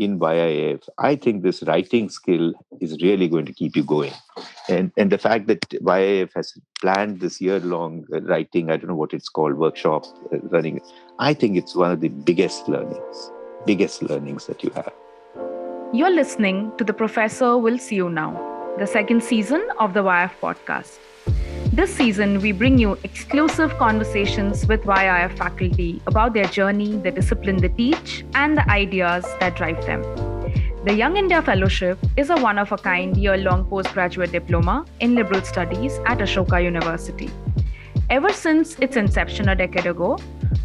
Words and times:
in 0.00 0.18
YIF, 0.18 0.88
I 0.96 1.14
think 1.14 1.42
this 1.42 1.62
writing 1.64 2.08
skill 2.08 2.54
is 2.80 2.96
really 3.02 3.28
going 3.28 3.44
to 3.44 3.52
keep 3.52 3.76
you 3.76 3.84
going. 3.84 4.14
And, 4.68 4.90
and 4.96 5.12
the 5.12 5.18
fact 5.18 5.46
that 5.48 5.60
YIF 5.68 6.32
has 6.34 6.54
planned 6.80 7.20
this 7.20 7.38
year 7.38 7.60
long 7.60 8.06
writing, 8.10 8.70
I 8.70 8.78
don't 8.78 8.88
know 8.88 8.96
what 8.96 9.12
it's 9.12 9.28
called, 9.28 9.54
workshop 9.54 10.06
uh, 10.32 10.38
running, 10.44 10.80
I 11.18 11.34
think 11.34 11.58
it's 11.58 11.76
one 11.76 11.92
of 11.92 12.00
the 12.00 12.08
biggest 12.08 12.66
learnings, 12.66 13.30
biggest 13.66 14.02
learnings 14.02 14.46
that 14.46 14.64
you 14.64 14.70
have. 14.70 14.92
You're 15.92 16.14
listening 16.14 16.72
to 16.78 16.84
The 16.84 16.94
Professor 16.94 17.58
Will 17.58 17.78
See 17.78 17.96
You 17.96 18.08
Now, 18.08 18.32
the 18.78 18.86
second 18.86 19.22
season 19.22 19.68
of 19.78 19.92
the 19.92 20.02
YIF 20.02 20.30
podcast. 20.40 20.98
This 21.80 21.96
season, 21.96 22.42
we 22.42 22.52
bring 22.52 22.76
you 22.76 22.98
exclusive 23.04 23.70
conversations 23.78 24.66
with 24.66 24.82
YIF 24.82 25.38
faculty 25.38 26.02
about 26.06 26.34
their 26.34 26.44
journey, 26.44 26.98
the 26.98 27.10
discipline 27.10 27.56
they 27.56 27.70
teach, 27.70 28.22
and 28.34 28.54
the 28.54 28.70
ideas 28.70 29.24
that 29.40 29.56
drive 29.56 29.86
them. 29.86 30.02
The 30.84 30.92
Young 30.92 31.16
India 31.16 31.40
Fellowship 31.40 31.98
is 32.18 32.28
a 32.28 32.36
one 32.36 32.58
of 32.58 32.70
a 32.70 32.76
kind 32.76 33.16
year 33.16 33.38
long 33.38 33.64
postgraduate 33.64 34.30
diploma 34.30 34.84
in 35.00 35.14
liberal 35.14 35.40
studies 35.40 35.98
at 36.04 36.18
Ashoka 36.18 36.62
University. 36.62 37.30
Ever 38.10 38.30
since 38.30 38.78
its 38.80 38.98
inception 38.98 39.48
a 39.48 39.56
decade 39.56 39.86
ago, 39.86 40.18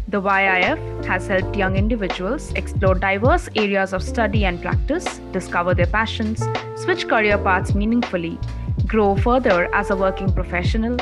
the 0.08 0.20
YIF 0.20 1.04
has 1.06 1.28
helped 1.28 1.56
young 1.56 1.76
individuals 1.76 2.52
explore 2.56 2.94
diverse 2.94 3.48
areas 3.56 3.94
of 3.94 4.02
study 4.02 4.44
and 4.44 4.60
practice, 4.60 5.18
discover 5.32 5.72
their 5.72 5.86
passions, 5.86 6.46
switch 6.74 7.08
career 7.08 7.38
paths 7.38 7.74
meaningfully, 7.74 8.38
grow 8.86 9.16
further 9.16 9.74
as 9.74 9.90
a 9.90 9.96
working 9.96 10.32
professional, 10.32 10.96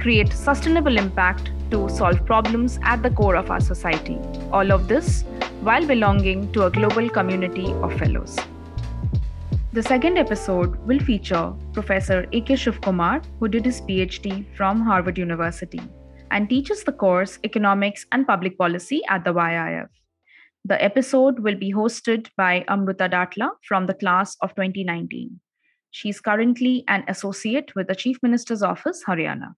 create 0.00 0.32
sustainable 0.32 0.96
impact 0.96 1.50
to 1.70 1.88
solve 1.88 2.24
problems 2.24 2.78
at 2.82 3.02
the 3.02 3.10
core 3.10 3.36
of 3.36 3.50
our 3.50 3.60
society. 3.60 4.18
All 4.52 4.72
of 4.72 4.88
this 4.88 5.22
while 5.60 5.86
belonging 5.86 6.52
to 6.52 6.64
a 6.66 6.70
global 6.70 7.08
community 7.08 7.72
of 7.82 7.92
fellows. 7.98 8.36
The 9.72 9.82
second 9.82 10.16
episode 10.16 10.76
will 10.86 11.00
feature 11.00 11.52
Professor 11.72 12.26
A.K. 12.32 12.54
Shivkumar, 12.54 13.24
who 13.38 13.48
did 13.48 13.64
his 13.64 13.80
PhD 13.82 14.44
from 14.56 14.80
Harvard 14.80 15.18
University 15.18 15.80
and 16.30 16.48
teaches 16.48 16.84
the 16.84 16.92
course 16.92 17.38
Economics 17.44 18.06
and 18.12 18.26
Public 18.26 18.56
Policy 18.58 19.02
at 19.08 19.24
the 19.24 19.34
YIF. 19.34 19.88
The 20.64 20.82
episode 20.82 21.40
will 21.40 21.56
be 21.56 21.72
hosted 21.72 22.28
by 22.36 22.64
Amrutha 22.68 23.10
Datla 23.10 23.50
from 23.68 23.86
the 23.86 23.94
class 23.94 24.36
of 24.40 24.54
2019. 24.54 25.40
She's 25.96 26.20
currently 26.20 26.84
an 26.88 27.04
associate 27.08 27.74
with 27.74 27.86
the 27.86 27.94
Chief 27.94 28.18
Minister's 28.22 28.62
Office, 28.62 29.02
Haryana. 29.08 29.54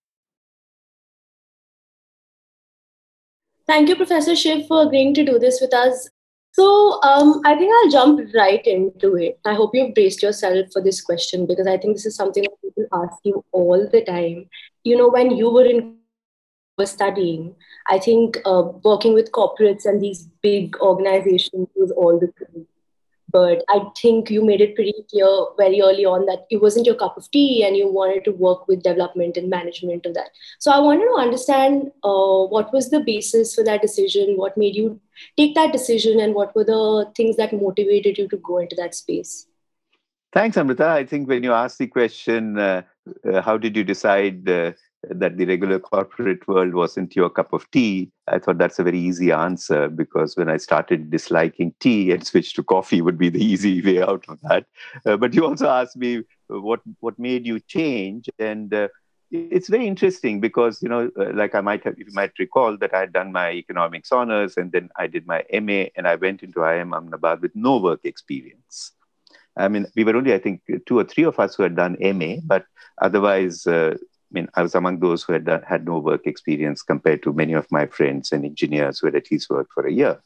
Thank 3.67 3.89
you, 3.89 3.97
Professor 3.97 4.37
Shiv, 4.37 4.69
for 4.69 4.83
agreeing 4.83 5.15
to 5.15 5.25
do 5.25 5.41
this 5.41 5.61
with 5.61 5.75
us. 5.75 6.09
So, 6.53 7.03
um, 7.03 7.41
I 7.45 7.57
think 7.57 7.73
I'll 7.75 7.91
jump 7.91 8.21
right 8.37 8.65
into 8.65 9.17
it. 9.17 9.41
I 9.45 9.55
hope 9.55 9.73
you've 9.75 9.95
braced 9.95 10.23
yourself 10.23 10.69
for 10.73 10.81
this 10.81 11.01
question 11.01 11.45
because 11.45 11.67
I 11.67 11.77
think 11.77 11.97
this 11.97 12.07
is 12.07 12.15
something 12.15 12.45
that 12.45 12.63
people 12.63 12.87
ask 12.93 13.19
you 13.25 13.45
all 13.51 13.89
the 13.91 14.05
time. 14.05 14.49
You 14.85 14.97
know, 14.97 15.09
when 15.09 15.37
you 15.37 15.51
were 15.51 15.65
in 15.65 15.97
were 16.79 16.87
studying, 16.87 17.57
I 17.89 17.99
think 17.99 18.39
uh, 18.47 18.63
working 18.85 19.13
with 19.13 19.33
corporates 19.33 19.87
and 19.87 20.01
these 20.01 20.29
big 20.41 20.77
organizations 20.79 21.67
was 21.75 21.91
all 21.91 22.21
the 22.21 22.29
thing 22.39 22.69
but 23.31 23.63
I 23.69 23.81
think 24.01 24.31
you 24.31 24.45
made 24.45 24.61
it 24.61 24.75
pretty 24.75 24.95
clear 25.11 25.29
very 25.57 25.81
early 25.83 26.05
on 26.05 26.27
that 26.27 26.47
it 26.51 26.63
wasn't 26.63 26.87
your 26.87 26.95
cup 26.95 27.17
of 27.17 27.31
tea 27.31 27.65
and 27.65 27.77
you 27.77 27.89
wanted 27.89 28.25
to 28.25 28.33
work 28.33 28.67
with 28.69 28.83
development 28.83 29.37
and 29.37 29.51
management 29.51 30.07
of 30.07 30.15
that. 30.15 30.31
So 30.59 30.71
I 30.71 30.79
wanted 30.79 31.05
to 31.07 31.21
understand 31.21 31.91
uh, 32.05 32.47
what 32.47 32.73
was 32.73 32.91
the 32.91 33.01
basis 33.01 33.55
for 33.55 33.65
that 33.65 33.83
decision, 33.83 34.37
what 34.37 34.57
made 34.57 34.77
you 34.77 35.01
take 35.37 35.55
that 35.55 35.73
decision, 35.73 36.21
and 36.21 36.35
what 36.35 36.55
were 36.55 36.65
the 36.65 37.11
things 37.17 37.37
that 37.37 37.53
motivated 37.53 38.17
you 38.19 38.29
to 38.29 38.37
go 38.39 38.59
into 38.59 38.77
that 38.77 38.95
space? 38.95 39.47
Thanks, 40.33 40.57
Amrutha. 40.57 40.89
I 40.89 41.05
think 41.05 41.29
when 41.29 41.43
you 41.43 41.53
asked 41.53 41.79
the 41.79 41.87
question, 41.87 42.59
uh, 42.59 42.83
uh, 43.31 43.41
how 43.41 43.57
did 43.57 43.77
you 43.77 43.85
decide 43.85 44.49
uh, 44.49 44.73
that 45.11 45.37
the 45.37 45.47
regular 45.47 45.79
corporate 45.79 46.47
world 46.49 46.75
wasn't 46.75 47.15
your 47.15 47.31
cup 47.31 47.53
of 47.53 47.71
tea, 47.71 48.11
I 48.27 48.39
thought 48.39 48.59
that's 48.59 48.79
a 48.79 48.85
very 48.85 48.99
easy 48.99 49.31
answer 49.31 49.89
because 49.89 50.37
when 50.37 50.49
I 50.49 50.57
started 50.57 51.11
disliking 51.11 51.75
tea 51.79 52.11
and 52.11 52.27
switched 52.27 52.57
to 52.57 52.65
coffee 52.65 53.01
would 53.01 53.19
be 53.19 53.29
the 53.29 53.45
easy 53.45 53.81
way 53.81 54.03
out 54.03 54.25
of 54.29 54.39
that. 54.43 54.67
Uh, 55.07 55.17
but 55.17 55.35
you 55.35 55.47
also 55.47 55.69
asked 55.69 55.97
me 55.97 56.23
what 56.49 56.81
what 57.01 57.19
made 57.19 57.47
you 57.47 57.61
change, 57.61 58.29
and 58.39 58.75
uh, 58.75 58.89
it's 59.31 59.69
very 59.69 59.87
interesting 59.87 60.41
because 60.41 60.83
you 60.83 60.89
know, 60.89 61.11
uh, 61.19 61.33
like 61.33 61.55
I 61.55 61.61
might 61.61 61.85
have, 61.85 61.99
you 61.99 62.07
might 62.13 62.33
recall 62.39 62.77
that 62.79 62.95
I 62.95 63.01
had 63.01 63.13
done 63.13 63.33
my 63.33 63.53
economics 63.53 64.11
honors 64.11 64.57
and 64.57 64.73
then 64.73 64.89
I 64.97 65.07
did 65.07 65.27
my 65.27 65.45
MA 65.53 65.87
and 65.97 66.09
I 66.09 66.15
went 66.17 66.43
into 66.43 66.61
IIM 66.61 66.95
Ahmedabad 66.95 67.43
with 67.43 67.55
no 67.55 67.77
work 67.77 68.01
experience. 68.05 68.93
I 69.57 69.69
mean, 69.69 69.87
we 69.97 70.05
were 70.05 70.17
only, 70.17 70.33
I 70.33 70.39
think, 70.39 70.63
two 70.87 70.99
or 70.99 71.05
three 71.05 71.25
of 71.25 71.39
us 71.41 71.57
who 71.57 71.65
had 71.65 71.75
done 71.75 71.97
MA, 72.01 72.37
but 72.45 72.65
otherwise, 73.03 73.67
uh, 73.67 73.97
I 74.31 74.33
mean, 74.33 74.49
I 74.55 74.63
was 74.63 74.75
among 74.75 75.01
those 75.01 75.23
who 75.23 75.33
had 75.33 75.47
done, 75.47 75.63
had 75.67 75.87
no 75.87 75.99
work 75.99 76.27
experience 76.27 76.83
compared 76.83 77.23
to 77.23 77.33
many 77.33 77.55
of 77.55 77.67
my 77.71 77.87
friends 77.87 78.31
and 78.31 78.45
engineers 78.45 78.99
who 78.99 79.07
had 79.07 79.17
at 79.17 79.31
least 79.31 79.49
worked 79.49 79.73
for 79.73 79.87
a 79.87 79.93
year. 79.93 80.21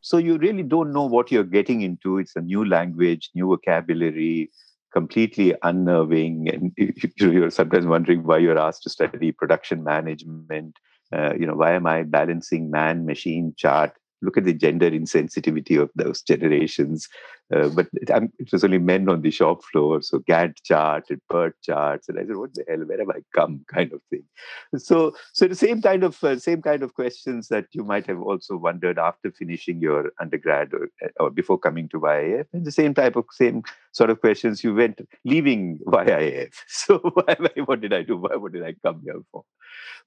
So 0.00 0.18
you 0.18 0.38
really 0.38 0.62
don't 0.62 0.92
know 0.92 1.06
what 1.06 1.32
you're 1.32 1.42
getting 1.42 1.82
into. 1.82 2.18
It's 2.18 2.36
a 2.36 2.40
new 2.40 2.64
language, 2.64 3.30
new 3.34 3.46
vocabulary, 3.46 4.50
completely 4.92 5.54
unnerving, 5.62 6.48
and 6.48 6.72
you're 7.16 7.50
sometimes 7.50 7.86
wondering 7.86 8.22
why 8.22 8.38
you're 8.38 8.58
asked 8.58 8.84
to 8.84 8.90
study 8.90 9.32
production 9.32 9.82
management. 9.82 10.78
Uh, 11.12 11.34
you 11.38 11.46
know, 11.46 11.54
why 11.54 11.72
am 11.72 11.86
I 11.86 12.04
balancing 12.04 12.70
man-machine 12.70 13.54
chart? 13.56 13.92
Look 14.22 14.38
at 14.38 14.44
the 14.44 14.54
gender 14.54 14.90
insensitivity 14.90 15.80
of 15.80 15.90
those 15.96 16.22
generations. 16.22 17.08
Uh, 17.54 17.68
but 17.68 17.86
it, 17.92 18.10
it, 18.38 18.50
was 18.50 18.64
only 18.64 18.78
men 18.78 19.08
on 19.08 19.22
the 19.22 19.30
shop 19.30 19.62
floor, 19.62 20.02
so 20.02 20.18
Gantt 20.18 20.56
chart 20.64 21.04
and 21.10 21.20
PERT 21.30 21.54
charts, 21.62 22.08
and 22.08 22.18
I 22.18 22.26
said, 22.26 22.36
"What 22.36 22.54
the 22.54 22.64
hell? 22.68 22.78
Where 22.78 22.98
have 22.98 23.10
I 23.10 23.20
come?" 23.32 23.64
kind 23.72 23.92
of 23.92 24.00
thing. 24.10 24.24
So, 24.76 25.14
so 25.32 25.46
the 25.46 25.54
same 25.54 25.80
kind 25.80 26.02
of 26.02 26.22
uh, 26.24 26.40
same 26.40 26.60
kind 26.60 26.82
of 26.82 26.94
questions 26.94 27.46
that 27.48 27.66
you 27.70 27.84
might 27.84 28.06
have 28.06 28.20
also 28.20 28.56
wondered 28.56 28.98
after 28.98 29.30
finishing 29.30 29.80
your 29.80 30.10
undergrad 30.20 30.74
or, 30.74 30.88
uh, 31.04 31.08
or 31.20 31.30
before 31.30 31.58
coming 31.58 31.88
to 31.90 32.00
YIF, 32.00 32.46
and 32.52 32.64
the 32.64 32.72
same 32.72 32.94
type 32.94 33.14
of 33.14 33.26
same 33.30 33.62
sort 33.92 34.10
of 34.10 34.20
questions 34.20 34.64
you 34.64 34.74
went 34.74 35.00
leaving 35.24 35.78
YIF. 35.86 36.52
So, 36.68 36.98
why, 36.98 37.36
what 37.64 37.80
did 37.80 37.92
I 37.92 38.02
do? 38.02 38.16
Why, 38.16 38.36
what 38.36 38.52
did 38.52 38.64
I 38.64 38.74
come 38.82 39.02
here 39.04 39.20
for? 39.30 39.44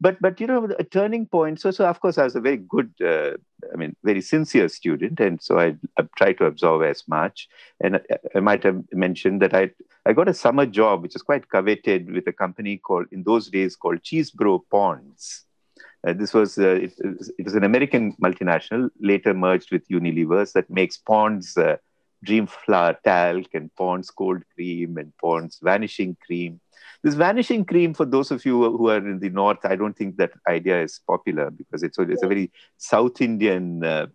But, 0.02 0.18
but 0.22 0.40
you 0.40 0.48
know, 0.48 0.70
a 0.78 0.84
turning 0.84 1.26
point. 1.26 1.60
So, 1.60 1.72
so 1.72 1.86
of 1.86 2.00
course, 2.00 2.18
I 2.18 2.24
was 2.24 2.36
a 2.36 2.40
very 2.40 2.58
good, 2.58 2.94
uh, 3.04 3.32
I 3.74 3.76
mean, 3.76 3.96
very 4.04 4.22
sincere 4.22 4.70
student, 4.70 5.20
and 5.20 5.42
so 5.42 5.60
I, 5.60 5.76
I 5.98 6.04
tried 6.18 6.38
to 6.38 6.46
absorb 6.46 6.84
as 6.84 7.04
much 7.08 7.29
much. 7.30 7.48
And 7.84 7.98
I, 7.98 8.02
I 8.36 8.40
might 8.40 8.64
have 8.64 8.80
mentioned 8.92 9.42
that 9.42 9.54
I 9.54 9.72
I 10.06 10.14
got 10.14 10.30
a 10.30 10.34
summer 10.34 10.66
job, 10.66 11.04
which 11.04 11.16
is 11.16 11.22
quite 11.22 11.50
coveted, 11.50 12.12
with 12.12 12.28
a 12.28 12.34
company 12.44 12.78
called 12.78 13.08
in 13.12 13.24
those 13.24 13.50
days 13.50 13.76
called 13.76 14.02
Chesebrough 14.02 14.62
Ponds. 14.72 15.46
Uh, 16.06 16.14
this 16.14 16.34
was 16.34 16.58
uh, 16.58 16.80
it, 16.86 16.94
it, 17.40 17.46
was 17.46 17.56
an 17.56 17.66
American 17.72 18.14
multinational, 18.26 18.90
later 19.12 19.34
merged 19.34 19.72
with 19.72 19.88
Unilever's 19.90 20.54
that 20.54 20.70
makes 20.70 20.98
Ponds 20.98 21.58
uh, 21.58 21.76
Dream 22.24 22.48
Flower 22.48 22.96
talc 23.04 23.54
and 23.54 23.70
Ponds 23.76 24.10
cold 24.10 24.42
cream 24.56 24.98
and 24.98 25.12
Ponds 25.22 25.60
vanishing 25.62 26.16
cream. 26.26 26.62
This 27.04 27.16
vanishing 27.16 27.66
cream, 27.66 27.94
for 27.94 28.06
those 28.06 28.32
of 28.32 28.46
you 28.46 28.56
who 28.78 28.90
are 28.90 28.98
in 28.98 29.20
the 29.20 29.30
north, 29.30 29.64
I 29.64 29.76
don't 29.76 29.98
think 30.00 30.18
that 30.18 30.32
idea 30.48 30.82
is 30.88 31.00
popular 31.06 31.50
because 31.52 31.84
it's, 31.84 32.00
it's 32.00 32.24
a 32.24 32.28
very 32.28 32.52
South 32.78 33.22
Indian 33.22 33.84
uh, 33.84 34.08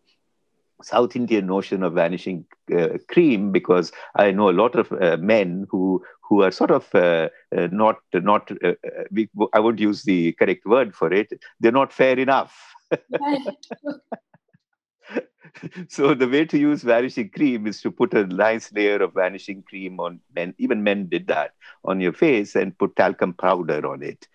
South 0.85 1.17
Indian 1.17 1.47
notion 1.47 1.83
of 1.83 1.95
vanishing 1.95 2.45
uh, 2.77 2.99
cream 3.09 3.53
because 3.53 3.93
I 4.17 4.31
know 4.31 4.51
a 4.51 4.59
lot 4.63 4.75
of 4.75 4.93
uh, 4.93 5.17
men 5.19 5.67
who 5.71 6.03
who 6.21 6.43
are 6.43 6.51
sort 6.51 6.71
of 6.71 6.95
uh, 6.95 7.29
uh 7.57 7.69
not 7.71 7.99
not 8.13 8.51
uh, 8.63 8.75
uh, 8.87 9.47
I 9.53 9.61
would 9.61 9.81
use 9.81 10.03
the 10.03 10.33
correct 10.33 10.67
word 10.67 10.95
for 10.95 11.13
it. 11.13 11.33
They're 11.61 11.73
not 11.73 11.93
fair 11.93 12.19
enough. 12.19 12.75
so 15.89 16.15
the 16.15 16.29
way 16.29 16.45
to 16.47 16.59
use 16.59 16.83
vanishing 16.83 17.31
cream 17.31 17.67
is 17.67 17.81
to 17.83 17.91
put 17.91 18.15
a 18.15 18.27
nice 18.27 18.73
layer 18.73 19.03
of 19.03 19.15
vanishing 19.15 19.63
cream 19.63 20.01
on 20.01 20.21
men. 20.35 20.55
Even 20.59 20.83
men 20.83 21.09
did 21.09 21.27
that 21.29 21.53
on 21.85 22.01
your 22.01 22.13
face 22.13 22.55
and 22.55 22.77
put 22.79 22.97
talcum 22.97 23.33
powder 23.35 23.87
on 23.87 24.03
it. 24.03 24.27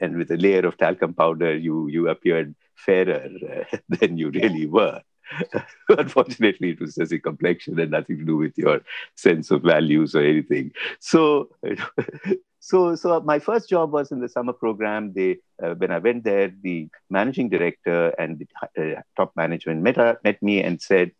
and 0.00 0.16
with 0.16 0.30
a 0.30 0.36
layer 0.36 0.64
of 0.66 0.76
talcum 0.76 1.12
powder, 1.14 1.56
you 1.56 1.88
you 1.88 2.08
appeared 2.08 2.54
fairer 2.74 3.28
than 3.88 4.18
you 4.18 4.30
really 4.30 4.66
were. 4.66 5.00
Unfortunately, 5.88 6.70
it 6.70 6.80
was 6.80 6.94
just 6.94 7.12
a 7.12 7.18
complexion 7.18 7.78
and 7.78 7.90
nothing 7.90 8.18
to 8.18 8.24
do 8.24 8.36
with 8.36 8.56
your 8.56 8.80
sense 9.14 9.50
of 9.50 9.62
values 9.62 10.14
or 10.14 10.22
anything. 10.22 10.72
So, 11.00 11.50
so, 12.60 12.94
so 12.94 13.20
my 13.20 13.38
first 13.38 13.68
job 13.68 13.92
was 13.92 14.12
in 14.12 14.20
the 14.20 14.28
summer 14.28 14.52
program. 14.52 15.12
They, 15.12 15.38
uh, 15.62 15.74
when 15.74 15.90
I 15.90 15.98
went 15.98 16.24
there, 16.24 16.52
the 16.62 16.88
managing 17.10 17.48
director 17.48 18.08
and 18.18 18.38
the 18.38 18.96
uh, 18.96 19.00
top 19.16 19.32
management 19.36 19.82
met, 19.82 19.98
uh, 19.98 20.16
met 20.24 20.42
me 20.42 20.62
and 20.62 20.80
said, 20.80 21.12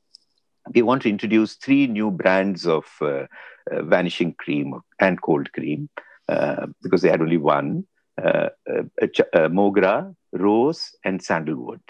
"We 0.75 0.83
want 0.83 1.03
to 1.03 1.11
introduce 1.11 1.55
three 1.55 1.87
new 1.87 2.11
brands 2.11 2.67
of 2.67 2.87
uh, 3.01 3.27
uh, 3.71 3.83
vanishing 3.83 4.35
cream 4.35 4.81
and 5.01 5.21
cold 5.21 5.53
cream 5.53 5.89
uh, 6.29 6.67
because 6.83 7.03
they 7.03 7.11
had 7.11 7.21
only 7.21 7.39
one 7.39 7.87
Mogra, 8.17 10.15
Rose, 10.33 10.95
and 11.05 11.21
Sandalwood 11.21 11.81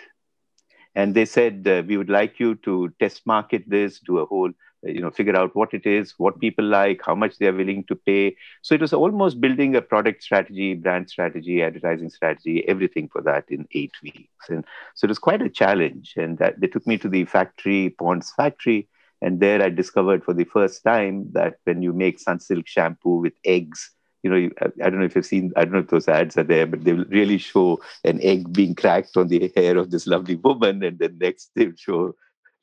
and 0.94 1.14
they 1.14 1.24
said 1.24 1.66
uh, 1.66 1.82
we 1.86 1.96
would 1.96 2.10
like 2.10 2.38
you 2.38 2.54
to 2.56 2.92
test 3.00 3.26
market 3.26 3.64
this 3.66 4.00
do 4.00 4.18
a 4.18 4.26
whole 4.26 4.50
you 4.82 5.00
know 5.00 5.10
figure 5.10 5.36
out 5.36 5.54
what 5.56 5.72
it 5.72 5.86
is 5.86 6.14
what 6.18 6.38
people 6.40 6.64
like 6.64 7.00
how 7.04 7.14
much 7.14 7.38
they 7.38 7.46
are 7.46 7.54
willing 7.54 7.84
to 7.84 7.94
pay. 7.94 8.36
So 8.62 8.74
it 8.74 8.80
was 8.80 8.92
almost 8.92 9.40
building 9.40 9.76
a 9.76 9.82
product 9.82 10.22
strategy 10.22 10.74
brand 10.74 11.08
strategy 11.08 11.62
advertising 11.62 12.10
strategy 12.10 12.66
everything 12.68 13.08
for 13.08 13.22
that 13.22 13.44
in 13.48 13.66
eight 13.72 13.92
weeks. 14.02 14.48
And 14.48 14.64
so 14.94 15.06
it 15.06 15.08
was 15.08 15.18
quite 15.18 15.42
a 15.42 15.48
challenge. 15.48 16.14
And 16.16 16.38
that, 16.38 16.60
they 16.60 16.66
took 16.66 16.86
me 16.86 16.98
to 16.98 17.08
the 17.08 17.24
factory 17.24 17.90
pond's 17.98 18.32
factory. 18.32 18.88
And 19.22 19.40
there 19.40 19.62
i 19.62 19.70
discovered 19.70 20.24
for 20.24 20.34
the 20.34 20.44
first 20.44 20.84
time 20.84 21.28
that 21.32 21.54
when 21.64 21.82
you 21.82 21.92
make 21.92 22.22
sunsilk 22.22 22.66
shampoo 22.66 23.20
with 23.20 23.34
eggs 23.44 23.90
you 24.24 24.30
know, 24.30 24.48
I 24.82 24.88
don't 24.88 25.00
know 25.00 25.04
if 25.04 25.14
you've 25.14 25.26
seen, 25.26 25.52
I 25.54 25.64
don't 25.64 25.74
know 25.74 25.78
if 25.80 25.88
those 25.88 26.08
ads 26.08 26.38
are 26.38 26.44
there, 26.44 26.66
but 26.66 26.82
they 26.82 26.94
will 26.94 27.04
really 27.10 27.36
show 27.36 27.78
an 28.04 28.20
egg 28.22 28.52
being 28.52 28.74
cracked 28.74 29.16
on 29.18 29.28
the 29.28 29.52
hair 29.54 29.76
of 29.76 29.90
this 29.90 30.06
lovely 30.06 30.36
woman, 30.36 30.82
and 30.82 30.98
then 30.98 31.18
next 31.20 31.50
they'll 31.54 31.76
show 31.76 32.14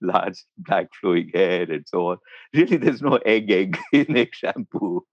large 0.02 0.44
black 0.58 0.88
flowing 1.00 1.30
hair 1.34 1.72
and 1.72 1.86
so 1.88 2.08
on. 2.08 2.18
Really, 2.54 2.78
there's 2.78 3.04
no 3.04 3.18
egg 3.18 3.52
egg 3.52 3.78
in 3.94 4.18
egg 4.18 4.34
shampoo. 4.34 5.06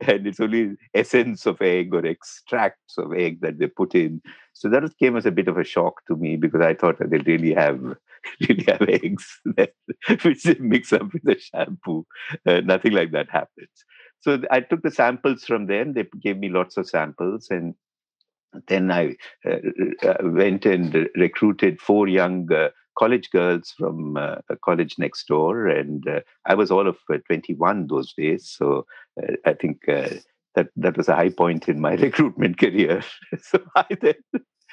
And 0.00 0.26
it's 0.26 0.40
only 0.40 0.76
essence 0.94 1.46
of 1.46 1.60
egg 1.60 1.94
or 1.94 2.06
extracts 2.06 2.96
of 2.96 3.12
egg 3.12 3.40
that 3.42 3.58
they 3.58 3.66
put 3.66 3.94
in. 3.94 4.22
So 4.52 4.68
that 4.70 4.88
came 4.98 5.16
as 5.16 5.26
a 5.26 5.30
bit 5.30 5.48
of 5.48 5.58
a 5.58 5.64
shock 5.64 6.04
to 6.06 6.16
me 6.16 6.36
because 6.36 6.60
I 6.60 6.74
thought 6.74 6.96
they 6.98 7.18
really 7.18 7.52
have 7.54 7.80
really 8.48 8.64
have 8.64 8.82
eggs 8.82 9.40
that, 9.56 9.74
which 10.22 10.42
they 10.42 10.54
mix 10.54 10.92
up 10.92 11.12
with 11.12 11.22
the 11.22 11.38
shampoo. 11.38 12.06
Uh, 12.46 12.60
nothing 12.60 12.92
like 12.92 13.12
that 13.12 13.30
happens. 13.30 13.84
So 14.24 14.40
I 14.50 14.60
took 14.60 14.80
the 14.80 14.90
samples 14.90 15.44
from 15.44 15.66
them. 15.66 15.92
They 15.92 16.06
gave 16.18 16.38
me 16.38 16.48
lots 16.48 16.78
of 16.78 16.88
samples, 16.88 17.48
and 17.50 17.74
then 18.68 18.90
I 18.90 19.16
uh, 19.46 19.56
uh, 20.02 20.14
went 20.22 20.64
and 20.64 21.10
recruited 21.14 21.78
four 21.78 22.08
young 22.08 22.50
uh, 22.50 22.70
college 22.98 23.28
girls 23.30 23.74
from 23.76 24.16
uh, 24.16 24.36
a 24.48 24.56
college 24.56 24.94
next 24.96 25.28
door, 25.28 25.66
and 25.68 26.08
uh, 26.08 26.20
I 26.46 26.54
was 26.54 26.70
all 26.70 26.88
of 26.88 26.96
uh, 27.12 27.18
21 27.26 27.88
those 27.88 28.14
days. 28.14 28.48
So 28.48 28.86
uh, 29.22 29.34
I 29.44 29.52
think 29.52 29.86
uh, 29.90 30.08
that 30.54 30.68
that 30.76 30.96
was 30.96 31.10
a 31.10 31.16
high 31.16 31.28
point 31.28 31.68
in 31.68 31.78
my 31.78 31.92
recruitment 32.06 32.58
career. 32.58 33.02
so 33.42 33.58
I 33.76 33.84
then 34.00 34.14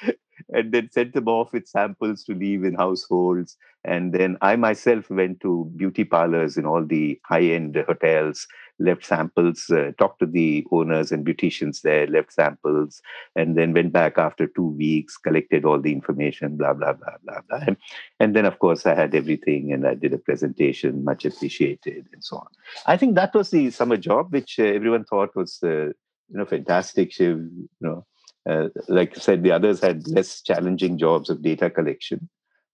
and 0.48 0.72
then 0.72 0.88
sent 0.90 1.14
them 1.14 1.28
off 1.28 1.52
with 1.52 1.66
samples 1.66 2.24
to 2.24 2.34
leave 2.34 2.64
in 2.64 2.74
households. 2.74 3.56
And 3.84 4.12
then 4.12 4.36
I 4.40 4.56
myself 4.56 5.10
went 5.10 5.40
to 5.40 5.70
beauty 5.76 6.04
parlors 6.04 6.56
in 6.56 6.66
all 6.66 6.84
the 6.84 7.20
high 7.26 7.42
end 7.42 7.76
hotels, 7.86 8.46
left 8.82 9.04
samples, 9.04 9.70
uh, 9.70 9.92
talked 9.98 10.20
to 10.20 10.26
the 10.26 10.66
owners 10.70 11.12
and 11.12 11.24
beauticians 11.24 11.82
there, 11.82 12.06
left 12.06 12.32
samples, 12.32 13.00
and 13.36 13.56
then 13.56 13.72
went 13.72 13.92
back 13.92 14.18
after 14.18 14.46
two 14.46 14.68
weeks, 14.68 15.16
collected 15.16 15.64
all 15.64 15.80
the 15.80 15.92
information, 15.92 16.56
blah, 16.56 16.74
blah, 16.74 16.92
blah, 16.92 17.16
blah, 17.24 17.40
blah. 17.48 17.60
And, 17.66 17.76
and 18.20 18.36
then, 18.36 18.44
of 18.44 18.58
course, 18.58 18.86
I 18.86 18.94
had 18.94 19.14
everything 19.14 19.72
and 19.72 19.86
I 19.86 19.94
did 19.94 20.12
a 20.12 20.18
presentation, 20.18 21.04
much 21.04 21.24
appreciated, 21.24 22.06
and 22.12 22.22
so 22.22 22.36
on. 22.38 22.48
I 22.86 22.96
think 22.96 23.14
that 23.14 23.34
was 23.34 23.50
the 23.50 23.70
summer 23.70 23.96
job, 23.96 24.32
which 24.32 24.58
uh, 24.58 24.64
everyone 24.64 25.04
thought 25.04 25.34
was. 25.36 25.58
Uh, 25.62 25.92
you 26.32 26.38
know, 26.38 26.46
fantastic. 26.46 27.18
You 27.18 27.68
know, 27.80 28.06
uh, 28.48 28.68
like 28.88 29.16
I 29.16 29.20
said, 29.20 29.42
the 29.42 29.52
others 29.52 29.80
had 29.80 30.08
less 30.08 30.40
challenging 30.40 30.98
jobs 30.98 31.30
of 31.30 31.42
data 31.42 31.70
collection. 31.70 32.28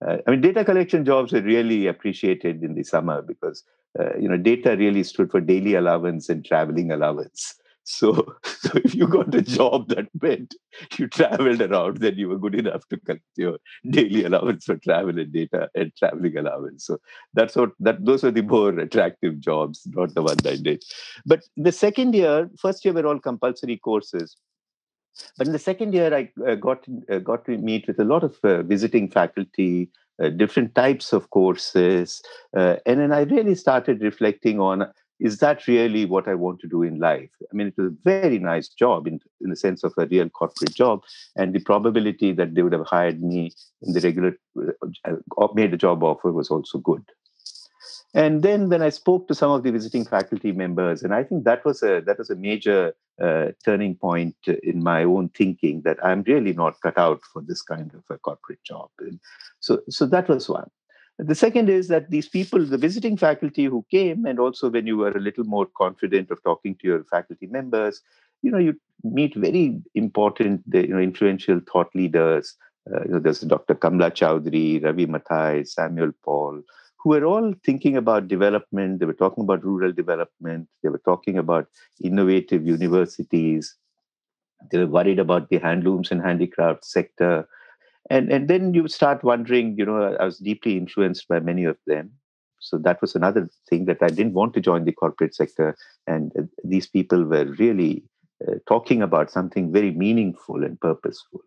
Uh, 0.06 0.18
I 0.26 0.30
mean, 0.30 0.40
data 0.40 0.64
collection 0.64 1.04
jobs 1.04 1.32
were 1.32 1.42
really 1.42 1.86
appreciated 1.86 2.62
in 2.62 2.74
the 2.74 2.84
summer 2.84 3.22
because 3.22 3.64
uh, 3.98 4.16
you 4.16 4.28
know 4.28 4.36
data 4.36 4.76
really 4.76 5.02
stood 5.02 5.30
for 5.30 5.40
daily 5.40 5.74
allowance 5.74 6.28
and 6.28 6.44
traveling 6.44 6.90
allowance. 6.92 7.54
So, 7.90 8.34
so 8.44 8.72
if 8.84 8.94
you 8.94 9.08
got 9.08 9.34
a 9.34 9.40
job 9.40 9.88
that 9.88 10.08
meant 10.20 10.54
you 10.98 11.08
traveled 11.08 11.62
around, 11.62 11.96
then 12.02 12.18
you 12.18 12.28
were 12.28 12.36
good 12.36 12.54
enough 12.54 12.86
to 12.88 12.98
collect 12.98 13.22
your 13.36 13.56
daily 13.88 14.24
allowance 14.24 14.66
for 14.66 14.76
travel 14.76 15.18
and 15.18 15.32
data 15.32 15.70
and 15.74 15.90
traveling 15.96 16.36
allowance. 16.36 16.84
So 16.84 16.98
that's 17.32 17.56
what 17.56 17.70
that 17.80 18.04
those 18.04 18.24
were 18.24 18.30
the 18.30 18.42
more 18.42 18.78
attractive 18.78 19.40
jobs, 19.40 19.86
not 19.86 20.14
the 20.14 20.20
ones 20.22 20.46
I 20.46 20.56
did. 20.56 20.84
But 21.24 21.44
the 21.56 21.72
second 21.72 22.14
year, 22.14 22.50
first 22.60 22.84
year 22.84 22.92
were 22.92 23.06
all 23.06 23.18
compulsory 23.20 23.78
courses. 23.78 24.36
But 25.36 25.46
in 25.46 25.52
the 25.52 25.58
second 25.58 25.94
year, 25.94 26.14
I 26.14 26.30
uh, 26.46 26.54
got 26.54 26.84
uh, 27.10 27.18
got 27.18 27.44
to 27.46 27.58
meet 27.58 27.86
with 27.86 27.98
a 28.00 28.04
lot 28.04 28.24
of 28.24 28.36
uh, 28.44 28.62
visiting 28.62 29.10
faculty, 29.10 29.90
uh, 30.22 30.30
different 30.30 30.74
types 30.74 31.12
of 31.12 31.30
courses, 31.30 32.22
uh, 32.56 32.76
and 32.86 33.00
then 33.00 33.12
I 33.12 33.22
really 33.22 33.54
started 33.54 34.02
reflecting 34.02 34.60
on: 34.60 34.86
is 35.20 35.38
that 35.38 35.66
really 35.66 36.04
what 36.04 36.28
I 36.28 36.34
want 36.34 36.60
to 36.60 36.68
do 36.68 36.82
in 36.82 36.98
life? 36.98 37.30
I 37.42 37.56
mean, 37.56 37.68
it 37.68 37.74
was 37.76 37.92
a 37.92 37.96
very 38.04 38.38
nice 38.38 38.68
job 38.68 39.06
in 39.06 39.20
in 39.40 39.50
the 39.50 39.56
sense 39.56 39.84
of 39.84 39.92
a 39.98 40.06
real 40.06 40.28
corporate 40.28 40.74
job, 40.74 41.02
and 41.36 41.54
the 41.54 41.60
probability 41.60 42.32
that 42.32 42.54
they 42.54 42.62
would 42.62 42.72
have 42.72 42.86
hired 42.86 43.22
me 43.22 43.52
in 43.82 43.92
the 43.92 44.00
regular 44.00 44.38
uh, 44.56 45.48
made 45.54 45.74
a 45.74 45.76
job 45.76 46.02
offer 46.02 46.32
was 46.32 46.50
also 46.50 46.78
good. 46.78 47.04
And 48.18 48.42
then 48.42 48.68
when 48.68 48.82
I 48.82 48.88
spoke 48.88 49.28
to 49.28 49.34
some 49.34 49.52
of 49.52 49.62
the 49.62 49.70
visiting 49.70 50.04
faculty 50.04 50.50
members, 50.50 51.04
and 51.04 51.14
I 51.14 51.22
think 51.22 51.44
that 51.44 51.64
was 51.64 51.84
a 51.84 52.00
that 52.00 52.18
was 52.18 52.30
a 52.30 52.34
major 52.34 52.92
uh, 53.22 53.52
turning 53.64 53.94
point 53.94 54.34
in 54.64 54.82
my 54.82 55.04
own 55.04 55.28
thinking 55.28 55.82
that 55.82 56.04
I'm 56.04 56.24
really 56.26 56.52
not 56.52 56.80
cut 56.80 56.98
out 56.98 57.20
for 57.32 57.42
this 57.42 57.62
kind 57.62 57.94
of 57.94 58.02
a 58.10 58.18
corporate 58.18 58.64
job. 58.64 58.90
And 58.98 59.20
so, 59.60 59.82
so 59.88 60.04
that 60.06 60.28
was 60.28 60.48
one. 60.48 60.68
The 61.20 61.36
second 61.36 61.70
is 61.70 61.86
that 61.88 62.10
these 62.10 62.28
people, 62.28 62.64
the 62.64 62.76
visiting 62.76 63.16
faculty 63.16 63.66
who 63.66 63.86
came, 63.88 64.26
and 64.26 64.40
also 64.40 64.68
when 64.68 64.88
you 64.88 64.96
were 64.96 65.12
a 65.12 65.20
little 65.20 65.44
more 65.44 65.66
confident 65.66 66.32
of 66.32 66.42
talking 66.42 66.74
to 66.76 66.88
your 66.88 67.04
faculty 67.04 67.46
members, 67.46 68.02
you 68.42 68.50
know, 68.50 68.58
you 68.58 68.74
meet 69.04 69.36
very 69.36 69.80
important, 69.94 70.62
you 70.72 70.88
know, 70.88 70.98
influential 70.98 71.60
thought 71.72 71.94
leaders. 71.94 72.56
Uh, 72.92 73.04
you 73.04 73.10
know, 73.10 73.18
there's 73.20 73.42
Dr. 73.42 73.76
Kamla 73.76 74.10
Chowdhury, 74.10 74.82
Ravi 74.84 75.06
Mathai, 75.06 75.68
Samuel 75.68 76.10
Paul, 76.24 76.62
who 77.08 77.14
were 77.14 77.24
all 77.24 77.54
thinking 77.64 77.96
about 77.96 78.28
development. 78.28 79.00
They 79.00 79.06
were 79.06 79.14
talking 79.14 79.44
about 79.44 79.64
rural 79.64 79.92
development. 79.92 80.68
They 80.82 80.90
were 80.90 81.00
talking 81.06 81.38
about 81.38 81.66
innovative 82.04 82.66
universities. 82.66 83.74
They 84.70 84.76
were 84.78 84.86
worried 84.86 85.18
about 85.18 85.48
the 85.48 85.56
handlooms 85.56 86.10
and 86.10 86.20
handicraft 86.20 86.84
sector. 86.84 87.48
And, 88.10 88.30
and 88.30 88.46
then 88.46 88.74
you 88.74 88.88
start 88.88 89.24
wondering, 89.24 89.78
you 89.78 89.86
know, 89.86 90.16
I 90.20 90.24
was 90.26 90.38
deeply 90.38 90.76
influenced 90.76 91.28
by 91.28 91.40
many 91.40 91.64
of 91.64 91.78
them. 91.86 92.10
So 92.60 92.76
that 92.76 93.00
was 93.00 93.14
another 93.14 93.48
thing 93.70 93.86
that 93.86 94.02
I 94.02 94.08
didn't 94.08 94.34
want 94.34 94.52
to 94.54 94.60
join 94.60 94.84
the 94.84 94.92
corporate 94.92 95.34
sector. 95.34 95.76
And 96.06 96.30
uh, 96.38 96.42
these 96.62 96.88
people 96.88 97.24
were 97.24 97.46
really 97.58 98.04
uh, 98.46 98.56
talking 98.68 99.00
about 99.00 99.30
something 99.30 99.72
very 99.72 99.92
meaningful 99.92 100.62
and 100.62 100.78
purposeful 100.78 101.40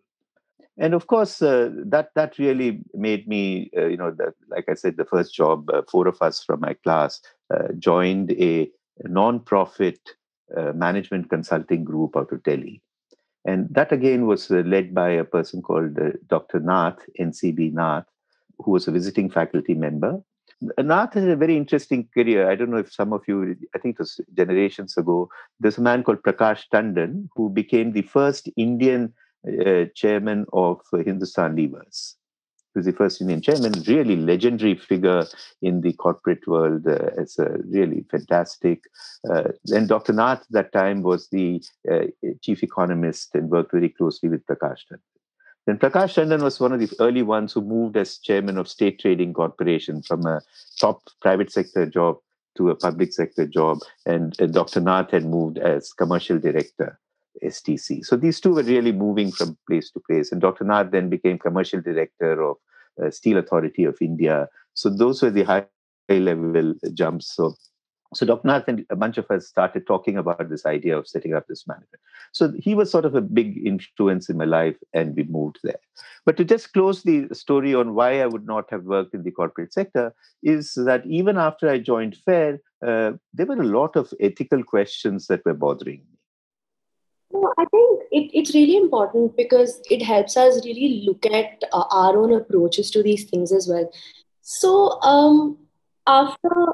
and 0.78 0.94
of 0.94 1.06
course 1.06 1.42
uh, 1.42 1.70
that 1.84 2.10
that 2.14 2.38
really 2.38 2.80
made 2.94 3.28
me 3.28 3.70
uh, 3.76 3.86
you 3.86 3.96
know 3.96 4.14
like 4.48 4.68
i 4.68 4.74
said 4.74 4.96
the 4.96 5.04
first 5.04 5.34
job 5.34 5.68
uh, 5.70 5.82
four 5.90 6.08
of 6.08 6.20
us 6.20 6.42
from 6.42 6.60
my 6.60 6.74
class 6.84 7.20
uh, 7.54 7.68
joined 7.78 8.32
a 8.32 8.70
non-profit 9.04 9.98
uh, 10.56 10.72
management 10.72 11.28
consulting 11.28 11.84
group 11.84 12.16
out 12.16 12.32
of 12.32 12.42
delhi 12.42 12.80
and 13.44 13.68
that 13.70 13.92
again 13.92 14.26
was 14.26 14.50
uh, 14.50 14.62
led 14.66 14.94
by 14.94 15.10
a 15.10 15.24
person 15.24 15.60
called 15.62 15.98
dr 16.28 16.60
nath 16.60 16.98
ncb 17.20 17.72
nath 17.72 18.06
who 18.58 18.70
was 18.70 18.88
a 18.88 18.92
visiting 18.92 19.30
faculty 19.30 19.74
member 19.74 20.22
Nath 20.78 21.14
has 21.14 21.24
a 21.24 21.36
very 21.36 21.56
interesting 21.56 22.08
career. 22.14 22.48
I 22.48 22.54
don't 22.54 22.70
know 22.70 22.76
if 22.76 22.92
some 22.92 23.12
of 23.12 23.22
you, 23.26 23.56
I 23.74 23.78
think 23.78 23.96
it 23.96 23.98
was 23.98 24.20
generations 24.34 24.96
ago, 24.96 25.28
there's 25.58 25.78
a 25.78 25.82
man 25.82 26.04
called 26.04 26.22
Prakash 26.22 26.64
Tandon 26.72 27.28
who 27.34 27.50
became 27.50 27.92
the 27.92 28.02
first 28.02 28.48
Indian 28.56 29.12
uh, 29.46 29.84
chairman 29.94 30.46
of 30.52 30.80
Hindustan 30.92 31.56
Levers. 31.56 32.16
He 32.72 32.78
was 32.78 32.86
the 32.86 32.92
first 32.92 33.20
Indian 33.20 33.42
chairman, 33.42 33.72
really 33.86 34.16
legendary 34.16 34.74
figure 34.74 35.26
in 35.60 35.82
the 35.82 35.92
corporate 35.92 36.46
world 36.46 36.86
uh, 36.86 37.10
as 37.18 37.38
a 37.38 37.58
really 37.66 38.04
fantastic. 38.10 38.84
Uh, 39.28 39.48
and 39.68 39.88
Dr. 39.88 40.14
Nath 40.14 40.40
at 40.40 40.52
that 40.52 40.72
time 40.72 41.02
was 41.02 41.28
the 41.28 41.62
uh, 41.90 42.06
chief 42.40 42.62
economist 42.62 43.34
and 43.34 43.50
worked 43.50 43.72
very 43.72 43.90
closely 43.90 44.30
with 44.30 44.46
Prakash 44.46 44.86
Tandon. 44.90 45.00
Then 45.66 45.78
Prakash 45.78 46.14
Tandon 46.14 46.42
was 46.42 46.58
one 46.58 46.72
of 46.72 46.80
the 46.80 46.90
early 46.98 47.22
ones 47.22 47.52
who 47.52 47.60
moved 47.60 47.96
as 47.96 48.18
chairman 48.18 48.56
of 48.56 48.68
State 48.68 48.98
Trading 49.00 49.34
Corporation 49.34 50.02
from 50.02 50.26
a 50.26 50.40
top 50.80 51.02
private 51.20 51.52
sector 51.52 51.84
job 51.86 52.16
to 52.56 52.70
a 52.70 52.74
public 52.74 53.12
sector 53.12 53.46
job. 53.46 53.78
And 54.06 54.32
Dr. 54.50 54.80
Nath 54.80 55.10
had 55.10 55.24
moved 55.24 55.58
as 55.58 55.92
commercial 55.92 56.38
director 56.38 56.98
STC. 57.44 58.04
So 58.04 58.16
these 58.16 58.40
two 58.40 58.54
were 58.54 58.62
really 58.62 58.92
moving 58.92 59.32
from 59.32 59.56
place 59.68 59.90
to 59.92 60.00
place. 60.00 60.32
And 60.32 60.40
Dr. 60.40 60.64
Nath 60.64 60.90
then 60.90 61.08
became 61.08 61.38
commercial 61.38 61.80
director 61.80 62.42
of 62.42 62.56
uh, 63.02 63.10
Steel 63.10 63.38
Authority 63.38 63.84
of 63.84 63.96
India. 64.00 64.48
So 64.74 64.90
those 64.90 65.22
were 65.22 65.30
the 65.30 65.44
high 65.44 65.66
level 66.08 66.74
jumps. 66.94 67.34
So, 67.34 67.54
so 68.14 68.26
Dr. 68.26 68.46
Nath 68.46 68.68
and 68.68 68.84
a 68.90 68.96
bunch 68.96 69.18
of 69.18 69.30
us 69.30 69.46
started 69.48 69.86
talking 69.86 70.18
about 70.18 70.50
this 70.50 70.66
idea 70.66 70.98
of 70.98 71.08
setting 71.08 71.34
up 71.34 71.46
this 71.46 71.66
management. 71.66 72.00
So 72.32 72.52
he 72.58 72.74
was 72.74 72.90
sort 72.90 73.04
of 73.04 73.14
a 73.14 73.20
big 73.20 73.66
influence 73.66 74.28
in 74.28 74.36
my 74.36 74.44
life, 74.44 74.76
and 74.92 75.16
we 75.16 75.24
moved 75.24 75.60
there. 75.62 75.80
But 76.26 76.36
to 76.36 76.44
just 76.44 76.72
close 76.72 77.02
the 77.02 77.28
story 77.32 77.74
on 77.74 77.94
why 77.94 78.20
I 78.20 78.26
would 78.26 78.46
not 78.46 78.70
have 78.70 78.84
worked 78.84 79.14
in 79.14 79.22
the 79.22 79.30
corporate 79.30 79.72
sector 79.72 80.14
is 80.42 80.74
that 80.74 81.04
even 81.06 81.38
after 81.38 81.68
I 81.68 81.78
joined 81.78 82.16
FAIR, 82.24 82.60
uh, 82.86 83.12
there 83.32 83.46
were 83.46 83.60
a 83.60 83.64
lot 83.64 83.96
of 83.96 84.12
ethical 84.20 84.62
questions 84.62 85.26
that 85.26 85.44
were 85.44 85.54
bothering 85.54 86.00
me 86.00 86.11
no, 87.32 87.52
I 87.58 87.64
think 87.64 88.02
it, 88.10 88.30
it's 88.38 88.54
really 88.54 88.76
important 88.76 89.36
because 89.36 89.80
it 89.90 90.02
helps 90.02 90.36
us 90.36 90.64
really 90.64 91.04
look 91.06 91.24
at 91.26 91.62
uh, 91.72 91.84
our 91.90 92.16
own 92.16 92.32
approaches 92.34 92.90
to 92.90 93.02
these 93.02 93.24
things 93.24 93.52
as 93.52 93.68
well. 93.68 93.90
So, 94.42 95.00
um, 95.02 95.56
after 96.06 96.66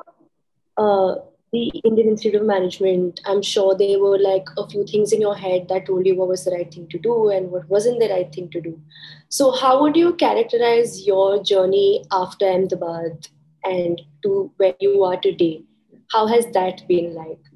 uh, 0.76 1.16
the 1.52 1.68
Indian 1.84 2.08
Institute 2.08 2.40
of 2.40 2.46
Management, 2.46 3.20
I'm 3.24 3.42
sure 3.42 3.76
there 3.76 4.00
were 4.00 4.18
like 4.18 4.46
a 4.56 4.68
few 4.68 4.84
things 4.86 5.12
in 5.12 5.20
your 5.20 5.36
head 5.36 5.68
that 5.68 5.86
told 5.86 6.06
you 6.06 6.16
what 6.16 6.28
was 6.28 6.44
the 6.44 6.50
right 6.50 6.72
thing 6.72 6.88
to 6.88 6.98
do 6.98 7.30
and 7.30 7.50
what 7.50 7.68
wasn't 7.68 8.00
the 8.00 8.08
right 8.08 8.32
thing 8.32 8.50
to 8.50 8.60
do. 8.60 8.80
So, 9.28 9.52
how 9.52 9.80
would 9.82 9.96
you 9.96 10.14
characterize 10.14 11.06
your 11.06 11.42
journey 11.42 12.04
after 12.10 12.46
Ahmedabad 12.46 13.28
and 13.64 14.00
to 14.22 14.50
where 14.56 14.74
you 14.80 15.04
are 15.04 15.20
today? 15.20 15.62
How 16.10 16.26
has 16.26 16.46
that 16.52 16.88
been 16.88 17.14
like? 17.14 17.47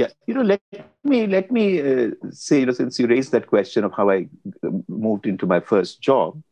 Yeah, 0.00 0.08
you 0.26 0.32
know, 0.32 0.40
let 0.40 0.62
me 1.04 1.26
let 1.26 1.50
me 1.50 1.64
uh, 1.78 2.12
say, 2.30 2.60
you 2.60 2.66
know, 2.66 2.72
since 2.72 2.98
you 2.98 3.06
raised 3.06 3.32
that 3.32 3.48
question 3.48 3.84
of 3.84 3.92
how 3.92 4.08
I 4.08 4.28
uh, 4.66 4.70
moved 4.88 5.26
into 5.26 5.46
my 5.46 5.60
first 5.60 6.00
job, 6.00 6.42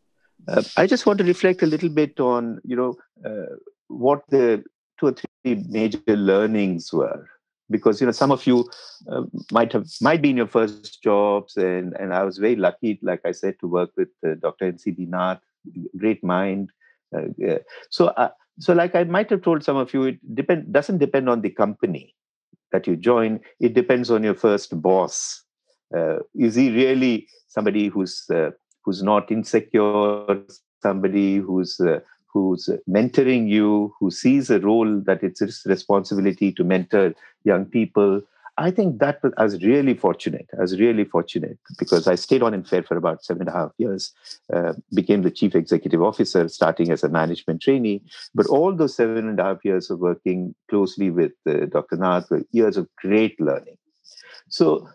uh, 0.49 0.63
I 0.77 0.87
just 0.87 1.07
want 1.07 1.19
to 1.21 1.25
reflect 1.25 1.63
a 1.63 1.67
little 1.67 1.89
bit 1.89 2.21
on, 2.21 2.61
you 2.63 2.77
know, 2.77 2.99
uh, 3.25 3.55
what 3.87 4.21
the 4.29 4.63
two 5.01 5.07
or 5.07 5.13
three 5.13 5.55
major 5.67 6.03
learnings 6.09 6.93
were. 6.93 7.27
Because 7.71 8.03
you 8.03 8.07
know 8.07 8.13
some 8.13 8.31
of 8.33 8.47
you 8.47 8.69
uh, 9.11 9.23
might 9.51 9.73
have 9.73 9.87
might 10.03 10.21
be 10.21 10.29
in 10.29 10.37
your 10.37 10.47
first 10.59 11.03
jobs 11.03 11.57
and 11.57 11.95
and 12.01 12.15
i 12.15 12.23
was 12.25 12.39
very 12.39 12.57
lucky 12.57 12.99
like 13.03 13.21
i 13.27 13.33
said 13.41 13.59
to 13.61 13.69
work 13.69 13.91
with 13.95 14.09
uh, 14.27 14.37
dr 14.45 14.73
ncb 14.73 15.07
nath 15.07 15.43
great 15.99 16.25
mind 16.25 16.71
so 17.91 18.11
so 18.59 18.73
like 18.73 18.95
i 18.95 19.05
might 19.05 19.29
have 19.29 19.43
told 19.43 19.63
some 19.63 19.77
of 19.77 19.93
you 19.93 20.05
it 20.05 20.35
depend 20.35 20.73
doesn't 20.73 20.97
depend 20.97 21.29
on 21.29 21.43
the 21.43 21.51
company 21.51 22.15
that 22.73 22.87
you 22.87 22.97
join 22.97 23.41
it 23.61 23.75
depends 23.75 24.11
on 24.11 24.23
your 24.23 24.35
first 24.35 24.81
boss 24.81 25.45
uh, 25.97 26.19
is 26.35 26.55
he 26.55 26.71
really 26.71 27.27
somebody 27.49 27.89
who's 27.89 28.25
uh, 28.31 28.51
who's 28.85 29.03
not 29.03 29.31
insecure 29.31 30.43
somebody 30.83 31.37
who's 31.37 31.81
who's 32.33 32.69
mentoring 32.89 33.49
you, 33.49 33.95
who 33.99 34.11
sees 34.11 34.51
a 34.51 34.61
role 34.61 35.01
that 35.07 35.23
it's 35.23 35.41
his 35.41 35.63
responsibility 35.67 36.53
to 36.53 36.65
mentor 36.65 37.15
young 37.45 37.65
people. 37.65 38.23
I 38.61 38.73
think 38.73 38.99
that 38.99 39.21
I 39.37 39.45
was 39.45 39.63
really 39.63 39.95
fortunate. 39.95 40.51
I 40.59 40.63
was 40.63 40.81
really 40.81 41.05
fortunate 41.05 41.59
because 41.79 42.09
I 42.09 42.17
stayed 42.17 42.43
on 42.43 42.55
in 42.55 42.65
FAIR 42.65 42.83
for 42.83 42.97
about 42.97 43.25
seven 43.25 43.43
and 43.43 43.49
a 43.49 43.53
half 43.53 43.71
years, 43.79 44.13
uh, 44.53 44.73
became 44.93 45.23
the 45.23 45.31
chief 45.31 45.55
executive 45.55 46.03
officer, 46.03 46.49
starting 46.49 46.91
as 46.91 47.05
a 47.05 47.09
management 47.09 47.63
trainee. 47.63 48.03
But 48.35 48.47
all 48.47 48.75
those 48.75 48.97
seven 48.97 49.29
and 49.29 49.39
a 49.39 49.45
half 49.45 49.65
years 49.65 49.91
of 49.91 50.01
working 50.01 50.57
closely 50.69 51.11
with 51.11 51.33
uh, 51.49 51.67
Dr. 51.67 51.97
Nath 51.97 52.31
were 52.31 52.43
years 52.51 52.77
of 52.77 52.89
great 52.97 53.41
learning. 53.41 53.79
So 54.49 54.89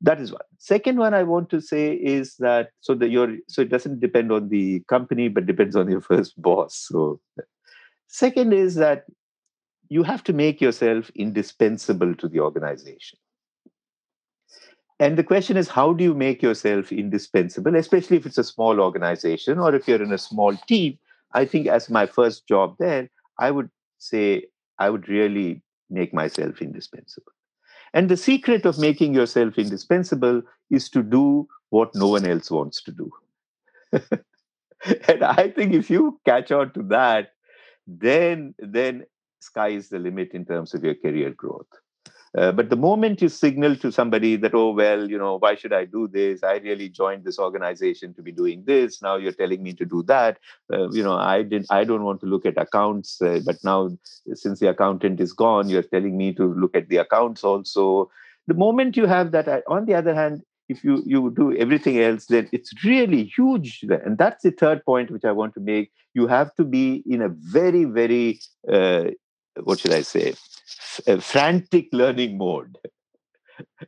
that 0.00 0.18
is 0.18 0.32
one. 0.32 0.40
Second 0.58 0.98
one 0.98 1.14
i 1.14 1.22
want 1.22 1.50
to 1.50 1.60
say 1.60 1.94
is 1.94 2.36
that 2.36 2.70
so 2.80 2.94
that 2.94 3.10
your 3.10 3.36
so 3.48 3.62
it 3.62 3.68
doesn't 3.68 4.00
depend 4.00 4.32
on 4.32 4.48
the 4.48 4.80
company 4.88 5.28
but 5.28 5.46
depends 5.46 5.76
on 5.76 5.90
your 5.90 6.00
first 6.10 6.40
boss 6.40 6.86
so 6.88 7.20
second 8.08 8.52
is 8.52 8.76
that 8.76 9.04
you 9.92 10.02
have 10.02 10.24
to 10.24 10.32
make 10.32 10.60
yourself 10.60 11.10
indispensable 11.14 12.14
to 12.14 12.28
the 12.28 12.40
organization. 12.40 13.18
And 14.98 15.18
the 15.18 15.24
question 15.24 15.56
is 15.56 15.68
how 15.68 15.92
do 15.92 16.04
you 16.04 16.14
make 16.14 16.42
yourself 16.42 16.92
indispensable 16.92 17.76
especially 17.76 18.16
if 18.16 18.26
it's 18.26 18.38
a 18.38 18.44
small 18.44 18.80
organization 18.80 19.58
or 19.58 19.74
if 19.74 19.88
you're 19.88 20.02
in 20.02 20.12
a 20.12 20.18
small 20.18 20.56
team? 20.68 20.98
I 21.32 21.44
think 21.44 21.66
as 21.66 21.90
my 21.90 22.06
first 22.06 22.46
job 22.46 22.76
there 22.78 23.10
i 23.38 23.50
would 23.50 23.70
say 23.98 24.44
i 24.78 24.88
would 24.90 25.08
really 25.08 25.62
make 25.90 26.14
myself 26.14 26.62
indispensable. 26.62 27.32
And 27.94 28.08
the 28.08 28.16
secret 28.16 28.64
of 28.64 28.78
making 28.78 29.14
yourself 29.14 29.58
indispensable 29.58 30.42
is 30.70 30.88
to 30.90 31.02
do 31.02 31.46
what 31.68 31.94
no 31.94 32.08
one 32.08 32.26
else 32.26 32.50
wants 32.50 32.82
to 32.84 32.92
do. 32.92 33.10
and 35.08 35.22
I 35.22 35.48
think 35.48 35.74
if 35.74 35.90
you 35.90 36.18
catch 36.24 36.50
on 36.50 36.72
to 36.72 36.82
that, 36.84 37.32
then 37.86 38.54
then 38.58 39.04
sky 39.42 39.68
is 39.68 39.88
the 39.88 39.98
limit 39.98 40.30
in 40.32 40.44
terms 40.44 40.74
of 40.74 40.84
your 40.84 40.94
career 40.94 41.30
growth. 41.30 41.66
Uh, 42.36 42.50
but 42.50 42.70
the 42.70 42.76
moment 42.76 43.20
you 43.20 43.28
signal 43.28 43.76
to 43.76 43.92
somebody 43.92 44.36
that, 44.36 44.54
oh, 44.54 44.72
well, 44.72 45.10
you 45.10 45.18
know, 45.18 45.38
why 45.38 45.54
should 45.54 45.72
I 45.72 45.84
do 45.84 46.08
this? 46.08 46.42
I 46.42 46.56
really 46.58 46.88
joined 46.88 47.24
this 47.24 47.38
organization 47.38 48.14
to 48.14 48.22
be 48.22 48.32
doing 48.32 48.64
this. 48.64 49.02
Now 49.02 49.16
you're 49.16 49.32
telling 49.32 49.62
me 49.62 49.74
to 49.74 49.84
do 49.84 50.02
that. 50.04 50.38
Uh, 50.72 50.90
you 50.90 51.02
know, 51.02 51.12
I 51.12 51.42
didn't, 51.42 51.66
I 51.70 51.84
don't 51.84 52.04
want 52.04 52.20
to 52.20 52.26
look 52.26 52.46
at 52.46 52.56
accounts, 52.56 53.20
uh, 53.20 53.40
but 53.44 53.56
now 53.62 53.90
since 54.32 54.60
the 54.60 54.70
accountant 54.70 55.20
is 55.20 55.34
gone, 55.34 55.68
you're 55.68 55.82
telling 55.82 56.16
me 56.16 56.32
to 56.34 56.44
look 56.54 56.74
at 56.74 56.88
the 56.88 56.96
accounts 56.96 57.44
also. 57.44 58.10
The 58.46 58.54
moment 58.54 58.96
you 58.96 59.06
have 59.06 59.32
that, 59.32 59.46
uh, 59.46 59.60
on 59.68 59.84
the 59.84 59.94
other 59.94 60.14
hand, 60.14 60.42
if 60.68 60.82
you 60.82 61.02
you 61.04 61.30
do 61.30 61.54
everything 61.56 61.98
else 61.98 62.26
then 62.26 62.48
it's 62.52 62.72
really 62.84 63.24
huge 63.24 63.82
and 63.82 64.16
that's 64.16 64.42
the 64.42 64.50
third 64.50 64.84
point 64.84 65.10
which 65.10 65.24
i 65.24 65.32
want 65.32 65.52
to 65.54 65.60
make 65.60 65.90
you 66.14 66.26
have 66.26 66.54
to 66.54 66.64
be 66.64 67.02
in 67.06 67.20
a 67.20 67.28
very 67.28 67.84
very 67.84 68.40
uh, 68.72 69.04
what 69.62 69.78
should 69.78 69.92
i 69.92 70.02
say 70.02 70.34
frantic 71.20 71.88
learning 71.92 72.38
mode. 72.38 72.78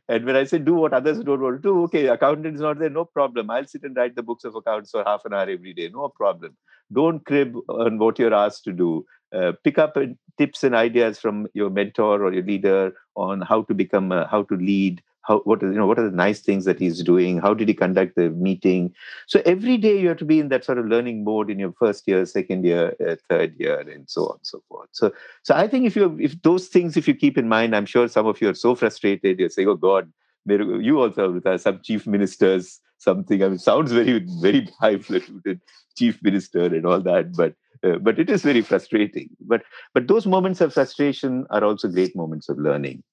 And 0.07 0.25
when 0.25 0.35
I 0.35 0.43
say 0.45 0.59
do 0.59 0.75
what 0.75 0.93
others 0.93 1.19
don't 1.19 1.41
want 1.41 1.57
to 1.57 1.61
do, 1.61 1.83
okay, 1.83 2.07
accountant 2.07 2.55
is 2.55 2.61
not 2.61 2.79
there, 2.79 2.89
no 2.89 3.03
problem. 3.03 3.49
I'll 3.49 3.65
sit 3.65 3.83
and 3.83 3.97
write 3.97 4.15
the 4.15 4.23
books 4.23 4.45
of 4.45 4.55
accounts 4.55 4.91
for 4.91 5.03
half 5.03 5.25
an 5.25 5.33
hour 5.33 5.49
every 5.49 5.73
day, 5.73 5.89
no 5.91 6.07
problem. 6.07 6.55
Don't 6.93 7.25
crib 7.25 7.55
on 7.67 7.97
what 7.97 8.19
you're 8.19 8.33
asked 8.33 8.63
to 8.65 8.71
do. 8.71 9.05
Uh, 9.33 9.53
pick 9.63 9.77
up 9.77 9.97
uh, 9.97 10.05
tips 10.37 10.63
and 10.63 10.75
ideas 10.75 11.19
from 11.19 11.47
your 11.53 11.69
mentor 11.69 12.23
or 12.23 12.31
your 12.31 12.43
leader 12.43 12.93
on 13.15 13.41
how 13.41 13.63
to 13.63 13.73
become, 13.73 14.11
uh, 14.11 14.27
how 14.27 14.43
to 14.43 14.55
lead, 14.55 15.01
how 15.27 15.41
you 15.47 15.71
know 15.71 15.87
what 15.87 15.99
are 15.99 16.09
the 16.09 16.15
nice 16.15 16.41
things 16.41 16.65
that 16.65 16.79
he's 16.79 17.03
doing? 17.03 17.39
How 17.39 17.53
did 17.53 17.67
he 17.67 17.73
conduct 17.73 18.15
the 18.15 18.29
meeting? 18.29 18.93
So 19.27 19.41
every 19.45 19.77
day 19.77 19.99
you 19.99 20.07
have 20.09 20.17
to 20.17 20.25
be 20.25 20.39
in 20.39 20.49
that 20.49 20.63
sort 20.63 20.77
of 20.77 20.87
learning 20.87 21.23
mode 21.23 21.49
in 21.49 21.59
your 21.59 21.73
first 21.79 22.07
year 22.07 22.25
second 22.25 22.65
year 22.65 22.95
uh, 23.05 23.15
third 23.29 23.55
year 23.57 23.79
and 23.79 24.09
so 24.09 24.27
on 24.27 24.35
and 24.35 24.47
so 24.47 24.61
forth. 24.69 24.89
So 24.91 25.11
so 25.43 25.55
i 25.55 25.67
think 25.67 25.85
if 25.85 25.95
you 25.95 26.17
if 26.19 26.41
those 26.41 26.67
things 26.67 26.97
if 26.97 27.07
you 27.07 27.15
keep 27.15 27.37
in 27.37 27.47
mind 27.47 27.75
i'm 27.75 27.85
sure 27.85 28.07
some 28.07 28.27
of 28.27 28.41
you 28.41 28.49
are 28.49 28.53
so 28.53 28.75
frustrated 28.75 29.39
you're 29.39 29.49
saying 29.49 29.67
oh 29.67 29.75
god 29.75 30.11
you 30.47 31.01
also 31.01 31.31
with 31.31 31.61
some 31.61 31.79
chief 31.83 32.05
ministers 32.05 32.79
something. 32.97 33.43
I 33.43 33.49
mean 33.49 33.59
sounds 33.59 33.91
very 33.91 34.25
very 34.41 34.67
highfalutin 34.81 35.61
chief 35.97 36.21
minister 36.23 36.65
and 36.65 36.85
all 36.85 37.01
that 37.01 37.35
but 37.35 37.55
uh, 37.83 37.97
but 37.97 38.19
it 38.19 38.29
is 38.29 38.41
very 38.41 38.61
frustrating. 38.61 39.29
But 39.41 39.63
but 39.93 40.07
those 40.07 40.25
moments 40.25 40.61
of 40.61 40.73
frustration 40.73 41.45
are 41.49 41.63
also 41.63 41.87
great 41.87 42.15
moments 42.15 42.49
of 42.49 42.57
learning 42.57 43.03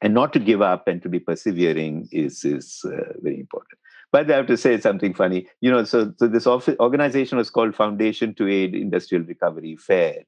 and 0.00 0.14
not 0.14 0.32
to 0.32 0.38
give 0.38 0.62
up 0.62 0.88
and 0.88 1.02
to 1.02 1.08
be 1.08 1.18
persevering 1.18 2.08
is 2.12 2.44
is 2.44 2.82
uh, 2.84 3.12
very 3.22 3.40
important. 3.40 3.78
But 4.12 4.30
i 4.30 4.36
have 4.36 4.46
to 4.46 4.56
say 4.56 4.78
something 4.80 5.14
funny. 5.14 5.46
You 5.60 5.70
know 5.70 5.84
so, 5.84 6.12
so 6.18 6.26
this 6.26 6.46
organization 6.46 7.38
was 7.38 7.50
called 7.50 7.74
foundation 7.74 8.34
to 8.34 8.48
aid 8.48 8.74
industrial 8.74 9.24
recovery 9.24 9.76
fair. 9.76 10.24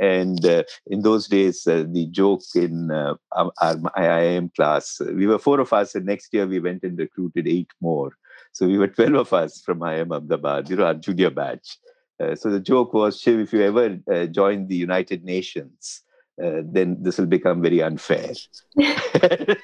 And 0.00 0.44
uh, 0.46 0.62
in 0.86 1.02
those 1.02 1.26
days 1.26 1.66
uh, 1.66 1.84
the 1.88 2.06
joke 2.06 2.42
in 2.54 2.90
uh, 2.90 3.14
our, 3.32 3.52
our 3.60 3.76
iim 3.96 4.54
class 4.54 5.00
we 5.00 5.26
were 5.26 5.38
four 5.38 5.60
of 5.60 5.72
us 5.72 5.94
and 5.94 6.06
next 6.06 6.32
year 6.32 6.46
we 6.46 6.60
went 6.60 6.84
and 6.84 6.98
recruited 6.98 7.48
eight 7.48 7.70
more. 7.80 8.12
So 8.52 8.66
we 8.66 8.78
were 8.78 8.88
12 8.88 9.14
of 9.14 9.32
us 9.32 9.60
from 9.60 9.80
iim 9.80 10.12
ahmedabad 10.12 10.70
you 10.70 10.76
know 10.76 10.86
our 10.86 10.94
junior 10.94 11.30
batch. 11.30 11.78
Uh, 12.20 12.34
so 12.34 12.50
the 12.50 12.58
joke 12.58 12.92
was 12.94 13.20
Shiv, 13.20 13.38
if 13.38 13.52
you 13.52 13.62
ever 13.62 13.96
uh, 14.12 14.26
join 14.26 14.66
the 14.66 14.74
united 14.74 15.24
nations 15.24 16.02
uh, 16.42 16.62
then 16.64 16.96
this 17.00 17.18
will 17.18 17.26
become 17.26 17.62
very 17.62 17.82
unfair. 17.82 18.32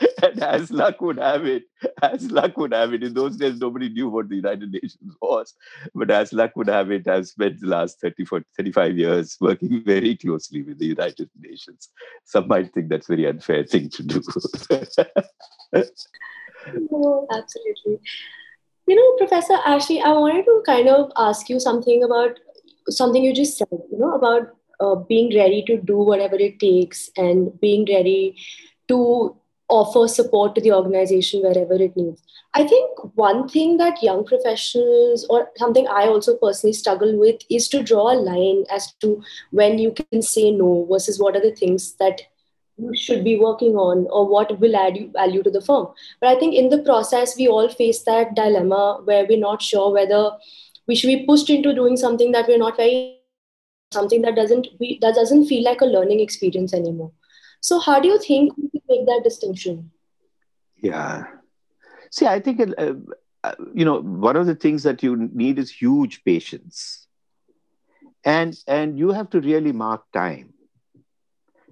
and 0.22 0.42
as 0.42 0.70
luck 0.70 1.00
would 1.00 1.18
have 1.18 1.44
it, 1.46 1.64
as 2.02 2.30
luck 2.30 2.56
would 2.56 2.72
have 2.72 2.92
it, 2.92 3.02
in 3.02 3.14
those 3.14 3.36
days 3.36 3.58
nobody 3.58 3.88
knew 3.88 4.08
what 4.08 4.28
the 4.28 4.36
United 4.36 4.70
Nations 4.72 5.16
was. 5.20 5.54
But 5.94 6.10
as 6.10 6.32
luck 6.32 6.56
would 6.56 6.68
have 6.68 6.90
it, 6.90 7.06
I've 7.08 7.28
spent 7.28 7.60
the 7.60 7.66
last 7.68 8.00
30, 8.00 8.24
40, 8.24 8.46
35 8.56 8.98
years 8.98 9.36
working 9.40 9.82
very 9.84 10.16
closely 10.16 10.62
with 10.62 10.78
the 10.78 10.86
United 10.86 11.30
Nations. 11.40 11.88
Some 12.24 12.48
might 12.48 12.72
think 12.72 12.88
that's 12.88 13.08
a 13.08 13.12
very 13.16 13.26
unfair 13.28 13.64
thing 13.64 13.90
to 13.90 14.02
do. 14.02 14.22
no, 16.90 17.26
absolutely. 17.32 18.00
You 18.86 18.96
know, 18.96 19.16
Professor 19.18 19.58
Ashley, 19.66 20.00
I 20.00 20.12
wanted 20.12 20.44
to 20.44 20.62
kind 20.64 20.88
of 20.88 21.10
ask 21.16 21.48
you 21.48 21.60
something 21.60 22.02
about 22.02 22.38
something 22.88 23.22
you 23.22 23.34
just 23.34 23.58
said, 23.58 23.68
you 23.70 23.98
know, 23.98 24.14
about 24.14 24.48
uh, 24.80 24.94
being 24.94 25.36
ready 25.36 25.62
to 25.66 25.76
do 25.76 25.96
whatever 25.96 26.36
it 26.36 26.58
takes 26.60 27.10
and 27.16 27.58
being 27.60 27.86
ready 27.88 28.36
to 28.88 29.36
offer 29.68 30.08
support 30.08 30.54
to 30.54 30.60
the 30.60 30.72
organization 30.72 31.42
wherever 31.42 31.74
it 31.74 31.96
needs. 31.96 32.22
I 32.54 32.66
think 32.66 33.16
one 33.16 33.48
thing 33.48 33.76
that 33.76 34.02
young 34.02 34.24
professionals, 34.24 35.26
or 35.28 35.50
something 35.56 35.86
I 35.86 36.06
also 36.06 36.36
personally 36.36 36.72
struggle 36.72 37.18
with, 37.18 37.42
is 37.50 37.68
to 37.68 37.82
draw 37.82 38.12
a 38.12 38.16
line 38.16 38.64
as 38.70 38.92
to 39.00 39.22
when 39.50 39.78
you 39.78 39.92
can 39.92 40.22
say 40.22 40.50
no 40.50 40.86
versus 40.90 41.20
what 41.20 41.36
are 41.36 41.42
the 41.42 41.54
things 41.54 41.92
that 41.96 42.22
you 42.78 42.96
should 42.96 43.24
be 43.24 43.38
working 43.38 43.74
on 43.76 44.06
or 44.10 44.26
what 44.26 44.58
will 44.60 44.76
add 44.76 44.96
value 45.12 45.42
to 45.42 45.50
the 45.50 45.60
firm. 45.60 45.88
But 46.20 46.30
I 46.30 46.38
think 46.38 46.54
in 46.54 46.70
the 46.70 46.78
process, 46.78 47.36
we 47.36 47.48
all 47.48 47.68
face 47.68 48.02
that 48.04 48.34
dilemma 48.34 49.00
where 49.04 49.26
we're 49.28 49.38
not 49.38 49.60
sure 49.60 49.92
whether 49.92 50.30
we 50.86 50.94
should 50.94 51.08
be 51.08 51.26
pushed 51.26 51.50
into 51.50 51.74
doing 51.74 51.96
something 51.96 52.32
that 52.32 52.48
we're 52.48 52.58
not 52.58 52.76
very 52.76 53.17
something 53.90 54.22
that 54.22 54.36
doesn't 54.36 54.68
we, 54.78 54.98
that 55.02 55.14
doesn't 55.14 55.46
feel 55.46 55.64
like 55.64 55.80
a 55.80 55.86
learning 55.86 56.20
experience 56.20 56.74
anymore. 56.74 57.12
So 57.60 57.78
how 57.78 58.00
do 58.00 58.08
you 58.08 58.18
think 58.18 58.56
we 58.56 58.68
can 58.70 58.82
make 58.88 59.06
that 59.06 59.22
distinction? 59.24 59.90
Yeah. 60.82 61.24
See 62.10 62.26
i 62.26 62.40
think 62.40 62.60
uh, 62.60 62.94
uh, 63.44 63.54
you 63.74 63.84
know 63.84 64.00
one 64.00 64.36
of 64.36 64.46
the 64.46 64.54
things 64.54 64.82
that 64.84 65.02
you 65.02 65.16
need 65.32 65.58
is 65.58 65.70
huge 65.70 66.24
patience. 66.24 67.06
And 68.24 68.56
and 68.66 68.98
you 68.98 69.10
have 69.10 69.30
to 69.30 69.40
really 69.40 69.72
mark 69.72 70.04
time 70.12 70.54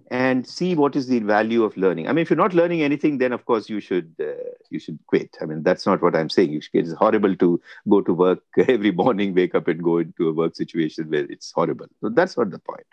and 0.09 0.47
see 0.47 0.75
what 0.75 0.95
is 0.95 1.09
the 1.09 1.19
value 1.19 1.65
of 1.65 1.77
learning. 1.77 2.09
I 2.09 2.13
mean, 2.13 2.23
if 2.23 2.31
you're 2.31 2.37
not 2.37 2.55
learning 2.55 2.83
anything, 2.83 3.19
then 3.19 3.33
of 3.33 3.45
course 3.45 3.69
you 3.69 3.81
should 3.81 4.15
uh, 4.21 4.51
you 4.71 4.79
should 4.79 4.99
quit. 5.07 5.37
I 5.41 5.47
mean, 5.47 5.63
that's 5.63 5.85
not 5.85 6.01
what 6.01 6.15
I'm 6.15 6.31
saying. 6.31 6.61
It's 6.73 6.93
horrible 6.93 7.35
to 7.37 7.61
go 7.89 8.01
to 8.03 8.13
work 8.13 8.43
every 8.69 8.93
morning, 8.93 9.35
wake 9.35 9.55
up 9.55 9.67
and 9.69 9.83
go 9.83 9.99
into 9.99 10.29
a 10.29 10.33
work 10.33 10.55
situation 10.55 11.11
where 11.11 11.27
it's 11.29 11.51
horrible. 11.51 11.87
So 12.01 12.09
that's 12.11 12.37
not 12.37 12.51
the 12.51 12.61
point. 12.61 12.87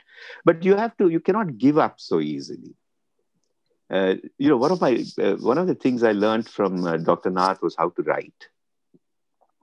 But 0.44 0.64
you 0.64 0.76
have 0.76 0.98
to. 0.98 1.10
You 1.10 1.20
cannot 1.20 1.58
give 1.58 1.78
up 1.78 2.00
so 2.00 2.20
easily. 2.20 2.76
Uh, 3.92 4.16
you 4.40 4.50
know, 4.50 4.58
one 4.58 4.72
of 4.72 4.82
my 4.82 5.06
uh, 5.22 5.36
one 5.36 5.60
of 5.60 5.68
the 5.68 5.76
things 5.76 6.02
I 6.02 6.14
learned 6.14 6.50
from 6.50 6.84
uh, 6.84 6.98
Dr. 6.98 7.30
Nath 7.30 7.62
was 7.62 7.76
how 7.76 7.90
to 7.90 8.02
write. 8.02 8.48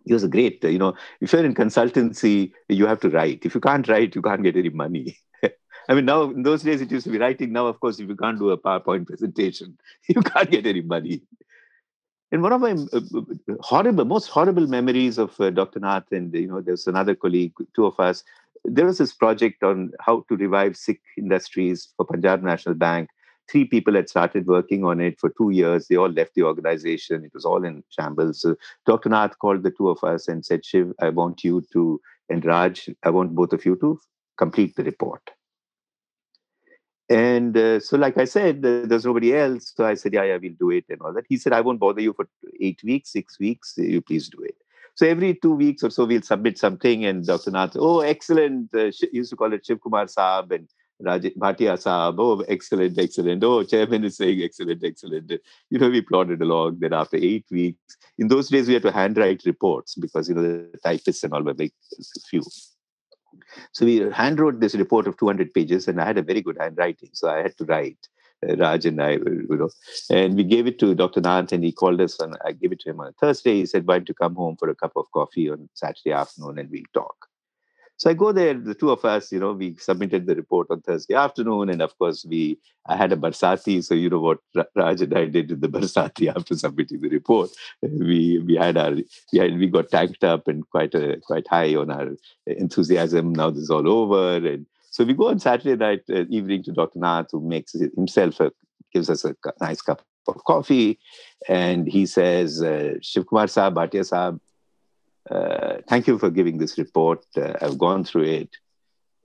He 0.04 0.12
was 0.12 0.22
a 0.22 0.28
great. 0.28 0.62
You 0.62 0.78
know, 0.78 0.94
if 1.20 1.32
you're 1.32 1.44
in 1.44 1.54
consultancy, 1.54 2.52
you 2.68 2.86
have 2.86 3.00
to 3.00 3.10
write. 3.10 3.40
If 3.44 3.56
you 3.56 3.60
can't 3.60 3.88
write, 3.88 4.14
you 4.14 4.22
can't 4.22 4.42
get 4.42 4.56
any 4.56 4.70
money. 4.70 5.18
I 5.90 5.94
mean, 5.94 6.04
now 6.04 6.22
in 6.22 6.44
those 6.44 6.62
days 6.62 6.80
it 6.80 6.92
used 6.92 7.04
to 7.04 7.10
be 7.10 7.18
writing. 7.18 7.52
Now, 7.52 7.66
of 7.66 7.80
course, 7.80 7.98
if 7.98 8.08
you 8.08 8.14
can't 8.14 8.38
do 8.38 8.50
a 8.50 8.56
PowerPoint 8.56 9.06
presentation, 9.08 9.76
you 10.08 10.22
can't 10.22 10.48
get 10.48 10.64
any 10.64 10.82
money. 10.82 11.22
And 12.30 12.42
one 12.42 12.52
of 12.52 12.60
my 12.60 12.70
uh, 12.70 13.00
uh, 13.18 13.54
horrible, 13.60 14.04
most 14.04 14.28
horrible 14.28 14.68
memories 14.68 15.18
of 15.18 15.38
uh, 15.40 15.50
Dr. 15.50 15.80
Nath 15.80 16.12
and 16.12 16.32
you 16.32 16.46
know, 16.46 16.60
there's 16.60 16.86
another 16.86 17.16
colleague, 17.16 17.54
two 17.74 17.86
of 17.86 17.98
us. 17.98 18.22
There 18.64 18.86
was 18.86 18.98
this 18.98 19.12
project 19.12 19.64
on 19.64 19.90
how 19.98 20.24
to 20.28 20.36
revive 20.36 20.76
sick 20.76 21.00
industries 21.18 21.88
for 21.96 22.06
Punjab 22.06 22.44
National 22.44 22.76
Bank. 22.76 23.08
Three 23.50 23.64
people 23.64 23.94
had 23.94 24.08
started 24.08 24.46
working 24.46 24.84
on 24.84 25.00
it 25.00 25.18
for 25.18 25.30
two 25.30 25.50
years. 25.50 25.88
They 25.88 25.96
all 25.96 26.08
left 26.08 26.36
the 26.36 26.44
organization. 26.44 27.24
It 27.24 27.34
was 27.34 27.44
all 27.44 27.64
in 27.64 27.82
shambles. 27.88 28.42
So 28.42 28.54
Dr. 28.86 29.08
Nath 29.08 29.36
called 29.40 29.64
the 29.64 29.72
two 29.72 29.88
of 29.88 30.04
us 30.04 30.28
and 30.28 30.46
said, 30.46 30.64
Shiv, 30.64 30.92
I 31.00 31.08
want 31.08 31.42
you 31.42 31.64
to, 31.72 32.00
and 32.28 32.44
Raj, 32.44 32.88
I 33.02 33.10
want 33.10 33.34
both 33.34 33.52
of 33.52 33.64
you 33.64 33.74
to 33.80 33.98
complete 34.38 34.76
the 34.76 34.84
report. 34.84 35.30
And 37.10 37.56
uh, 37.56 37.80
so, 37.80 37.96
like 37.96 38.16
I 38.18 38.24
said, 38.24 38.62
there's 38.62 39.04
nobody 39.04 39.36
else. 39.36 39.72
So 39.76 39.84
I 39.84 39.94
said, 39.94 40.14
yeah, 40.14 40.22
yeah, 40.22 40.38
we'll 40.40 40.52
do 40.52 40.70
it 40.70 40.84
and 40.88 41.00
all 41.02 41.12
that. 41.12 41.24
He 41.28 41.38
said, 41.38 41.52
I 41.52 41.60
won't 41.60 41.80
bother 41.80 42.00
you 42.00 42.12
for 42.12 42.28
eight 42.60 42.80
weeks, 42.84 43.10
six 43.10 43.36
weeks. 43.40 43.74
You 43.76 44.00
please 44.00 44.28
do 44.28 44.38
it. 44.44 44.54
So 44.94 45.06
every 45.06 45.34
two 45.34 45.54
weeks 45.54 45.82
or 45.82 45.90
so, 45.90 46.04
we'll 46.04 46.22
submit 46.22 46.56
something. 46.56 47.04
And 47.04 47.26
Dr. 47.26 47.50
Nath, 47.50 47.76
oh, 47.76 48.00
excellent. 48.00 48.72
Uh, 48.72 48.92
used 49.12 49.30
to 49.30 49.36
call 49.36 49.52
it 49.52 49.66
Shiv 49.66 49.80
Kumar 49.82 50.06
Saab 50.06 50.52
and 50.52 50.68
Raj 51.00 51.22
Bhatia 51.22 51.74
Saab. 51.76 52.14
Oh, 52.18 52.42
excellent, 52.42 52.96
excellent. 52.96 53.42
Oh, 53.42 53.64
chairman 53.64 54.04
is 54.04 54.16
saying 54.16 54.42
excellent, 54.42 54.84
excellent. 54.84 55.32
You 55.68 55.78
know, 55.80 55.90
we 55.90 56.02
plodded 56.02 56.40
along. 56.42 56.78
Then 56.78 56.92
after 56.92 57.16
eight 57.16 57.46
weeks, 57.50 57.96
in 58.18 58.28
those 58.28 58.50
days, 58.50 58.68
we 58.68 58.74
had 58.74 58.82
to 58.82 58.92
handwrite 58.92 59.42
reports 59.46 59.96
because, 59.96 60.28
you 60.28 60.36
know, 60.36 60.42
the 60.42 60.78
typists 60.84 61.24
and 61.24 61.32
all 61.32 61.42
were 61.42 61.54
very 61.54 61.72
few. 62.28 62.42
So 63.72 63.84
we 63.84 64.00
handwrote 64.00 64.60
this 64.60 64.74
report 64.74 65.06
of 65.06 65.16
200 65.16 65.52
pages, 65.54 65.88
and 65.88 66.00
I 66.00 66.04
had 66.04 66.18
a 66.18 66.22
very 66.22 66.40
good 66.40 66.58
handwriting, 66.58 67.10
so 67.12 67.28
I 67.28 67.42
had 67.42 67.56
to 67.58 67.64
write. 67.64 68.08
Uh, 68.48 68.56
Raj 68.56 68.86
and 68.86 69.02
I, 69.02 69.12
you 69.12 69.46
know, 69.50 69.68
and 70.08 70.34
we 70.34 70.44
gave 70.44 70.66
it 70.66 70.78
to 70.78 70.94
Dr. 70.94 71.20
Nath, 71.20 71.52
and 71.52 71.62
he 71.62 71.72
called 71.72 72.00
us 72.00 72.18
and 72.20 72.38
I 72.42 72.52
gave 72.52 72.72
it 72.72 72.80
to 72.80 72.90
him 72.90 73.00
on 73.00 73.12
Thursday. 73.20 73.56
He 73.56 73.66
said, 73.66 73.86
"Why 73.86 73.98
don't 73.98 74.08
you 74.08 74.14
come 74.14 74.34
home 74.34 74.56
for 74.56 74.70
a 74.70 74.74
cup 74.74 74.92
of 74.96 75.10
coffee 75.12 75.50
on 75.50 75.68
Saturday 75.74 76.12
afternoon, 76.12 76.58
and 76.58 76.70
we'll 76.70 76.82
talk." 76.94 77.29
So 78.00 78.08
I 78.08 78.14
go 78.14 78.32
there, 78.32 78.54
the 78.54 78.74
two 78.74 78.90
of 78.90 79.04
us, 79.04 79.30
you 79.30 79.38
know, 79.38 79.52
we 79.52 79.76
submitted 79.76 80.24
the 80.24 80.34
report 80.34 80.68
on 80.70 80.80
Thursday 80.80 81.12
afternoon. 81.12 81.68
And 81.68 81.82
of 81.82 81.98
course, 81.98 82.24
we 82.24 82.58
I 82.86 82.96
had 82.96 83.12
a 83.12 83.16
Barsati. 83.16 83.84
So 83.84 83.92
you 83.92 84.08
know 84.08 84.20
what 84.20 84.38
Raj 84.74 85.02
and 85.02 85.14
I 85.14 85.26
did 85.26 85.50
with 85.50 85.60
the 85.60 85.68
Barsati 85.68 86.28
after 86.34 86.56
submitting 86.56 87.02
the 87.02 87.10
report. 87.10 87.50
We 87.82 88.38
we 88.38 88.54
had 88.54 88.78
our 88.78 88.92
we 89.34 89.38
had 89.38 89.58
we 89.58 89.66
got 89.66 89.90
tanked 89.90 90.24
up 90.24 90.48
and 90.48 90.66
quite 90.70 90.94
a 90.94 91.20
quite 91.26 91.46
high 91.46 91.74
on 91.74 91.90
our 91.90 92.16
enthusiasm. 92.46 93.34
Now 93.34 93.50
this 93.50 93.64
is 93.64 93.70
all 93.70 93.86
over. 93.86 94.36
And 94.48 94.64
so 94.88 95.04
we 95.04 95.12
go 95.12 95.28
on 95.28 95.38
Saturday 95.38 95.76
night 95.76 96.04
uh, 96.08 96.24
evening 96.30 96.62
to 96.62 96.72
Dr. 96.72 97.00
Nath, 97.00 97.32
who 97.32 97.42
makes 97.42 97.72
himself 97.72 98.40
a, 98.40 98.50
gives 98.94 99.10
us 99.10 99.26
a 99.26 99.36
nice 99.60 99.82
cup 99.82 100.00
of 100.26 100.42
coffee. 100.44 100.98
And 101.48 101.86
he 101.86 102.06
says, 102.06 102.62
uh, 102.62 102.94
Shiv 103.02 103.26
Kumar 103.26 103.44
Saab, 103.44 103.74
Bhatia 103.74 104.08
Saab, 104.10 104.40
uh, 105.28 105.78
thank 105.88 106.06
you 106.06 106.18
for 106.18 106.30
giving 106.30 106.58
this 106.58 106.78
report. 106.78 107.24
Uh, 107.36 107.54
I've 107.60 107.78
gone 107.78 108.04
through 108.04 108.24
it. 108.24 108.56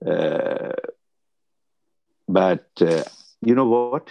Uh, 0.04 0.72
but 2.28 2.68
uh, 2.80 3.04
you 3.40 3.54
know 3.54 3.66
what? 3.66 4.10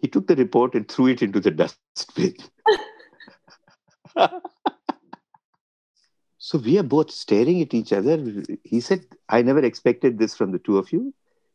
He 0.00 0.08
took 0.08 0.26
the 0.26 0.36
report 0.36 0.74
and 0.74 0.88
threw 0.88 1.08
it 1.08 1.22
into 1.22 1.40
the 1.40 1.50
dustbin. 1.50 2.36
so 6.38 6.58
we 6.58 6.78
are 6.78 6.84
both 6.84 7.10
staring 7.10 7.60
at 7.62 7.74
each 7.74 7.92
other. 7.92 8.44
He 8.64 8.80
said, 8.80 9.04
I 9.28 9.42
never 9.42 9.62
expected 9.64 10.18
this 10.18 10.34
from 10.36 10.52
the 10.52 10.60
two 10.60 10.78
of 10.78 10.92
you. 10.92 11.12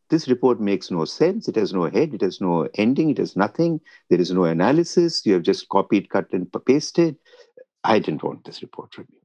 This 0.10 0.28
report 0.28 0.60
makes 0.60 0.92
no 0.92 1.06
sense. 1.06 1.48
It 1.48 1.56
has 1.56 1.74
no 1.74 1.90
head. 1.90 2.14
It 2.14 2.22
has 2.22 2.42
no 2.42 2.68
ending. 2.76 3.10
It 3.10 3.18
has 3.18 3.36
nothing. 3.36 3.80
There 4.10 4.20
is 4.20 4.32
no 4.32 4.44
analysis. 4.44 5.26
You 5.26 5.34
have 5.34 5.44
just 5.44 5.70
copied, 5.70 6.10
cut, 6.10 6.32
and 6.34 6.48
pasted. 6.66 7.18
I 7.84 8.00
didn't 8.00 8.24
want 8.24 8.46
this 8.46 8.62
report 8.62 8.94
from 8.94 9.08
you. 9.12 9.20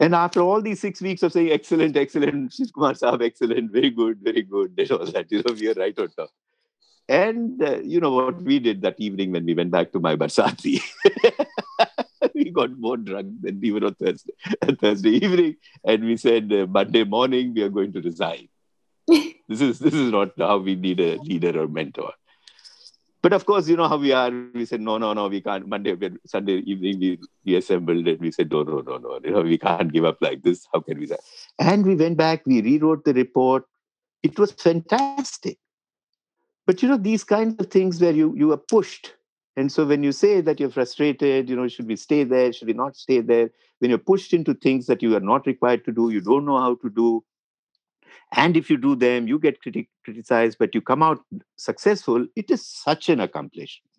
And 0.00 0.14
after 0.14 0.40
all 0.40 0.62
these 0.62 0.80
six 0.80 1.00
weeks 1.00 1.22
of 1.22 1.32
saying 1.32 1.50
excellent, 1.50 1.96
excellent, 1.96 2.52
Shiv 2.52 2.72
Kumar 2.72 2.92
Saab, 2.92 3.24
excellent, 3.24 3.72
very 3.72 3.90
good, 3.90 4.18
very 4.22 4.42
good, 4.42 4.74
and 4.78 4.90
all 4.92 5.06
that, 5.06 5.30
you 5.30 5.42
know, 5.42 5.54
we 5.54 5.68
are 5.68 5.74
right 5.74 5.98
on 5.98 6.08
top. 6.10 6.30
And 7.08 7.62
uh, 7.62 7.78
you 7.78 8.00
know 8.00 8.12
what 8.12 8.42
we 8.42 8.58
did 8.58 8.82
that 8.82 9.00
evening 9.00 9.32
when 9.32 9.46
we 9.46 9.54
went 9.54 9.70
back 9.70 9.92
to 9.92 10.00
my 10.00 10.14
Barsati? 10.14 10.80
we 12.34 12.50
got 12.50 12.78
more 12.78 12.98
drunk 12.98 13.40
than 13.40 13.64
even 13.64 13.84
on 13.84 13.94
Thursday, 13.94 14.32
Thursday 14.80 15.10
evening. 15.10 15.56
And 15.84 16.04
we 16.04 16.16
said, 16.18 16.52
uh, 16.52 16.66
Monday 16.66 17.04
morning, 17.04 17.54
we 17.54 17.62
are 17.62 17.70
going 17.70 17.92
to 17.94 18.02
resign. 18.02 18.48
this 19.08 19.60
is 19.62 19.78
this 19.78 19.94
is 19.94 20.12
not 20.12 20.32
how 20.36 20.58
we 20.58 20.74
need 20.74 21.00
a 21.00 21.16
leader 21.16 21.58
or 21.58 21.66
mentor. 21.66 22.12
But 23.20 23.32
of 23.32 23.46
course, 23.46 23.68
you 23.68 23.76
know 23.76 23.88
how 23.88 23.96
we 23.96 24.12
are. 24.12 24.30
We 24.54 24.64
said, 24.64 24.80
no, 24.80 24.96
no, 24.96 25.12
no, 25.12 25.28
we 25.28 25.40
can't. 25.40 25.66
Monday, 25.66 25.96
Sunday 26.24 26.58
evening, 26.58 27.00
we, 27.00 27.18
we 27.44 27.56
assembled 27.56 28.06
and 28.06 28.20
we 28.20 28.30
said, 28.30 28.50
no, 28.50 28.62
no, 28.62 28.80
no, 28.80 28.96
no, 28.98 29.18
you 29.24 29.30
know, 29.32 29.42
we 29.42 29.58
can't 29.58 29.92
give 29.92 30.04
up 30.04 30.18
like 30.20 30.42
this. 30.42 30.66
How 30.72 30.80
can 30.80 31.00
we? 31.00 31.10
And 31.58 31.84
we 31.84 31.96
went 31.96 32.16
back, 32.16 32.46
we 32.46 32.62
rewrote 32.62 33.04
the 33.04 33.14
report. 33.14 33.64
It 34.22 34.38
was 34.38 34.52
fantastic. 34.52 35.58
But 36.66 36.82
you 36.82 36.88
know, 36.88 36.98
these 36.98 37.24
kinds 37.24 37.56
of 37.58 37.70
things 37.70 38.00
where 38.00 38.12
you 38.12 38.34
you 38.36 38.52
are 38.52 38.58
pushed. 38.58 39.14
And 39.56 39.72
so 39.72 39.84
when 39.84 40.02
you 40.04 40.12
say 40.12 40.40
that 40.42 40.60
you're 40.60 40.70
frustrated, 40.70 41.48
you 41.48 41.56
know, 41.56 41.66
should 41.66 41.88
we 41.88 41.96
stay 41.96 42.22
there? 42.22 42.52
Should 42.52 42.68
we 42.68 42.74
not 42.74 42.96
stay 42.96 43.20
there? 43.20 43.50
When 43.78 43.90
you're 43.90 43.98
pushed 43.98 44.32
into 44.32 44.54
things 44.54 44.86
that 44.86 45.02
you 45.02 45.16
are 45.16 45.20
not 45.20 45.46
required 45.46 45.84
to 45.86 45.92
do, 45.92 46.10
you 46.10 46.20
don't 46.20 46.44
know 46.44 46.58
how 46.58 46.76
to 46.76 46.90
do, 46.90 47.24
and 48.32 48.56
if 48.56 48.70
you 48.70 48.76
do 48.76 48.94
them 48.96 49.28
you 49.28 49.38
get 49.38 49.62
criti- 49.62 49.88
criticized 50.04 50.56
but 50.58 50.74
you 50.74 50.80
come 50.80 51.02
out 51.02 51.20
successful 51.56 52.26
it 52.36 52.50
is 52.50 52.66
such 52.66 53.08
an 53.08 53.20
accomplishment. 53.20 53.90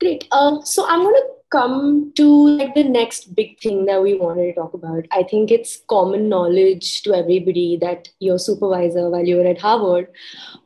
Great. 0.00 0.28
Um, 0.30 0.60
so 0.64 0.86
i'm 0.88 1.02
going 1.02 1.14
to 1.14 1.26
come 1.50 2.12
to 2.14 2.48
like 2.48 2.74
the 2.74 2.84
next 2.84 3.34
big 3.34 3.58
thing 3.58 3.86
that 3.86 4.02
we 4.02 4.14
wanted 4.14 4.44
to 4.44 4.52
talk 4.52 4.74
about. 4.74 5.04
I 5.12 5.22
think 5.22 5.50
it's 5.50 5.80
common 5.88 6.28
knowledge 6.28 7.02
to 7.02 7.14
everybody 7.14 7.78
that 7.80 8.08
your 8.20 8.38
supervisor 8.38 9.08
while 9.08 9.24
you 9.24 9.36
were 9.36 9.46
at 9.46 9.58
harvard 9.58 10.08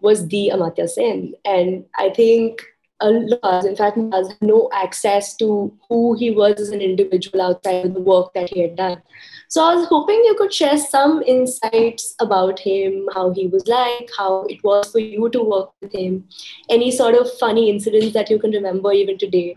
was 0.00 0.26
the 0.28 0.50
amartya 0.52 0.88
sen. 0.88 1.35
And 1.44 1.85
i 1.96 2.11
think 2.11 2.62
Laz, 3.02 3.64
in 3.64 3.74
fact, 3.74 3.96
had 3.96 4.37
no 4.40 4.70
access 4.72 5.37
to 5.37 5.76
who 5.88 6.14
he 6.14 6.30
was 6.30 6.61
as 6.61 6.68
an 6.68 6.80
individual 6.80 7.40
outside 7.40 7.87
of 7.87 7.94
the 7.94 8.00
work 8.00 8.32
that 8.35 8.50
he 8.50 8.61
had 8.61 8.76
done. 8.76 9.02
So 9.52 9.62
I 9.62 9.74
was 9.74 9.86
hoping 9.86 10.14
you 10.24 10.34
could 10.34 10.50
share 10.50 10.78
some 10.78 11.22
insights 11.24 12.14
about 12.20 12.58
him, 12.58 13.06
how 13.12 13.32
he 13.32 13.48
was 13.48 13.68
like, 13.68 14.08
how 14.16 14.44
it 14.44 14.64
was 14.64 14.90
for 14.90 14.98
you 14.98 15.28
to 15.28 15.42
work 15.42 15.72
with 15.82 15.92
him, 15.92 16.26
any 16.70 16.90
sort 16.90 17.14
of 17.14 17.30
funny 17.38 17.68
incidents 17.68 18.14
that 18.14 18.30
you 18.30 18.38
can 18.38 18.52
remember 18.52 18.94
even 18.94 19.18
today. 19.18 19.56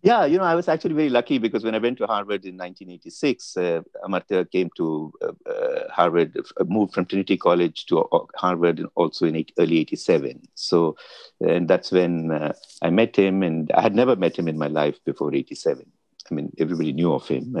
Yeah, 0.00 0.24
you 0.24 0.38
know, 0.38 0.44
I 0.44 0.54
was 0.54 0.66
actually 0.66 0.94
very 0.94 1.10
lucky 1.10 1.36
because 1.36 1.62
when 1.62 1.74
I 1.74 1.78
went 1.78 1.98
to 1.98 2.06
Harvard 2.06 2.46
in 2.46 2.56
1986, 2.56 3.56
uh, 3.58 3.82
Amartya 4.02 4.50
came 4.50 4.70
to 4.78 5.12
uh, 5.20 5.50
uh, 5.50 5.92
Harvard, 5.92 6.38
uh, 6.38 6.64
moved 6.64 6.94
from 6.94 7.04
Trinity 7.04 7.36
College 7.36 7.84
to 7.84 8.04
uh, 8.04 8.20
Harvard 8.36 8.82
also 8.94 9.26
in 9.26 9.36
eight, 9.36 9.52
early 9.58 9.80
87. 9.80 10.40
So, 10.54 10.96
and 11.42 11.68
that's 11.68 11.92
when 11.92 12.30
uh, 12.30 12.54
I 12.80 12.88
met 12.88 13.14
him, 13.14 13.42
and 13.42 13.70
I 13.72 13.82
had 13.82 13.94
never 13.94 14.16
met 14.16 14.38
him 14.38 14.48
in 14.48 14.56
my 14.56 14.68
life 14.68 14.96
before 15.04 15.34
87. 15.34 15.84
I 16.30 16.34
mean, 16.34 16.52
everybody 16.58 16.92
knew 16.92 17.12
of 17.12 17.26
him, 17.26 17.56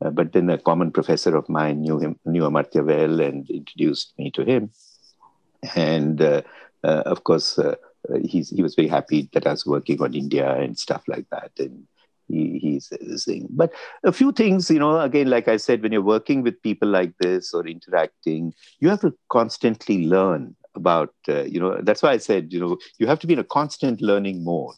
but 0.00 0.32
then 0.32 0.50
a 0.50 0.58
common 0.58 0.90
professor 0.92 1.36
of 1.36 1.48
mine 1.48 1.80
knew 1.80 1.98
him, 1.98 2.18
knew 2.24 2.42
Amartya 2.42 2.84
well, 2.84 3.20
and 3.20 3.48
introduced 3.48 4.12
me 4.18 4.30
to 4.32 4.44
him. 4.44 4.70
And 5.74 6.20
of 6.82 7.24
course, 7.24 7.58
uh, 7.58 7.76
he 8.24 8.62
was 8.62 8.74
very 8.74 8.88
happy 8.88 9.28
that 9.32 9.46
I 9.46 9.50
was 9.50 9.66
working 9.66 10.00
on 10.02 10.14
India 10.14 10.54
and 10.54 10.78
stuff 10.78 11.02
like 11.06 11.26
that. 11.30 11.52
And 11.58 11.86
he, 12.28 12.58
he's 12.58 12.90
saying, 13.22 13.48
but 13.50 13.72
a 14.04 14.12
few 14.12 14.32
things, 14.32 14.70
you 14.70 14.78
know, 14.78 15.00
again, 15.00 15.28
like 15.28 15.48
I 15.48 15.56
said, 15.56 15.82
when 15.82 15.92
you're 15.92 16.00
working 16.00 16.42
with 16.42 16.62
people 16.62 16.88
like 16.88 17.12
this 17.18 17.52
or 17.52 17.66
interacting, 17.66 18.54
you 18.78 18.88
have 18.88 19.00
to 19.00 19.12
constantly 19.28 20.06
learn 20.06 20.56
about, 20.74 21.12
uh, 21.28 21.42
you 21.42 21.60
know, 21.60 21.80
that's 21.82 22.02
why 22.02 22.12
I 22.12 22.18
said, 22.18 22.52
you 22.52 22.60
know, 22.60 22.78
you 22.98 23.06
have 23.06 23.18
to 23.20 23.26
be 23.26 23.32
in 23.32 23.38
a 23.40 23.44
constant 23.44 24.00
learning 24.00 24.44
mode. 24.44 24.76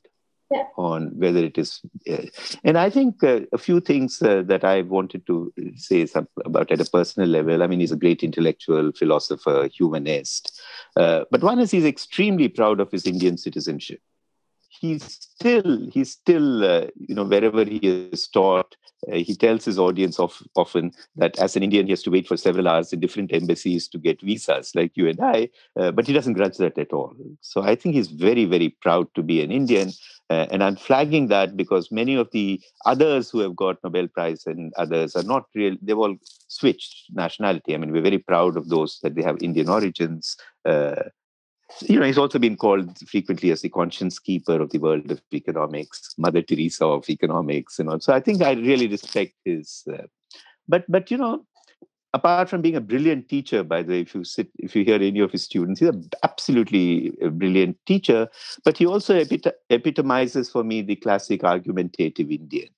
Yeah. 0.52 0.64
on 0.76 1.10
whether 1.16 1.44
it 1.44 1.56
is. 1.58 1.80
Uh, 2.10 2.26
and 2.64 2.76
I 2.78 2.90
think 2.90 3.22
uh, 3.24 3.40
a 3.52 3.58
few 3.58 3.80
things 3.80 4.20
uh, 4.22 4.42
that 4.46 4.64
I 4.64 4.82
wanted 4.82 5.26
to 5.26 5.52
say 5.76 6.06
about 6.44 6.70
at 6.70 6.80
a 6.80 6.90
personal 6.90 7.28
level. 7.28 7.62
I 7.62 7.66
mean, 7.66 7.80
he's 7.80 7.92
a 7.92 7.96
great 7.96 8.22
intellectual, 8.22 8.92
philosopher, 8.92 9.68
humanist. 9.72 10.60
Uh, 10.96 11.24
but 11.30 11.42
one 11.42 11.58
is 11.58 11.70
he's 11.70 11.84
extremely 11.84 12.48
proud 12.48 12.80
of 12.80 12.90
his 12.90 13.06
Indian 13.06 13.36
citizenship. 13.36 14.00
He's 14.68 15.04
still, 15.04 15.88
he's 15.92 16.10
still, 16.10 16.64
uh, 16.64 16.86
you 16.96 17.14
know, 17.14 17.24
wherever 17.24 17.64
he 17.64 17.76
is 17.76 18.26
taught, 18.26 18.74
uh, 19.10 19.16
he 19.16 19.34
tells 19.34 19.64
his 19.64 19.78
audience 19.78 20.18
of, 20.18 20.42
often 20.56 20.92
that 21.14 21.38
as 21.38 21.56
an 21.56 21.62
Indian, 21.62 21.86
he 21.86 21.92
has 21.92 22.02
to 22.02 22.10
wait 22.10 22.26
for 22.26 22.36
several 22.36 22.66
hours 22.66 22.92
in 22.92 22.98
different 22.98 23.32
embassies 23.32 23.86
to 23.88 23.98
get 23.98 24.20
visas, 24.22 24.74
like 24.74 24.92
you 24.96 25.08
and 25.08 25.20
I, 25.20 25.50
but 25.74 26.06
he 26.06 26.12
doesn't 26.12 26.34
grudge 26.34 26.56
that 26.56 26.78
at 26.78 26.92
all. 26.92 27.14
So 27.40 27.62
I 27.62 27.74
think 27.76 27.94
he's 27.94 28.08
very, 28.08 28.44
very 28.44 28.70
proud 28.70 29.06
to 29.14 29.22
be 29.22 29.42
an 29.42 29.52
Indian. 29.52 29.92
Uh, 30.32 30.46
and 30.50 30.64
I'm 30.64 30.76
flagging 30.76 31.26
that 31.28 31.58
because 31.58 31.92
many 31.92 32.14
of 32.14 32.28
the 32.32 32.58
others 32.86 33.28
who 33.28 33.40
have 33.40 33.54
got 33.54 33.76
Nobel 33.84 34.08
Prize 34.08 34.46
and 34.46 34.72
others 34.78 35.14
are 35.14 35.28
not 35.34 35.44
real, 35.54 35.76
they've 35.82 35.98
all 36.04 36.16
switched 36.48 37.10
nationality. 37.12 37.74
I 37.74 37.76
mean, 37.76 37.92
we're 37.92 38.10
very 38.10 38.18
proud 38.18 38.56
of 38.56 38.70
those 38.70 38.98
that 39.02 39.14
they 39.14 39.22
have 39.22 39.42
Indian 39.42 39.68
origins. 39.68 40.36
Uh, 40.64 41.02
you 41.82 42.00
know, 42.00 42.06
he's 42.06 42.22
also 42.24 42.38
been 42.38 42.56
called 42.56 42.96
frequently 43.06 43.50
as 43.50 43.60
the 43.60 43.68
conscience 43.68 44.18
keeper 44.18 44.58
of 44.62 44.70
the 44.70 44.78
world 44.78 45.10
of 45.10 45.20
economics, 45.34 46.14
Mother 46.16 46.40
Teresa 46.40 46.86
of 46.86 47.10
economics, 47.10 47.78
and 47.78 47.90
all. 47.90 48.00
So 48.00 48.14
I 48.14 48.20
think 48.20 48.40
I 48.40 48.52
really 48.52 48.88
respect 48.88 49.34
his. 49.44 49.82
Uh, 49.92 50.06
but 50.66 50.84
but 50.88 51.10
you 51.10 51.18
know, 51.18 51.44
apart 52.14 52.48
from 52.48 52.62
being 52.62 52.76
a 52.76 52.80
brilliant 52.80 53.28
teacher, 53.28 53.62
by 53.62 53.82
the 53.82 53.92
way, 53.92 54.00
if 54.00 54.14
you 54.14 54.24
sit, 54.24 54.48
if 54.58 54.76
you 54.76 54.84
hear 54.84 54.96
any 54.96 55.20
of 55.20 55.32
his 55.32 55.44
students, 55.44 55.80
he's 55.80 55.88
an 55.88 56.08
absolutely 56.22 57.10
brilliant 57.32 57.76
teacher. 57.86 58.28
But 58.64 58.78
he 58.78 58.86
also 58.86 59.14
epit- 59.14 59.52
epitomizes 59.70 60.50
for 60.50 60.64
me 60.64 60.82
the 60.82 60.96
classic 60.96 61.44
argumentative 61.44 62.30
Indian. 62.30 62.68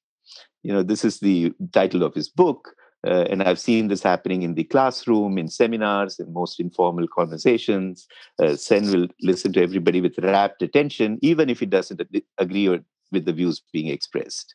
You 0.63 0.73
know, 0.73 0.83
this 0.83 1.05
is 1.05 1.21
the 1.21 1.53
title 1.73 2.03
of 2.03 2.15
his 2.15 2.29
book. 2.29 2.75
Uh, 3.07 3.27
and 3.29 3.43
I've 3.43 3.61
seen 3.61 3.89
this 3.89 4.03
happening 4.03 4.43
in 4.43 4.55
the 4.55 4.65
classroom, 4.65 5.37
in 5.37 5.49
seminars, 5.49 6.19
in 6.19 6.33
most 6.33 6.59
informal 6.59 7.07
conversations. 7.07 8.07
Uh, 8.39 8.57
Sen 8.57 8.91
will 8.91 9.09
listen 9.21 9.53
to 9.53 9.63
everybody 9.63 10.01
with 10.01 10.19
rapt 10.19 10.63
attention, 10.63 11.19
even 11.21 11.51
if 11.51 11.61
he 11.61 11.67
doesn't 11.67 12.01
agree 12.39 12.69
with 12.71 13.27
the 13.27 13.33
views 13.33 13.63
being 13.75 13.89
expressed. 13.89 14.55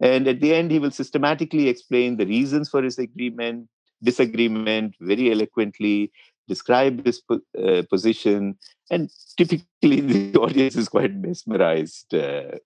And 0.00 0.26
at 0.28 0.40
the 0.40 0.54
end, 0.54 0.70
he 0.70 0.78
will 0.78 0.90
systematically 0.90 1.68
explain 1.68 2.16
the 2.16 2.24
reasons 2.24 2.70
for 2.70 2.82
his 2.82 2.98
agreement, 2.98 3.68
disagreement 4.02 4.94
very 5.00 5.30
eloquently, 5.30 6.12
describe 6.48 7.04
his 7.04 7.22
uh, 7.30 7.82
position, 7.88 8.56
and 8.90 9.10
typically 9.36 10.00
the 10.00 10.38
audience 10.38 10.76
is 10.76 10.88
quite 10.88 11.14
mesmerized 11.14 12.12
uh, 12.14 12.58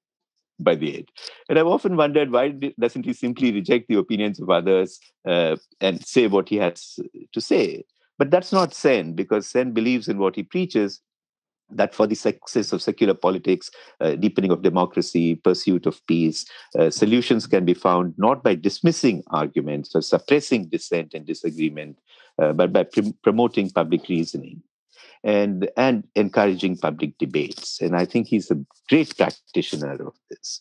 by 0.59 0.75
the 0.75 0.97
end. 0.99 1.09
And 1.49 1.59
I've 1.59 1.67
often 1.67 1.97
wondered 1.97 2.33
why 2.33 2.49
doesn't 2.81 3.05
he 3.05 3.13
simply 3.13 3.53
reject 3.53 3.89
the 3.89 3.99
opinions 3.99 4.41
of 4.41 4.51
others 4.51 4.99
uh, 5.27 5.57
and 5.81 6.05
say 6.05 6.27
what 6.27 6.49
he 6.49 6.57
has 6.57 6.99
to 7.33 7.41
say? 7.41 7.85
But 8.19 8.31
that's 8.31 8.53
not 8.53 8.75
Sen, 8.75 9.15
because 9.15 9.49
Sen 9.49 9.73
believes 9.73 10.09
in 10.09 10.19
what 10.19 10.37
he 10.37 10.45
preaches 10.45 11.01
that 11.77 11.95
for 11.95 12.07
the 12.07 12.15
success 12.15 12.73
of 12.73 12.83
secular 12.83 13.15
politics, 13.15 13.71
uh, 14.01 14.17
deepening 14.17 14.51
of 14.51 14.63
democracy, 14.63 15.35
pursuit 15.37 15.87
of 15.87 16.05
peace, 16.07 16.45
uh, 16.79 16.91
solutions 16.91 17.47
can 17.47 17.65
be 17.65 17.75
found 17.75 18.15
not 18.17 18.43
by 18.43 18.55
dismissing 18.55 19.23
arguments 19.31 19.95
or 19.95 20.03
suppressing 20.03 20.67
dissent 20.67 21.15
and 21.15 21.27
disagreement, 21.27 21.99
uh, 22.39 22.53
but 22.53 22.73
by 22.73 22.83
pr- 22.85 23.15
promoting 23.23 23.71
public 23.71 24.09
reasoning 24.09 24.63
and 25.25 25.71
and 25.77 26.05
encouraging 26.15 26.77
public 26.77 27.17
debates. 27.19 27.81
And 27.81 27.97
I 27.97 28.05
think 28.05 28.29
he's 28.29 28.51
a 28.51 28.59
great 28.89 29.17
practitioner 29.17 29.95
of 29.95 30.15
this. 30.31 30.61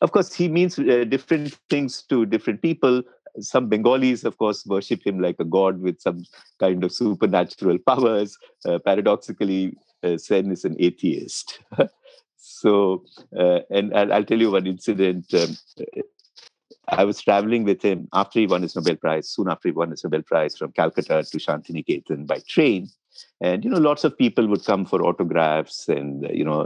Of 0.00 0.12
course, 0.12 0.34
he 0.34 0.48
means 0.48 0.78
uh, 0.78 1.04
different 1.08 1.58
things 1.70 2.02
to 2.10 2.26
different 2.26 2.60
people. 2.60 3.02
Some 3.40 3.68
Bengalis, 3.68 4.24
of 4.24 4.36
course, 4.36 4.64
worship 4.66 5.04
him 5.04 5.18
like 5.18 5.36
a 5.40 5.44
god 5.44 5.80
with 5.80 6.00
some 6.00 6.24
kind 6.60 6.84
of 6.84 6.92
supernatural 6.92 7.78
powers. 7.86 8.36
Uh, 8.66 8.78
paradoxically, 8.78 9.74
Sen 10.18 10.50
is 10.50 10.64
an 10.64 10.76
atheist. 10.78 11.60
so, 12.36 13.04
uh, 13.38 13.60
and, 13.70 13.92
and, 13.92 14.12
I'll 14.12 14.24
tell 14.24 14.40
you 14.40 14.50
one 14.50 14.66
incident. 14.66 15.32
Um, 15.34 15.56
I 16.88 17.04
was 17.04 17.20
traveling 17.20 17.64
with 17.64 17.82
him 17.82 18.08
after 18.12 18.40
he 18.40 18.46
won 18.46 18.62
his 18.62 18.76
Nobel 18.76 18.96
Prize, 18.96 19.28
soon 19.28 19.48
after 19.48 19.68
he 19.68 19.72
won 19.72 19.90
his 19.90 20.04
Nobel 20.04 20.22
Prize 20.22 20.56
from 20.56 20.72
Calcutta 20.72 21.24
to 21.24 21.38
Shantiniketan 21.38 22.26
by 22.26 22.40
train 22.46 22.90
and 23.40 23.64
you 23.64 23.70
know 23.70 23.78
lots 23.78 24.04
of 24.04 24.16
people 24.16 24.46
would 24.46 24.64
come 24.64 24.84
for 24.84 25.02
autographs 25.04 25.88
and 25.88 26.26
uh, 26.26 26.32
you 26.32 26.44
know 26.44 26.62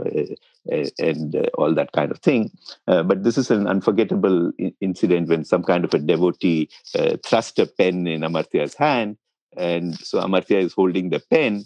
uh, 0.71 0.85
and 0.99 1.35
uh, 1.35 1.43
all 1.55 1.73
that 1.73 1.91
kind 1.91 2.11
of 2.11 2.19
thing 2.19 2.51
uh, 2.87 3.03
but 3.03 3.23
this 3.23 3.37
is 3.37 3.51
an 3.51 3.67
unforgettable 3.67 4.51
incident 4.81 5.29
when 5.29 5.43
some 5.43 5.63
kind 5.63 5.85
of 5.85 5.93
a 5.93 5.99
devotee 5.99 6.69
uh, 6.97 7.17
thrust 7.25 7.59
a 7.59 7.65
pen 7.65 8.07
in 8.07 8.21
amartya's 8.21 8.75
hand 8.75 9.17
and 9.57 9.97
so 9.99 10.19
amartya 10.19 10.61
is 10.61 10.73
holding 10.73 11.09
the 11.09 11.21
pen 11.31 11.65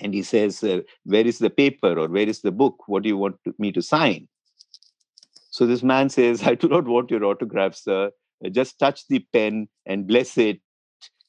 and 0.00 0.14
he 0.14 0.22
says 0.22 0.62
uh, 0.62 0.80
where 1.04 1.26
is 1.26 1.38
the 1.38 1.50
paper 1.50 1.98
or 1.98 2.08
where 2.08 2.28
is 2.28 2.42
the 2.42 2.52
book? 2.52 2.84
What 2.86 3.02
do 3.02 3.08
you 3.08 3.16
want 3.16 3.36
to, 3.44 3.54
me 3.58 3.72
to 3.72 3.82
sign? 3.82 4.28
So 5.50 5.66
this 5.66 5.82
man 5.82 6.08
says 6.10 6.42
i 6.42 6.54
do 6.54 6.68
not 6.68 6.84
want 6.84 7.10
your 7.10 7.24
autograph 7.24 7.74
sir. 7.74 8.10
Just 8.50 8.78
touch 8.78 9.06
the 9.08 9.20
pen 9.32 9.68
and 9.86 10.06
bless 10.06 10.36
it 10.36 10.60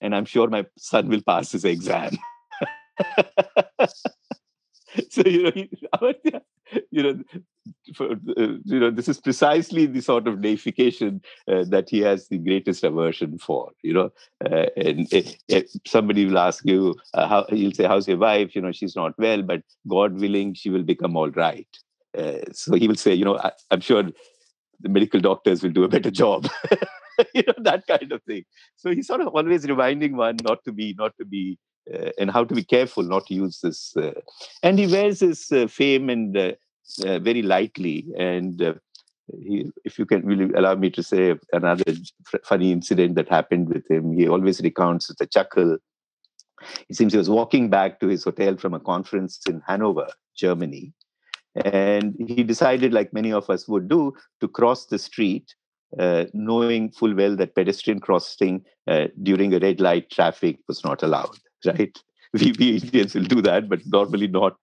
and 0.01 0.13
i'm 0.13 0.25
sure 0.25 0.47
my 0.47 0.65
son 0.77 1.07
will 1.07 1.21
pass 1.21 1.51
his 1.51 1.65
exam. 1.65 2.17
So 5.09 5.21
you 5.25 5.43
know, 5.43 5.51
you 6.91 7.03
know, 7.03 7.23
for, 7.95 8.11
uh, 8.11 8.57
you 8.65 8.79
know, 8.79 8.91
this 8.91 9.07
is 9.07 9.19
precisely 9.19 9.85
the 9.85 10.01
sort 10.01 10.27
of 10.27 10.41
deification 10.41 11.21
uh, 11.47 11.63
that 11.69 11.89
he 11.89 11.99
has 11.99 12.27
the 12.27 12.37
greatest 12.37 12.83
aversion 12.83 13.37
for. 13.37 13.71
You 13.83 13.93
know, 13.93 14.11
uh, 14.45 14.67
and 14.75 15.07
somebody 15.85 16.25
will 16.25 16.37
ask 16.37 16.65
you, 16.65 16.95
uh, 17.13 17.27
how 17.27 17.45
you'll 17.49 17.73
say, 17.73 17.85
"How's 17.85 18.07
your 18.07 18.17
wife?" 18.17 18.55
You 18.55 18.61
know, 18.61 18.71
she's 18.71 18.95
not 18.95 19.13
well, 19.17 19.41
but 19.41 19.61
God 19.87 20.19
willing, 20.19 20.53
she 20.53 20.69
will 20.69 20.83
become 20.83 21.15
all 21.15 21.31
right. 21.31 21.67
Uh, 22.17 22.39
so 22.51 22.75
he 22.75 22.87
will 22.87 22.95
say, 22.95 23.13
you 23.13 23.25
know, 23.25 23.37
I, 23.37 23.51
I'm 23.71 23.81
sure 23.81 24.03
the 24.79 24.89
medical 24.89 25.19
doctors 25.19 25.63
will 25.63 25.71
do 25.71 25.83
a 25.83 25.89
better 25.89 26.11
job. 26.11 26.47
you 27.33 27.43
know 27.47 27.53
that 27.57 27.85
kind 27.87 28.11
of 28.11 28.23
thing. 28.23 28.45
So 28.75 28.91
he's 28.91 29.07
sort 29.07 29.21
of 29.21 29.27
always 29.29 29.65
reminding 29.65 30.15
one 30.15 30.37
not 30.43 30.63
to 30.65 30.71
be, 30.71 30.95
not 30.97 31.13
to 31.17 31.25
be 31.25 31.57
uh, 31.93 32.11
and 32.17 32.31
how 32.31 32.43
to 32.43 32.53
be 32.53 32.63
careful 32.63 33.03
not 33.03 33.25
to 33.27 33.33
use 33.33 33.59
this. 33.61 33.95
Uh, 33.95 34.11
and 34.63 34.79
he 34.79 34.87
wears 34.87 35.21
his 35.21 35.51
uh, 35.51 35.67
fame 35.67 36.09
and 36.09 36.57
very 36.99 37.41
lightly. 37.41 38.05
And 38.17 38.79
he, 39.41 39.71
if 39.83 39.99
you 39.99 40.05
can 40.05 40.25
really 40.25 40.53
allow 40.53 40.75
me 40.75 40.89
to 40.91 41.03
say 41.03 41.35
another 41.51 41.83
f- 41.87 42.41
funny 42.43 42.71
incident 42.71 43.15
that 43.15 43.29
happened 43.29 43.69
with 43.69 43.89
him, 43.89 44.13
he 44.13 44.27
always 44.27 44.61
recounts 44.61 45.09
with 45.09 45.21
a 45.21 45.25
chuckle. 45.25 45.77
It 46.89 46.95
seems 46.95 47.13
he 47.13 47.17
was 47.17 47.29
walking 47.29 47.69
back 47.69 47.99
to 47.99 48.07
his 48.07 48.23
hotel 48.23 48.57
from 48.57 48.73
a 48.73 48.79
conference 48.79 49.39
in 49.47 49.61
Hanover, 49.67 50.07
Germany. 50.35 50.93
And 51.65 52.15
he 52.19 52.43
decided, 52.43 52.93
like 52.93 53.13
many 53.13 53.33
of 53.33 53.49
us 53.49 53.67
would 53.67 53.87
do, 53.87 54.13
to 54.41 54.47
cross 54.47 54.85
the 54.85 54.99
street 54.99 55.55
uh, 55.97 56.25
knowing 56.33 56.91
full 56.91 57.15
well 57.15 57.35
that 57.35 57.55
pedestrian 57.55 57.99
crossing 57.99 58.63
uh, 58.87 59.07
during 59.23 59.53
a 59.53 59.59
red 59.59 59.79
light 59.79 60.09
traffic 60.09 60.59
was 60.67 60.83
not 60.83 61.01
allowed 61.01 61.37
right? 61.65 61.97
We, 62.33 62.53
we 62.59 62.77
Indians 62.77 63.15
will 63.15 63.23
do 63.23 63.41
that, 63.43 63.69
but 63.69 63.79
normally 63.85 64.27
not. 64.27 64.57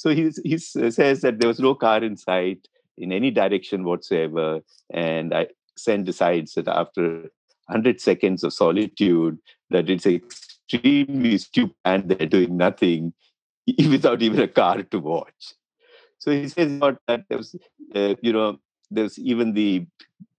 So 0.00 0.14
he, 0.14 0.30
he 0.44 0.56
says 0.56 1.20
that 1.20 1.40
there 1.40 1.48
was 1.48 1.60
no 1.60 1.74
car 1.74 2.02
in 2.02 2.16
sight 2.16 2.66
in 2.96 3.12
any 3.12 3.30
direction 3.30 3.84
whatsoever. 3.84 4.60
And 4.94 5.34
I, 5.34 5.48
Sen 5.76 6.04
decides 6.04 6.54
that 6.54 6.68
after 6.68 7.28
100 7.66 8.00
seconds 8.00 8.42
of 8.42 8.54
solitude, 8.54 9.36
that 9.68 9.90
it's 9.90 10.06
extremely 10.06 11.36
stupid 11.36 11.76
and 11.84 12.08
they're 12.08 12.26
doing 12.26 12.56
nothing 12.56 13.12
without 13.90 14.22
even 14.22 14.40
a 14.40 14.48
car 14.48 14.82
to 14.82 14.98
watch. 14.98 15.52
So 16.16 16.30
he 16.30 16.48
says 16.48 16.80
that 16.80 17.24
there 17.28 17.36
was, 17.36 17.54
uh, 17.94 18.14
you 18.22 18.32
know, 18.32 18.58
there's 18.90 19.18
even 19.18 19.52
the 19.52 19.86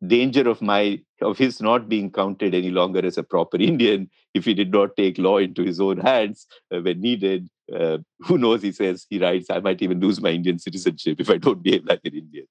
danger 0.05 0.49
of 0.49 0.61
my 0.61 0.99
of 1.21 1.37
his 1.37 1.61
not 1.61 1.87
being 1.87 2.11
counted 2.11 2.55
any 2.55 2.71
longer 2.71 3.05
as 3.05 3.17
a 3.17 3.23
proper 3.23 3.57
Indian 3.59 4.09
if 4.33 4.45
he 4.45 4.53
did 4.53 4.71
not 4.71 4.95
take 4.95 5.17
law 5.17 5.37
into 5.37 5.63
his 5.63 5.79
own 5.79 5.97
hands 5.97 6.47
uh, 6.73 6.79
when 6.79 7.01
needed. 7.01 7.47
Uh, 7.73 7.99
who 8.19 8.37
knows? 8.37 8.61
He 8.61 8.71
says 8.71 9.05
he 9.09 9.19
writes, 9.19 9.49
I 9.49 9.59
might 9.59 9.81
even 9.81 9.99
lose 9.99 10.19
my 10.19 10.29
Indian 10.29 10.59
citizenship 10.59 11.19
if 11.19 11.29
I 11.29 11.37
don't 11.37 11.63
behave 11.63 11.85
like 11.85 12.01
an 12.03 12.15
Indian. 12.15 12.47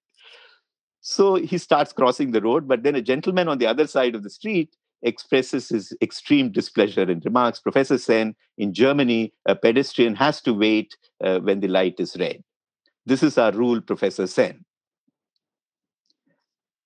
So 1.00 1.36
he 1.36 1.58
starts 1.58 1.92
crossing 1.92 2.32
the 2.32 2.42
road, 2.42 2.68
but 2.68 2.82
then 2.82 2.94
a 2.94 3.02
gentleman 3.02 3.48
on 3.48 3.58
the 3.58 3.66
other 3.66 3.86
side 3.86 4.14
of 4.14 4.22
the 4.22 4.30
street 4.30 4.76
expresses 5.02 5.68
his 5.70 5.96
extreme 6.02 6.52
displeasure 6.52 7.02
and 7.02 7.24
remarks, 7.24 7.58
Professor 7.58 7.96
Sen, 7.96 8.34
in 8.58 8.74
Germany, 8.74 9.32
a 9.46 9.54
pedestrian 9.54 10.14
has 10.14 10.42
to 10.42 10.52
wait 10.52 10.94
uh, 11.24 11.38
when 11.40 11.60
the 11.60 11.68
light 11.68 11.98
is 11.98 12.16
red. 12.18 12.42
This 13.06 13.22
is 13.22 13.38
our 13.38 13.52
rule, 13.52 13.80
Professor 13.80 14.26
Sen. 14.26 14.64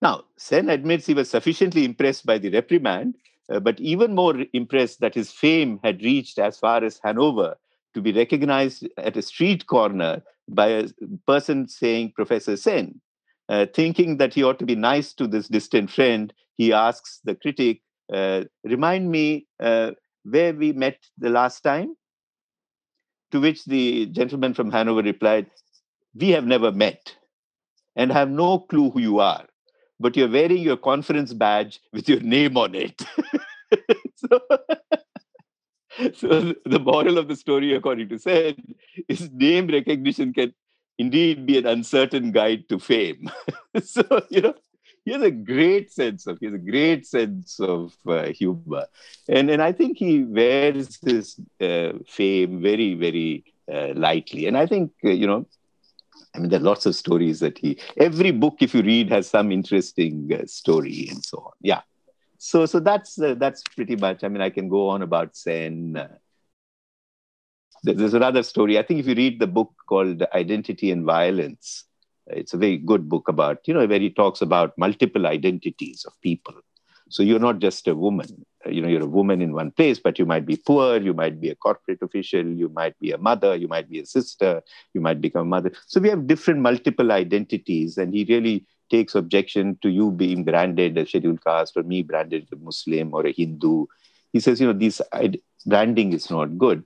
Now, 0.04 0.24
Sen 0.36 0.68
admits 0.68 1.06
he 1.06 1.14
was 1.14 1.30
sufficiently 1.30 1.84
impressed 1.84 2.26
by 2.26 2.38
the 2.38 2.50
reprimand, 2.50 3.16
uh, 3.50 3.60
but 3.60 3.80
even 3.80 4.14
more 4.14 4.36
impressed 4.52 5.00
that 5.00 5.14
his 5.14 5.32
fame 5.32 5.80
had 5.82 6.02
reached 6.02 6.38
as 6.38 6.58
far 6.58 6.84
as 6.84 7.00
Hanover 7.04 7.56
to 7.94 8.02
be 8.02 8.12
recognized 8.12 8.88
at 8.98 9.16
a 9.16 9.22
street 9.22 9.66
corner 9.66 10.22
by 10.48 10.68
a 10.68 10.88
person 11.26 11.68
saying 11.68 12.12
Professor 12.14 12.56
Sen. 12.56 13.00
uh, 13.50 13.66
thinking 13.74 14.18
that 14.18 14.34
he 14.34 14.42
ought 14.42 14.58
to 14.58 14.66
be 14.66 14.74
nice 14.76 15.14
to 15.14 15.26
this 15.28 15.48
distant 15.48 15.90
friend, 15.90 16.34
he 16.56 16.72
asks 16.72 17.20
the 17.24 17.34
critic, 17.34 17.82
uh, 18.12 18.44
Remind 18.64 19.10
me 19.10 19.46
uh, 19.60 19.92
where 20.24 20.54
we 20.54 20.72
met 20.72 20.98
the 21.18 21.30
last 21.30 21.62
time? 21.62 21.96
To 23.32 23.40
which 23.40 23.66
the 23.66 24.06
gentleman 24.06 24.54
from 24.54 24.70
Hanover 24.70 25.02
replied, 25.02 25.50
We 26.14 26.30
have 26.30 26.46
never 26.46 26.72
met 26.72 27.16
and 27.96 28.12
have 28.12 28.30
no 28.30 28.60
clue 28.60 28.90
who 28.90 29.00
you 29.00 29.20
are, 29.20 29.46
but 30.04 30.18
you're 30.18 30.28
wearing 30.28 30.58
your 30.58 30.76
conference 30.76 31.32
badge 31.32 31.80
with 31.94 32.10
your 32.10 32.20
name 32.20 32.58
on 32.58 32.74
it. 32.74 33.00
so, 34.16 34.38
so 36.12 36.54
the 36.66 36.78
moral 36.78 37.16
of 37.16 37.26
the 37.26 37.34
story, 37.34 37.74
according 37.74 38.10
to 38.10 38.18
Sen, 38.18 38.54
is 39.08 39.30
name 39.32 39.66
recognition 39.66 40.34
can 40.34 40.52
indeed 40.98 41.46
be 41.46 41.56
an 41.56 41.64
uncertain 41.64 42.32
guide 42.32 42.68
to 42.68 42.78
fame. 42.78 43.30
so, 43.82 44.04
you 44.28 44.42
know, 44.42 44.54
he 45.06 45.12
has 45.12 45.22
a 45.22 45.30
great 45.30 45.90
sense 45.90 46.26
of 46.26 46.38
he 46.38 46.46
has 46.46 46.54
a 46.54 46.58
great 46.58 47.06
sense 47.06 47.58
of 47.58 47.96
uh, 48.06 48.24
humor, 48.24 48.84
and 49.26 49.50
and 49.50 49.62
I 49.62 49.72
think 49.72 49.96
he 49.96 50.22
wears 50.22 50.98
his 51.02 51.40
uh, 51.62 51.92
fame 52.06 52.60
very 52.60 52.92
very 52.92 53.44
uh, 53.72 53.92
lightly. 53.94 54.46
And 54.48 54.56
I 54.56 54.66
think 54.66 54.92
uh, 55.02 55.10
you 55.10 55.26
know, 55.26 55.46
I 56.34 56.38
mean, 56.38 56.50
there 56.50 56.60
are 56.60 56.62
lots 56.62 56.86
of 56.86 56.96
stories 56.96 57.40
that 57.40 57.58
he. 57.58 57.78
Every 57.96 58.32
book, 58.32 58.56
if 58.60 58.74
you 58.74 58.82
read, 58.82 59.10
has 59.10 59.28
some 59.28 59.52
interesting 59.52 60.30
uh, 60.32 60.46
story 60.46 61.08
and 61.10 61.24
so 61.24 61.38
on. 61.38 61.52
Yeah. 61.60 61.82
So 62.38 62.66
so 62.66 62.80
that's 62.80 63.18
uh, 63.18 63.34
that's 63.34 63.62
pretty 63.62 63.96
much. 63.96 64.24
I 64.24 64.28
mean, 64.28 64.42
I 64.42 64.50
can 64.50 64.68
go 64.68 64.88
on 64.88 65.02
about 65.02 65.36
Sen. 65.36 65.92
there's 67.82 68.14
another 68.14 68.42
story. 68.42 68.78
I 68.78 68.82
think 68.82 69.00
if 69.00 69.06
you 69.06 69.14
read 69.14 69.38
the 69.38 69.46
book 69.46 69.72
called 69.86 70.22
Identity 70.34 70.90
and 70.90 71.04
Violence 71.04 71.84
it's 72.26 72.54
a 72.54 72.58
very 72.58 72.78
good 72.78 73.08
book 73.08 73.28
about, 73.28 73.58
you 73.66 73.74
know, 73.74 73.86
where 73.86 73.98
he 73.98 74.10
talks 74.10 74.40
about 74.40 74.76
multiple 74.78 75.26
identities 75.26 76.04
of 76.06 76.18
people. 76.22 76.54
So 77.14 77.22
you're 77.22 77.38
not 77.38 77.60
just 77.60 77.86
a 77.86 77.94
woman, 77.94 78.44
you 78.66 78.80
know, 78.82 78.88
you're 78.88 79.04
a 79.04 79.06
woman 79.06 79.40
in 79.40 79.52
one 79.52 79.70
place, 79.70 80.00
but 80.00 80.18
you 80.18 80.26
might 80.26 80.44
be 80.44 80.56
poor, 80.56 81.00
you 81.00 81.14
might 81.14 81.40
be 81.40 81.48
a 81.48 81.54
corporate 81.54 82.02
official, 82.02 82.44
you 82.44 82.68
might 82.70 82.98
be 82.98 83.12
a 83.12 83.18
mother, 83.18 83.54
you 83.54 83.68
might 83.68 83.88
be 83.88 84.00
a 84.00 84.04
sister, 84.04 84.60
you 84.94 85.00
might 85.00 85.20
become 85.20 85.42
a 85.42 85.44
mother. 85.44 85.70
So 85.86 86.00
we 86.00 86.08
have 86.08 86.26
different 86.26 86.58
multiple 86.58 87.12
identities, 87.12 87.98
and 87.98 88.12
he 88.12 88.24
really 88.24 88.66
takes 88.90 89.14
objection 89.14 89.78
to 89.82 89.90
you 89.90 90.10
being 90.10 90.42
branded 90.42 90.98
a 90.98 91.06
scheduled 91.06 91.44
caste 91.44 91.76
or 91.76 91.84
me 91.84 92.02
branded 92.02 92.48
a 92.52 92.56
Muslim 92.56 93.14
or 93.14 93.24
a 93.24 93.32
Hindu. 93.32 93.86
He 94.32 94.40
says, 94.40 94.60
you 94.60 94.66
know, 94.66 94.72
this 94.72 95.00
branding 95.64 96.14
is 96.14 96.28
not 96.32 96.58
good. 96.58 96.82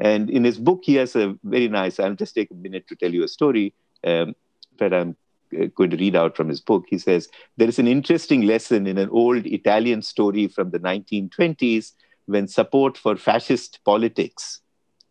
And 0.00 0.28
in 0.28 0.42
his 0.42 0.58
book, 0.58 0.80
he 0.82 0.96
has 0.96 1.14
a 1.14 1.36
very 1.44 1.68
nice, 1.68 2.00
I'll 2.00 2.16
just 2.16 2.34
take 2.34 2.50
a 2.50 2.54
minute 2.54 2.88
to 2.88 2.96
tell 2.96 3.14
you 3.14 3.22
a 3.22 3.28
story. 3.28 3.74
Um, 4.02 4.34
that 4.78 4.94
I'm 4.94 5.16
uh, 5.54 5.66
going 5.74 5.90
read 5.90 6.16
out 6.16 6.36
from 6.36 6.48
his 6.48 6.60
book. 6.60 6.84
He 6.88 6.98
says, 6.98 7.28
There 7.56 7.68
is 7.68 7.78
an 7.78 7.88
interesting 7.88 8.42
lesson 8.42 8.86
in 8.86 8.98
an 8.98 9.08
old 9.10 9.46
Italian 9.46 10.02
story 10.02 10.48
from 10.48 10.70
the 10.70 10.80
1920s 10.80 11.92
when 12.28 12.46
support 12.46 12.98
for 12.98 13.16
fascist 13.16 13.80
politics, 13.84 14.60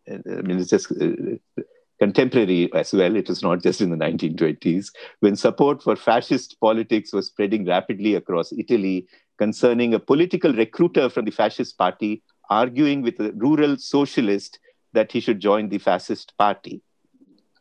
I 0.08 0.20
mean, 0.44 0.60
it's 0.60 0.70
just 0.70 0.92
uh, 0.92 1.64
contemporary 2.00 2.72
as 2.74 2.94
well, 2.94 3.16
it 3.16 3.28
was 3.28 3.42
not 3.42 3.64
just 3.64 3.82
in 3.82 3.90
the 3.90 3.98
1920s, 3.98 4.92
when 5.20 5.36
support 5.36 5.82
for 5.82 5.96
fascist 5.96 6.60
politics 6.60 7.12
was 7.12 7.28
spreading 7.28 7.66
rapidly 7.66 8.14
across 8.14 8.54
Italy 8.54 9.08
concerning 9.40 9.96
a 9.96 10.00
political 10.00 10.54
recruiter 10.54 11.10
from 11.10 11.26
the 11.26 11.32
fascist 11.32 11.78
party 11.78 12.22
arguing 12.52 13.02
with 13.02 13.20
a 13.20 13.32
rural 13.34 13.78
socialist 13.78 14.60
that 14.94 15.12
he 15.12 15.20
should 15.20 15.40
join 15.40 15.70
the 15.70 15.80
fascist 15.80 16.34
party 16.38 16.82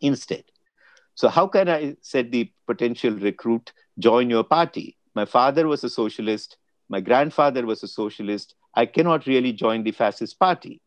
instead. 0.03 0.45
So, 1.17 1.29
how 1.29 1.47
can 1.47 1.69
I, 1.69 1.97
said 2.03 2.31
the 2.31 2.53
potential 2.67 3.13
recruit, 3.13 3.73
join 3.99 4.29
your 4.29 4.45
party? 4.45 4.99
My 5.15 5.25
father 5.25 5.67
was 5.67 5.83
a 5.83 5.89
socialist. 5.89 6.59
My 6.91 7.01
grandfather 7.01 7.65
was 7.65 7.83
a 7.83 7.89
socialist. 7.89 8.55
I 8.75 8.85
cannot 8.85 9.27
really 9.27 9.55
join 9.55 9.83
the 9.83 9.93
fascist 9.93 10.39
party. 10.39 10.83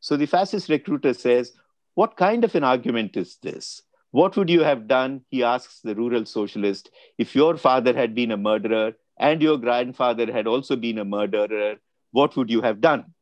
So, 0.00 0.16
the 0.16 0.26
fascist 0.26 0.68
recruiter 0.68 1.14
says, 1.14 1.52
What 1.94 2.16
kind 2.16 2.42
of 2.42 2.56
an 2.56 2.64
argument 2.64 3.16
is 3.16 3.38
this? 3.40 3.82
What 4.10 4.36
would 4.36 4.50
you 4.50 4.64
have 4.64 4.88
done? 4.88 5.22
He 5.30 5.44
asks 5.44 5.80
the 5.80 5.94
rural 5.94 6.26
socialist, 6.26 6.90
if 7.16 7.36
your 7.36 7.56
father 7.56 7.94
had 7.94 8.16
been 8.16 8.32
a 8.32 8.36
murderer 8.36 8.94
and 9.18 9.40
your 9.40 9.58
grandfather 9.58 10.30
had 10.32 10.48
also 10.48 10.74
been 10.74 10.98
a 10.98 11.04
murderer, 11.04 11.76
what 12.10 12.36
would 12.36 12.50
you 12.50 12.62
have 12.62 12.80
done? 12.80 13.14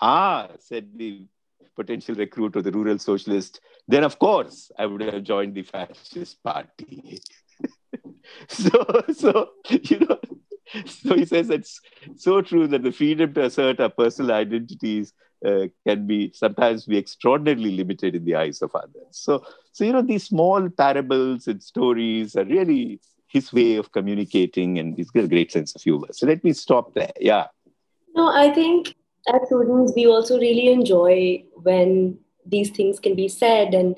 Ah, 0.00 0.48
said 0.60 0.90
the 0.96 1.26
potential 1.74 2.14
recruit 2.14 2.56
or 2.56 2.62
the 2.62 2.72
rural 2.72 2.98
socialist, 2.98 3.60
then 3.88 4.04
of 4.04 4.18
course 4.18 4.70
I 4.78 4.86
would 4.86 5.00
have 5.02 5.22
joined 5.22 5.54
the 5.54 5.62
fascist 5.62 6.42
party. 6.42 7.20
so, 8.48 9.02
so 9.12 9.50
you 9.68 10.00
know, 10.00 10.18
so 10.86 11.16
he 11.16 11.24
says 11.24 11.50
it's 11.50 11.80
so 12.16 12.40
true 12.40 12.66
that 12.68 12.82
the 12.82 12.92
freedom 12.92 13.34
to 13.34 13.44
assert 13.44 13.80
our 13.80 13.90
personal 13.90 14.32
identities 14.32 15.12
uh, 15.44 15.66
can 15.86 16.06
be 16.06 16.32
sometimes 16.34 16.86
be 16.86 16.98
extraordinarily 16.98 17.72
limited 17.72 18.14
in 18.14 18.24
the 18.24 18.36
eyes 18.36 18.62
of 18.62 18.74
others. 18.74 19.10
So, 19.10 19.44
so 19.72 19.84
you 19.84 19.92
know, 19.92 20.02
these 20.02 20.24
small 20.24 20.68
parables 20.70 21.46
and 21.46 21.62
stories 21.62 22.36
are 22.36 22.44
really 22.44 23.00
his 23.28 23.52
way 23.52 23.76
of 23.76 23.92
communicating, 23.92 24.78
and 24.78 24.94
he's 24.94 25.10
got 25.10 25.24
a 25.24 25.28
great 25.28 25.50
sense 25.50 25.74
of 25.74 25.82
humor. 25.82 26.08
So 26.12 26.26
let 26.26 26.44
me 26.44 26.52
stop 26.52 26.94
there. 26.94 27.12
Yeah. 27.18 27.46
No, 28.14 28.28
I 28.28 28.52
think 28.52 28.94
as 29.28 29.46
students, 29.46 29.92
we 29.94 30.06
also 30.06 30.38
really 30.38 30.68
enjoy 30.68 31.44
when 31.62 32.18
these 32.46 32.70
things 32.70 32.98
can 32.98 33.14
be 33.14 33.28
said 33.28 33.74
and 33.74 33.96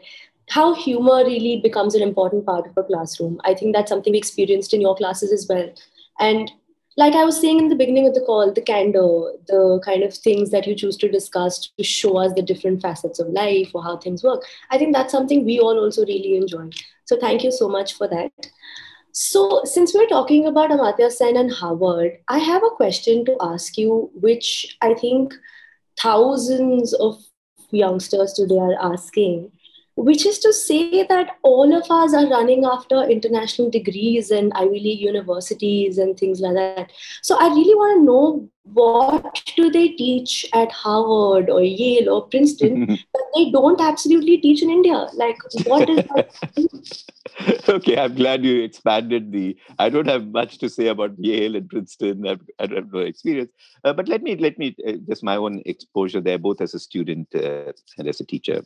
how 0.50 0.74
humor 0.74 1.24
really 1.24 1.60
becomes 1.60 1.94
an 1.94 2.02
important 2.02 2.44
part 2.44 2.66
of 2.66 2.76
a 2.76 2.82
classroom. 2.82 3.40
I 3.44 3.54
think 3.54 3.74
that's 3.74 3.88
something 3.88 4.12
we 4.12 4.18
experienced 4.18 4.74
in 4.74 4.80
your 4.80 4.94
classes 4.94 5.32
as 5.32 5.46
well. 5.48 5.72
And 6.20 6.50
like 6.96 7.14
I 7.14 7.24
was 7.24 7.40
saying 7.40 7.58
in 7.58 7.68
the 7.68 7.74
beginning 7.74 8.06
of 8.06 8.14
the 8.14 8.20
call, 8.20 8.52
the 8.52 8.60
candor, 8.60 9.32
the 9.48 9.80
kind 9.84 10.02
of 10.02 10.14
things 10.14 10.50
that 10.50 10.66
you 10.66 10.74
choose 10.74 10.96
to 10.98 11.10
discuss 11.10 11.70
to 11.76 11.82
show 11.82 12.18
us 12.18 12.32
the 12.34 12.42
different 12.42 12.82
facets 12.82 13.18
of 13.18 13.28
life 13.28 13.70
or 13.74 13.82
how 13.82 13.96
things 13.96 14.22
work. 14.22 14.44
I 14.70 14.78
think 14.78 14.94
that's 14.94 15.10
something 15.10 15.44
we 15.44 15.58
all 15.58 15.78
also 15.78 16.02
really 16.02 16.36
enjoy. 16.36 16.70
So 17.06 17.18
thank 17.18 17.42
you 17.42 17.50
so 17.50 17.68
much 17.68 17.94
for 17.94 18.06
that. 18.08 18.32
So, 19.16 19.62
since 19.62 19.94
we're 19.94 20.08
talking 20.08 20.46
about 20.48 20.70
Amartya 20.70 21.08
Sen 21.08 21.36
and 21.36 21.52
Harvard, 21.52 22.18
I 22.26 22.38
have 22.38 22.64
a 22.64 22.70
question 22.70 23.24
to 23.26 23.36
ask 23.40 23.78
you, 23.78 24.10
which 24.12 24.76
I 24.80 24.94
think 24.94 25.32
thousands 25.96 26.92
of 26.94 27.22
youngsters 27.70 28.32
today 28.32 28.58
are 28.58 28.92
asking, 28.92 29.52
which 29.94 30.26
is 30.26 30.40
to 30.40 30.52
say 30.52 31.04
that 31.04 31.36
all 31.42 31.72
of 31.72 31.88
us 31.88 32.12
are 32.12 32.28
running 32.28 32.64
after 32.64 33.04
international 33.04 33.70
degrees 33.70 34.32
and 34.32 34.52
Ivy 34.52 34.80
League 34.80 35.00
universities 35.00 35.98
and 35.98 36.18
things 36.18 36.40
like 36.40 36.54
that. 36.54 36.90
So, 37.22 37.36
I 37.38 37.46
really 37.54 37.76
want 37.76 38.00
to 38.00 38.04
know 38.04 38.48
what 38.64 39.43
do 39.56 39.70
they 39.70 39.88
teach 39.88 40.46
at 40.52 40.70
Harvard 40.72 41.50
or 41.50 41.62
Yale 41.62 42.08
or 42.10 42.26
Princeton 42.26 42.86
that 42.86 43.26
they 43.34 43.50
don't 43.50 43.80
absolutely 43.80 44.38
teach 44.38 44.62
in 44.62 44.70
India? 44.70 45.06
Like, 45.14 45.38
what 45.66 45.88
is 45.88 46.04
that? 46.14 47.68
okay, 47.68 47.98
I'm 47.98 48.14
glad 48.14 48.44
you 48.44 48.62
expanded 48.62 49.32
the. 49.32 49.56
I 49.78 49.88
don't 49.88 50.08
have 50.08 50.26
much 50.28 50.58
to 50.58 50.68
say 50.68 50.88
about 50.88 51.12
Yale 51.18 51.56
and 51.56 51.68
Princeton. 51.68 52.26
I've, 52.26 52.40
I 52.58 52.74
have 52.74 52.92
no 52.92 53.00
experience, 53.00 53.50
uh, 53.84 53.92
but 53.92 54.08
let 54.08 54.22
me 54.22 54.36
let 54.36 54.58
me 54.58 54.76
uh, 54.86 54.92
just 55.08 55.24
my 55.24 55.36
own 55.36 55.62
exposure 55.66 56.20
there, 56.20 56.38
both 56.38 56.60
as 56.60 56.74
a 56.74 56.78
student 56.78 57.28
uh, 57.34 57.72
and 57.98 58.08
as 58.08 58.20
a 58.20 58.26
teacher. 58.26 58.62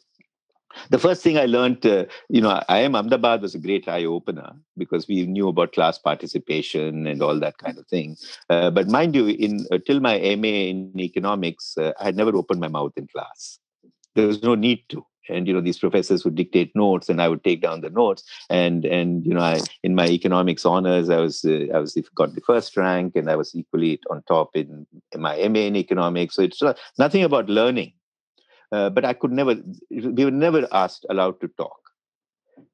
The 0.91 0.99
first 0.99 1.23
thing 1.23 1.39
I 1.39 1.47
learned, 1.47 1.85
uh, 1.87 2.05
you 2.29 2.41
know, 2.41 2.63
IIM 2.69 2.97
Ahmedabad 2.97 3.43
was 3.43 3.55
a 3.55 3.59
great 3.59 3.89
eye 3.89 4.05
opener 4.05 4.53
because 4.77 5.09
we 5.09 5.27
knew 5.27 5.49
about 5.49 5.73
class 5.73 5.99
participation 5.99 7.07
and 7.07 7.23
all 7.23 7.39
that 7.41 7.59
kind 7.59 7.79
of 7.79 7.87
thing. 7.87 8.17
Uh, 8.51 8.71
but 8.71 8.89
mind 8.89 9.15
you, 9.15 9.27
in 9.29 9.67
uh, 9.73 9.79
till 9.87 10.01
my 10.01 10.19
MA 10.37 10.69
in 10.73 10.93
economics, 10.99 11.77
I 11.79 11.93
had 12.05 12.17
never 12.17 12.37
opened 12.37 12.61
my 12.61 12.69
mouth 12.69 12.93
in 12.97 13.07
class. 13.07 13.59
There 14.15 14.27
was 14.27 14.43
no 14.43 14.55
need 14.55 14.83
to 14.91 15.05
and 15.29 15.47
you 15.47 15.53
know 15.53 15.61
these 15.61 15.79
professors 15.79 16.25
would 16.25 16.35
dictate 16.35 16.75
notes 16.75 17.09
and 17.09 17.21
i 17.21 17.29
would 17.29 17.45
take 17.45 17.61
down 17.61 17.81
the 17.81 17.91
notes 17.91 18.25
and 18.51 18.85
and 18.85 19.25
you 19.27 19.35
know 19.35 19.41
i 19.41 19.61
in 19.83 19.95
my 19.95 20.07
economics 20.09 20.65
honors 20.65 21.11
i 21.11 21.19
was 21.19 21.45
uh, 21.45 21.67
i 21.75 21.79
was 21.79 21.97
got 22.15 22.35
the 22.35 22.41
first 22.41 22.77
rank 22.77 23.15
and 23.15 23.31
i 23.31 23.37
was 23.37 23.55
equally 23.55 24.01
on 24.11 24.23
top 24.27 24.51
in, 24.55 24.87
in 25.13 25.21
my 25.21 25.37
ma 25.49 25.59
in 25.59 25.77
economics 25.77 26.35
so 26.35 26.43
it's 26.43 26.63
nothing 26.99 27.23
about 27.23 27.49
learning 27.49 27.93
uh, 28.73 28.91
but 28.91 29.05
i 29.05 29.13
could 29.13 29.33
never 29.33 29.57
we 29.91 30.25
were 30.25 30.31
never 30.31 30.67
asked 30.73 31.07
allowed 31.11 31.41
to 31.41 31.49
talk. 31.49 31.79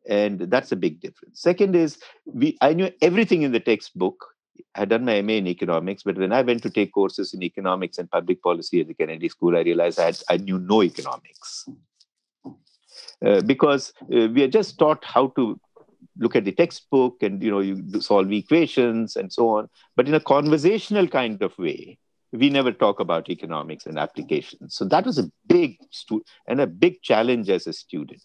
And 0.06 0.40
that's 0.40 0.72
a 0.72 0.76
big 0.76 1.00
difference. 1.00 1.40
Second 1.40 1.76
is 1.76 1.98
we 2.24 2.56
i 2.60 2.72
knew 2.72 2.90
everything 3.00 3.42
in 3.42 3.52
the 3.52 3.60
textbook. 3.60 4.26
I 4.74 4.80
had 4.80 4.90
done 4.90 5.04
my 5.04 5.20
MA 5.20 5.34
in 5.34 5.46
economics, 5.46 6.02
but 6.02 6.16
when 6.16 6.32
I 6.32 6.42
went 6.42 6.62
to 6.62 6.70
take 6.70 6.92
courses 6.92 7.34
in 7.34 7.42
economics 7.42 7.98
and 7.98 8.10
public 8.10 8.42
policy 8.42 8.80
at 8.80 8.86
the 8.88 8.94
Kennedy 8.94 9.28
School, 9.28 9.56
I 9.56 9.62
realized 9.62 9.98
I, 9.98 10.04
had, 10.06 10.18
I 10.30 10.36
knew 10.36 10.58
no 10.58 10.82
economics. 10.82 11.68
Uh, 13.24 13.40
because 13.40 13.92
uh, 14.02 14.28
we 14.28 14.42
are 14.42 14.48
just 14.48 14.78
taught 14.78 15.04
how 15.04 15.28
to 15.28 15.58
look 16.18 16.36
at 16.36 16.44
the 16.44 16.52
textbook 16.52 17.22
and 17.22 17.42
you 17.42 17.50
know 17.50 17.60
you 17.60 18.00
solve 18.00 18.30
equations 18.32 19.16
and 19.16 19.32
so 19.32 19.48
on 19.48 19.68
but 19.96 20.06
in 20.06 20.14
a 20.14 20.20
conversational 20.20 21.08
kind 21.08 21.42
of 21.42 21.56
way 21.58 21.98
we 22.34 22.50
never 22.50 22.72
talk 22.72 23.00
about 23.00 23.30
economics 23.30 23.86
and 23.86 23.98
applications. 23.98 24.74
So 24.74 24.84
that 24.86 25.06
was 25.06 25.18
a 25.18 25.30
big 25.46 25.78
stu- 25.90 26.24
and 26.48 26.60
a 26.60 26.66
big 26.66 27.00
challenge 27.02 27.48
as 27.48 27.66
a 27.66 27.72
student. 27.72 28.22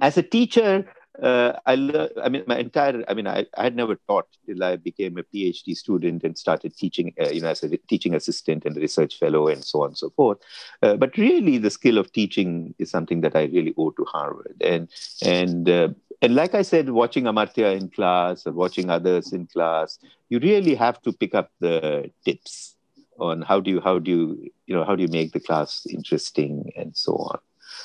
As 0.00 0.16
a 0.16 0.22
teacher 0.22 0.90
uh, 1.22 1.52
I 1.64 1.76
learned, 1.76 2.12
I 2.22 2.28
mean, 2.28 2.42
my 2.46 2.58
entire, 2.58 3.04
I 3.06 3.14
mean, 3.14 3.26
I, 3.26 3.46
I 3.56 3.64
had 3.64 3.76
never 3.76 3.96
taught 4.08 4.26
till 4.46 4.62
I 4.64 4.76
became 4.76 5.16
a 5.16 5.22
PhD 5.22 5.76
student 5.76 6.24
and 6.24 6.36
started 6.36 6.76
teaching, 6.76 7.14
uh, 7.20 7.28
you 7.28 7.40
know, 7.40 7.48
as 7.48 7.62
a 7.62 7.76
teaching 7.76 8.14
assistant 8.14 8.64
and 8.64 8.76
research 8.76 9.18
fellow 9.18 9.48
and 9.48 9.62
so 9.62 9.82
on 9.82 9.88
and 9.88 9.98
so 9.98 10.10
forth. 10.10 10.38
Uh, 10.82 10.96
but 10.96 11.16
really, 11.16 11.58
the 11.58 11.70
skill 11.70 11.98
of 11.98 12.12
teaching 12.12 12.74
is 12.78 12.90
something 12.90 13.20
that 13.20 13.36
I 13.36 13.44
really 13.44 13.74
owe 13.76 13.90
to 13.90 14.04
Harvard. 14.04 14.56
And, 14.60 14.88
and, 15.22 15.68
uh, 15.68 15.88
and 16.20 16.34
like 16.34 16.54
I 16.54 16.62
said, 16.62 16.90
watching 16.90 17.24
Amartya 17.24 17.76
in 17.76 17.90
class 17.90 18.46
or 18.46 18.52
watching 18.52 18.90
others 18.90 19.32
in 19.32 19.46
class, 19.46 19.98
you 20.30 20.40
really 20.40 20.74
have 20.74 21.00
to 21.02 21.12
pick 21.12 21.34
up 21.34 21.50
the 21.60 22.10
tips 22.24 22.74
on 23.20 23.42
how 23.42 23.60
do 23.60 23.70
you, 23.70 23.80
how 23.80 24.00
do 24.00 24.10
you, 24.10 24.50
you 24.66 24.74
know, 24.74 24.84
how 24.84 24.96
do 24.96 25.02
you 25.02 25.08
make 25.08 25.32
the 25.32 25.38
class 25.40 25.86
interesting 25.88 26.72
and 26.76 26.96
so 26.96 27.12
on. 27.12 27.38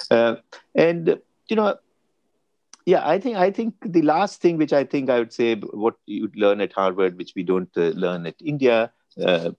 Uh, 0.09 0.35
and, 0.73 1.19
you 1.47 1.55
know, 1.55 1.75
yeah 2.89 3.07
i 3.13 3.19
think 3.19 3.37
i 3.45 3.49
think 3.51 3.87
the 3.97 4.01
last 4.09 4.41
thing 4.41 4.57
which 4.57 4.73
i 4.73 4.83
think 4.83 5.09
i 5.09 5.19
would 5.19 5.33
say 5.33 5.55
what 5.85 5.95
you'd 6.05 6.35
learn 6.43 6.61
at 6.65 6.73
harvard 6.73 7.17
which 7.17 7.33
we 7.35 7.43
don't 7.43 7.77
uh, 7.77 7.91
learn 8.05 8.25
at 8.25 8.45
india 8.53 8.91
uh, 9.21 9.49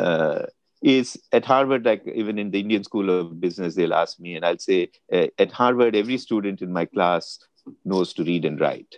uh, 0.00 0.42
is 0.82 1.12
at 1.32 1.44
harvard 1.52 1.84
like 1.90 2.02
even 2.22 2.38
in 2.38 2.50
the 2.50 2.60
indian 2.60 2.84
school 2.84 3.10
of 3.18 3.40
business 3.40 3.74
they'll 3.74 4.00
ask 4.00 4.20
me 4.20 4.36
and 4.36 4.44
i'll 4.44 4.64
say 4.66 4.80
uh, 5.12 5.26
at 5.38 5.52
harvard 5.60 5.96
every 5.96 6.18
student 6.26 6.62
in 6.62 6.72
my 6.72 6.84
class 6.84 7.38
knows 7.84 8.14
to 8.14 8.24
read 8.24 8.44
and 8.46 8.60
write. 8.60 8.96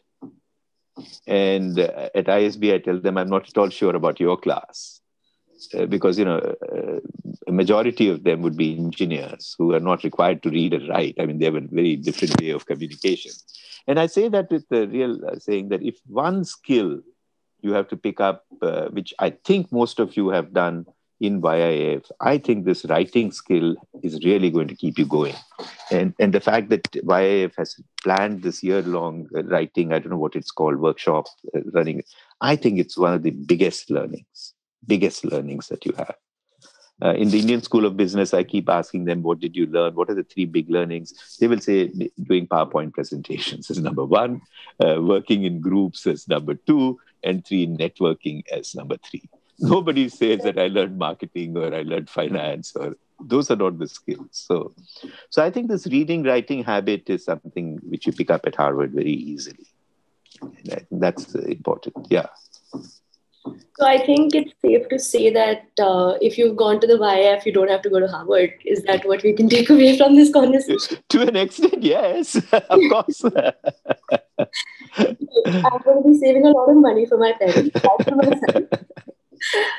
And 1.26 1.78
uh, 1.78 2.08
at 2.14 2.26
isb 2.26 2.74
i 2.74 2.78
tell 2.78 3.00
them 3.00 3.16
i'm 3.18 3.30
not 3.30 3.48
at 3.48 3.58
all 3.58 3.70
sure 3.70 3.96
about 3.96 4.20
your 4.20 4.36
class 4.36 4.99
uh, 5.74 5.86
because 5.86 6.18
you 6.18 6.24
know 6.24 6.38
uh, 6.38 7.00
a 7.46 7.52
majority 7.52 8.08
of 8.08 8.24
them 8.24 8.42
would 8.42 8.56
be 8.56 8.76
engineers 8.76 9.54
who 9.58 9.74
are 9.74 9.80
not 9.80 10.04
required 10.04 10.42
to 10.42 10.50
read 10.50 10.74
and 10.74 10.88
write. 10.88 11.16
I 11.18 11.26
mean, 11.26 11.38
they 11.38 11.46
have 11.46 11.54
a 11.54 11.60
very 11.60 11.96
different 11.96 12.40
way 12.40 12.50
of 12.50 12.66
communication. 12.66 13.32
And 13.86 13.98
I 13.98 14.06
say 14.06 14.28
that 14.28 14.50
with 14.50 14.68
the 14.68 14.86
real 14.88 15.24
uh, 15.26 15.38
saying 15.38 15.68
that 15.70 15.82
if 15.82 15.96
one 16.06 16.44
skill 16.44 17.00
you 17.62 17.72
have 17.72 17.88
to 17.88 17.96
pick 17.96 18.20
up, 18.20 18.44
uh, 18.62 18.86
which 18.88 19.12
I 19.18 19.30
think 19.30 19.70
most 19.70 20.00
of 20.00 20.16
you 20.16 20.30
have 20.30 20.52
done 20.52 20.86
in 21.20 21.42
YIF, 21.42 22.10
I 22.20 22.38
think 22.38 22.64
this 22.64 22.86
writing 22.86 23.30
skill 23.32 23.76
is 24.02 24.24
really 24.24 24.50
going 24.50 24.68
to 24.68 24.74
keep 24.74 24.98
you 24.98 25.04
going. 25.04 25.34
And, 25.90 26.14
and 26.18 26.32
the 26.32 26.40
fact 26.40 26.70
that 26.70 26.90
YIF 26.92 27.54
has 27.56 27.76
planned 28.02 28.42
this 28.42 28.62
year 28.62 28.80
long 28.82 29.28
writing, 29.32 29.92
I 29.92 29.98
don't 29.98 30.12
know 30.12 30.18
what 30.18 30.36
it's 30.36 30.50
called, 30.50 30.76
workshop 30.76 31.26
running, 31.72 32.02
I 32.40 32.56
think 32.56 32.78
it's 32.78 32.96
one 32.96 33.12
of 33.12 33.22
the 33.22 33.32
biggest 33.32 33.90
learnings 33.90 34.54
biggest 34.92 35.24
learnings 35.24 35.68
that 35.68 35.86
you 35.86 35.94
have? 36.02 36.16
Uh, 37.02 37.14
in 37.14 37.30
the 37.30 37.38
Indian 37.38 37.62
School 37.62 37.86
of 37.86 37.96
Business, 37.96 38.34
I 38.34 38.42
keep 38.44 38.68
asking 38.68 39.06
them, 39.06 39.22
What 39.22 39.40
did 39.40 39.56
you 39.56 39.66
learn? 39.66 39.94
What 39.94 40.10
are 40.10 40.14
the 40.14 40.28
three 40.32 40.44
big 40.44 40.68
learnings? 40.68 41.14
They 41.40 41.48
will 41.48 41.60
say, 41.60 41.88
Doing 42.30 42.46
PowerPoint 42.46 42.92
presentations 42.92 43.70
is 43.70 43.80
number 43.80 44.04
one, 44.04 44.42
uh, 44.84 44.96
working 45.00 45.44
in 45.44 45.60
groups 45.60 46.06
is 46.06 46.28
number 46.28 46.54
two, 46.54 47.00
and 47.24 47.44
three, 47.46 47.66
networking 47.66 48.42
as 48.52 48.74
number 48.74 48.98
three. 48.98 49.28
Nobody 49.58 50.08
says 50.08 50.42
that 50.42 50.58
I 50.58 50.68
learned 50.68 50.98
marketing 50.98 51.56
or 51.56 51.74
I 51.74 51.82
learned 51.82 52.08
finance 52.08 52.74
or 52.76 52.96
those 53.32 53.50
are 53.50 53.56
not 53.56 53.78
the 53.78 53.88
skills. 53.88 54.28
So, 54.32 54.72
so 55.28 55.44
I 55.44 55.50
think 55.50 55.68
this 55.68 55.86
reading 55.86 56.22
writing 56.22 56.64
habit 56.64 57.10
is 57.10 57.24
something 57.24 57.78
which 57.82 58.06
you 58.06 58.12
pick 58.12 58.30
up 58.30 58.46
at 58.46 58.56
Harvard 58.56 58.92
very 58.92 59.12
easily. 59.12 59.66
And 60.64 61.02
that's 61.02 61.34
important. 61.34 62.06
Yeah. 62.08 62.28
So 63.46 63.86
I 63.86 63.98
think 63.98 64.34
it's 64.34 64.52
safe 64.62 64.88
to 64.90 64.98
say 64.98 65.30
that 65.30 65.64
uh, 65.80 66.18
if 66.20 66.36
you've 66.36 66.56
gone 66.56 66.80
to 66.80 66.86
the 66.86 66.98
YF, 66.98 67.46
you 67.46 67.52
don't 67.52 67.70
have 67.70 67.80
to 67.82 67.90
go 67.90 67.98
to 67.98 68.06
Harvard. 68.06 68.52
Is 68.66 68.82
that 68.82 69.06
what 69.06 69.22
we 69.22 69.32
can 69.32 69.48
take 69.48 69.70
away 69.70 69.96
from 69.96 70.16
this 70.16 70.30
conversation? 70.32 70.98
to 71.08 71.22
an 71.22 71.36
extent, 71.36 71.82
yes, 71.82 72.36
of 72.52 72.80
course. 72.90 73.24
I'm 73.24 75.16
going 75.84 76.02
to 76.02 76.04
be 76.06 76.18
saving 76.18 76.46
a 76.46 76.50
lot 76.50 76.68
of 76.68 76.76
money 76.76 77.06
for 77.06 77.16
my 77.16 77.32
parents. 77.32 77.74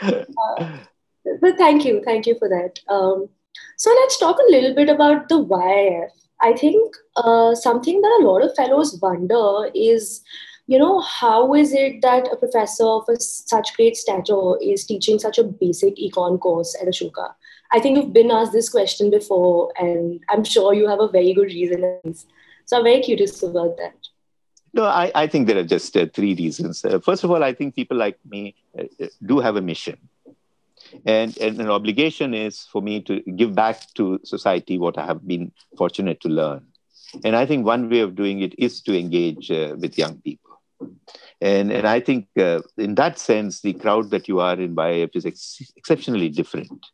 uh, 0.04 0.78
but 1.40 1.58
thank 1.58 1.86
you, 1.86 2.02
thank 2.04 2.26
you 2.26 2.36
for 2.40 2.50
that. 2.50 2.80
Um, 2.90 3.30
so 3.78 3.92
let's 3.92 4.18
talk 4.18 4.38
a 4.40 4.52
little 4.52 4.74
bit 4.74 4.90
about 4.90 5.30
the 5.30 5.44
YF. 5.46 6.10
I 6.42 6.54
think 6.54 6.96
uh, 7.18 7.54
something 7.54 8.02
that 8.02 8.20
a 8.22 8.26
lot 8.26 8.44
of 8.44 8.56
fellows 8.56 8.98
wonder 9.00 9.70
is 9.76 10.22
you 10.68 10.78
know, 10.78 11.02
how 11.02 11.54
is 11.54 11.74
it 11.74 12.02
that 12.02 12.28
a 12.32 12.36
professor 12.36 12.86
of 12.86 13.04
a, 13.10 13.20
such 13.20 13.76
great 13.76 13.98
stature 13.98 14.58
is 14.62 14.86
teaching 14.86 15.20
such 15.20 15.38
a 15.38 15.44
basic 15.44 15.96
econ 15.98 16.40
course 16.40 16.76
at 16.82 16.88
Ashoka? 16.88 17.34
I 17.72 17.80
think 17.80 17.98
you've 17.98 18.14
been 18.14 18.32
asked 18.32 18.52
this 18.52 18.70
question 18.70 19.10
before, 19.10 19.72
and 19.78 20.20
I'm 20.30 20.44
sure 20.44 20.74
you 20.74 20.88
have 20.88 21.00
a 21.00 21.08
very 21.08 21.34
good 21.34 21.48
reason. 21.48 22.16
So 22.66 22.78
I'm 22.78 22.84
very 22.84 23.02
curious 23.02 23.42
about 23.44 23.78
that. 23.78 23.96
No, 24.74 24.86
I, 24.86 25.12
I 25.16 25.28
think 25.28 25.48
there 25.48 25.58
are 25.58 25.64
just 25.64 25.98
uh, 25.98 26.06
three 26.14 26.36
reasons. 26.36 26.86
Uh, 26.86 27.00
first 27.00 27.24
of 27.24 27.32
all, 27.32 27.44
I 27.44 27.54
think 27.54 27.76
people 27.76 27.98
like 27.98 28.18
me 28.30 28.56
uh, 28.78 28.84
uh, 29.02 29.08
do 29.26 29.40
have 29.40 29.58
a 29.58 29.62
mission. 29.62 29.98
And, 31.06 31.38
and 31.38 31.60
an 31.60 31.70
obligation 31.70 32.34
is 32.34 32.68
for 32.72 32.82
me 32.82 33.02
to 33.02 33.22
give 33.22 33.54
back 33.56 33.94
to 33.96 34.20
society 34.24 34.78
what 34.78 34.98
I 34.98 35.06
have 35.06 35.26
been 35.28 35.52
fortunate 35.78 36.22
to 36.22 36.30
learn. 36.30 36.66
And 37.24 37.36
I 37.36 37.46
think 37.46 37.66
one 37.66 37.90
way 37.90 38.00
of 38.00 38.16
doing 38.16 38.42
it 38.42 38.56
is 38.58 38.82
to 38.84 38.98
engage 38.98 39.52
uh, 39.52 39.76
with 39.78 39.98
young 39.98 40.18
people. 40.20 40.51
And, 41.42 41.72
and 41.72 41.88
I 41.88 42.00
think 42.00 42.28
uh, 42.38 42.62
in 42.78 42.96
that 42.96 43.18
sense, 43.18 43.62
the 43.62 43.74
crowd 43.74 44.12
that 44.12 44.28
you 44.28 44.40
are 44.40 44.60
in 44.60 44.76
YIF 44.76 45.16
is 45.16 45.26
ex- 45.26 45.72
exceptionally 45.76 46.30
different. 46.30 46.86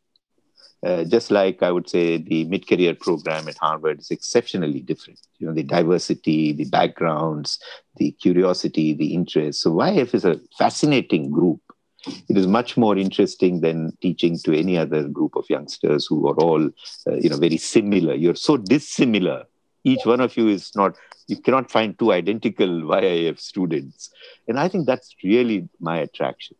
Uh, 0.86 1.02
just 1.02 1.32
like 1.32 1.60
I 1.60 1.72
would 1.72 1.88
say 1.88 2.18
the 2.18 2.44
mid-career 2.44 2.94
program 2.94 3.48
at 3.48 3.58
Harvard 3.58 3.98
is 3.98 4.12
exceptionally 4.12 4.80
different. 4.80 5.18
You 5.38 5.48
know, 5.48 5.52
the 5.52 5.64
diversity, 5.64 6.52
the 6.52 6.66
backgrounds, 6.66 7.58
the 7.96 8.12
curiosity, 8.12 8.94
the 8.94 9.12
interest. 9.12 9.60
So 9.60 9.72
YIF 9.72 10.14
is 10.14 10.24
a 10.24 10.40
fascinating 10.56 11.32
group. 11.32 11.60
It 12.28 12.38
is 12.38 12.46
much 12.46 12.76
more 12.76 12.96
interesting 12.96 13.60
than 13.60 13.96
teaching 14.00 14.38
to 14.44 14.56
any 14.56 14.78
other 14.78 15.08
group 15.08 15.34
of 15.34 15.50
youngsters 15.50 16.06
who 16.06 16.28
are 16.28 16.36
all, 16.36 16.64
uh, 17.08 17.14
you 17.14 17.28
know, 17.28 17.38
very 17.38 17.56
similar. 17.56 18.14
You're 18.14 18.36
so 18.36 18.56
dissimilar 18.56 19.46
Each 19.83 20.05
one 20.05 20.21
of 20.21 20.37
you 20.37 20.47
is 20.47 20.71
not 20.75 20.95
you 21.27 21.37
cannot 21.37 21.71
find 21.71 21.97
two 21.97 22.11
identical 22.11 22.67
YIF 22.67 23.39
students. 23.39 24.09
And 24.47 24.59
I 24.59 24.67
think 24.67 24.85
that's 24.85 25.15
really 25.23 25.69
my 25.79 25.97
attraction. 25.97 26.57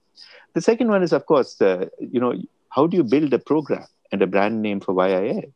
The 0.53 0.61
second 0.61 0.89
one 0.89 1.03
is, 1.03 1.13
of 1.13 1.25
course, 1.25 1.61
uh, 1.61 1.87
you 1.99 2.19
know, 2.19 2.33
how 2.69 2.87
do 2.87 2.97
you 2.97 3.03
build 3.03 3.33
a 3.33 3.39
program 3.39 3.85
and 4.11 4.21
a 4.21 4.27
brand 4.27 4.61
name 4.61 4.79
for 4.79 4.93
YIF? 4.93 5.51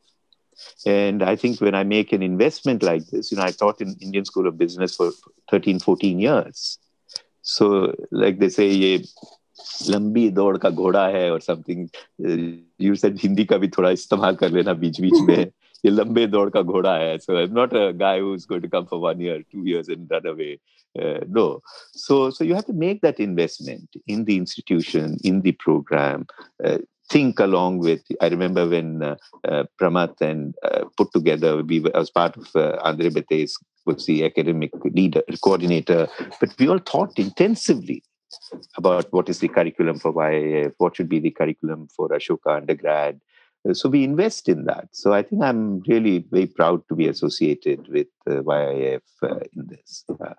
And 0.85 1.21
I 1.21 1.35
think 1.35 1.61
when 1.61 1.75
I 1.75 1.83
make 1.83 2.11
an 2.13 2.23
investment 2.23 2.81
like 2.81 3.05
this, 3.07 3.31
you 3.31 3.37
know, 3.37 3.43
I 3.43 3.51
taught 3.51 3.79
in 3.79 3.95
Indian 4.01 4.25
School 4.25 4.47
of 4.47 4.57
Business 4.57 4.95
for 4.95 5.11
13, 5.51 5.79
14 5.79 6.19
years. 6.19 6.79
So, 7.43 7.93
like 8.11 8.39
they 8.39 8.49
say, 8.49 8.69
ये 8.69 9.05
लंबी 9.89 10.29
दौड़ 10.29 10.57
का 10.57 10.69
घोड़ा 10.69 11.07
है 11.07 11.31
or 11.31 11.39
something. 11.39 11.89
Uh, 12.25 12.57
you 12.77 12.95
said 12.95 13.17
Hindi 13.17 13.45
का 13.45 13.57
भी 13.57 13.67
थोड़ा 13.67 13.89
इस्तेमाल 13.91 14.35
कर 14.35 14.49
लेना 14.49 14.73
बीच 14.73 14.99
बीच 15.01 15.21
में. 15.21 15.51
ये 15.84 15.90
लंबे 15.90 16.26
दौड़ 16.26 16.48
का 16.50 16.62
घोड़ा 16.62 16.96
है 16.96 17.18
so 17.22 17.36
i'm 17.36 17.54
not 17.60 17.72
a 17.78 17.92
guy 17.92 18.18
who's 18.20 18.46
going 18.46 18.62
to 18.62 18.68
come 18.68 18.86
for 18.86 19.00
one 19.00 19.20
year 19.20 19.42
two 19.54 19.64
years 19.70 19.88
and 19.88 20.10
run 20.10 20.26
away 20.26 20.52
uh, 21.00 21.20
no 21.38 21.60
so 22.04 22.30
so 22.30 22.44
you 22.44 22.54
have 22.54 22.66
to 22.66 22.78
make 22.84 23.02
that 23.02 23.18
investment 23.18 24.00
in 24.06 24.24
the 24.24 24.36
institution 24.36 25.16
in 25.24 25.40
the 25.42 25.52
program 25.66 26.26
uh, 26.64 26.78
think 27.12 27.38
along 27.38 27.78
with. 27.78 28.02
I 28.20 28.28
remember 28.28 28.68
when 28.68 29.02
uh, 29.02 29.16
uh, 29.46 29.64
and 30.20 30.54
uh, 30.62 30.84
put 30.96 31.12
together, 31.12 31.62
we 31.62 31.80
were, 31.80 31.94
I 31.94 31.98
was 31.98 32.10
part 32.10 32.36
of 32.36 32.48
uh, 32.54 32.78
Andre 32.82 33.10
Béteille, 33.10 33.50
was 33.84 34.06
the 34.06 34.24
academic 34.24 34.70
leader, 34.84 35.22
coordinator, 35.42 36.08
but 36.40 36.54
we 36.58 36.68
all 36.68 36.78
thought 36.78 37.18
intensively 37.18 38.02
about 38.76 39.12
what 39.12 39.28
is 39.28 39.40
the 39.40 39.48
curriculum 39.48 39.98
for 39.98 40.14
YIF, 40.14 40.72
what 40.78 40.96
should 40.96 41.08
be 41.08 41.18
the 41.18 41.30
curriculum 41.30 41.88
for 41.94 42.08
Ashoka 42.08 42.56
undergrad, 42.56 43.20
so 43.72 43.88
we 43.88 44.02
invest 44.02 44.48
in 44.48 44.64
that. 44.64 44.88
So 44.92 45.12
I 45.12 45.22
think 45.22 45.42
I'm 45.42 45.80
really 45.86 46.24
very 46.30 46.46
proud 46.46 46.82
to 46.88 46.96
be 46.96 47.06
associated 47.08 47.86
with 47.88 48.08
uh, 48.28 48.42
YIF 48.42 49.02
uh, 49.22 49.38
in 49.52 49.68
this. 49.68 50.04
Uh, 50.08 50.34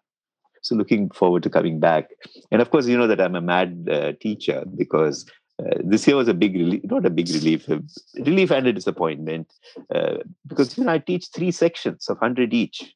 so 0.62 0.76
looking 0.76 1.10
forward 1.10 1.44
to 1.44 1.50
coming 1.50 1.80
back. 1.80 2.10
And 2.52 2.62
of 2.62 2.70
course, 2.70 2.88
you 2.88 2.98
know 2.98 3.08
that 3.08 3.22
I'm 3.22 3.36
a 3.36 3.42
mad 3.42 3.88
uh, 3.92 4.14
teacher 4.20 4.64
because 4.76 5.26
uh, 5.60 5.78
this 5.84 6.08
year 6.08 6.16
was 6.16 6.28
a 6.28 6.34
big 6.34 6.56
relief, 6.56 6.82
not 6.84 7.06
a 7.06 7.10
big 7.10 7.30
relief, 7.30 7.68
a 7.70 7.82
relief 8.18 8.52
and 8.52 8.68
a 8.68 8.74
disappointment 8.74 9.54
uh, 9.94 10.18
because 10.48 10.78
you 10.78 10.84
know 10.84 10.92
I 10.92 11.00
teach 11.00 11.28
three 11.34 11.52
sections 11.52 12.10
of 12.10 12.18
100 12.18 12.54
each. 12.54 12.94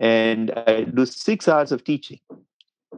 And 0.00 0.50
I 0.50 0.82
do 0.82 1.06
six 1.06 1.48
hours 1.48 1.72
of 1.72 1.84
teaching 1.84 2.18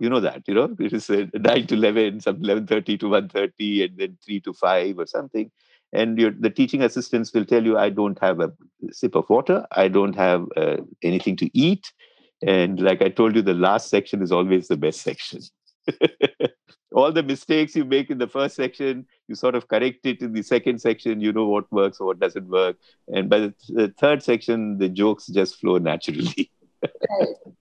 you 0.00 0.10
know 0.10 0.20
that 0.20 0.42
you 0.46 0.54
know 0.54 0.74
it 0.78 0.92
is 0.92 1.08
uh, 1.08 1.26
9 1.34 1.66
to 1.68 1.74
11 1.74 2.20
some 2.20 2.36
11.30 2.36 3.00
to 3.00 3.06
1.30 3.06 3.84
and 3.84 3.98
then 3.98 4.18
3 4.24 4.40
to 4.40 4.52
5 4.52 4.98
or 4.98 5.06
something 5.06 5.50
and 5.92 6.18
the 6.40 6.50
teaching 6.50 6.82
assistants 6.82 7.32
will 7.32 7.44
tell 7.44 7.64
you 7.64 7.78
i 7.78 7.88
don't 7.88 8.18
have 8.20 8.40
a 8.40 8.52
sip 8.90 9.14
of 9.14 9.28
water. 9.28 9.66
I 9.72 9.88
don't 9.88 10.14
have 10.14 10.46
uh, 10.56 10.78
anything 11.02 11.36
to 11.36 11.58
eat. 11.58 11.92
And 12.42 12.80
like 12.80 13.02
i 13.02 13.08
told 13.08 13.34
you 13.34 13.42
the 13.42 13.54
last 13.54 13.88
section 13.88 14.22
is 14.22 14.32
always 14.32 14.68
the 14.68 14.76
best 14.76 15.00
section. 15.02 15.40
All 16.94 17.12
the 17.12 17.22
mistakes 17.22 17.76
you 17.76 17.84
make 17.84 18.10
in 18.10 18.18
the 18.18 18.28
first 18.28 18.56
section 18.56 19.06
you 19.28 19.34
sort 19.34 19.54
of 19.54 19.68
correct 19.68 20.06
it 20.06 20.22
in 20.22 20.32
the 20.32 20.42
second 20.42 20.80
section. 20.80 21.20
You 21.20 21.32
know 21.32 21.46
what 21.46 21.70
works 21.72 22.00
or 22.00 22.06
what 22.06 22.20
doesn't 22.20 22.48
work. 22.48 22.76
And 23.08 23.28
by 23.28 23.38
the, 23.38 23.54
th- 23.60 23.76
the 23.76 23.94
third 23.98 24.22
section 24.22 24.78
the 24.78 24.88
jokes 24.88 25.26
just 25.26 25.56
flow 25.56 25.78
naturally. 25.78 26.50
Right. 27.10 27.56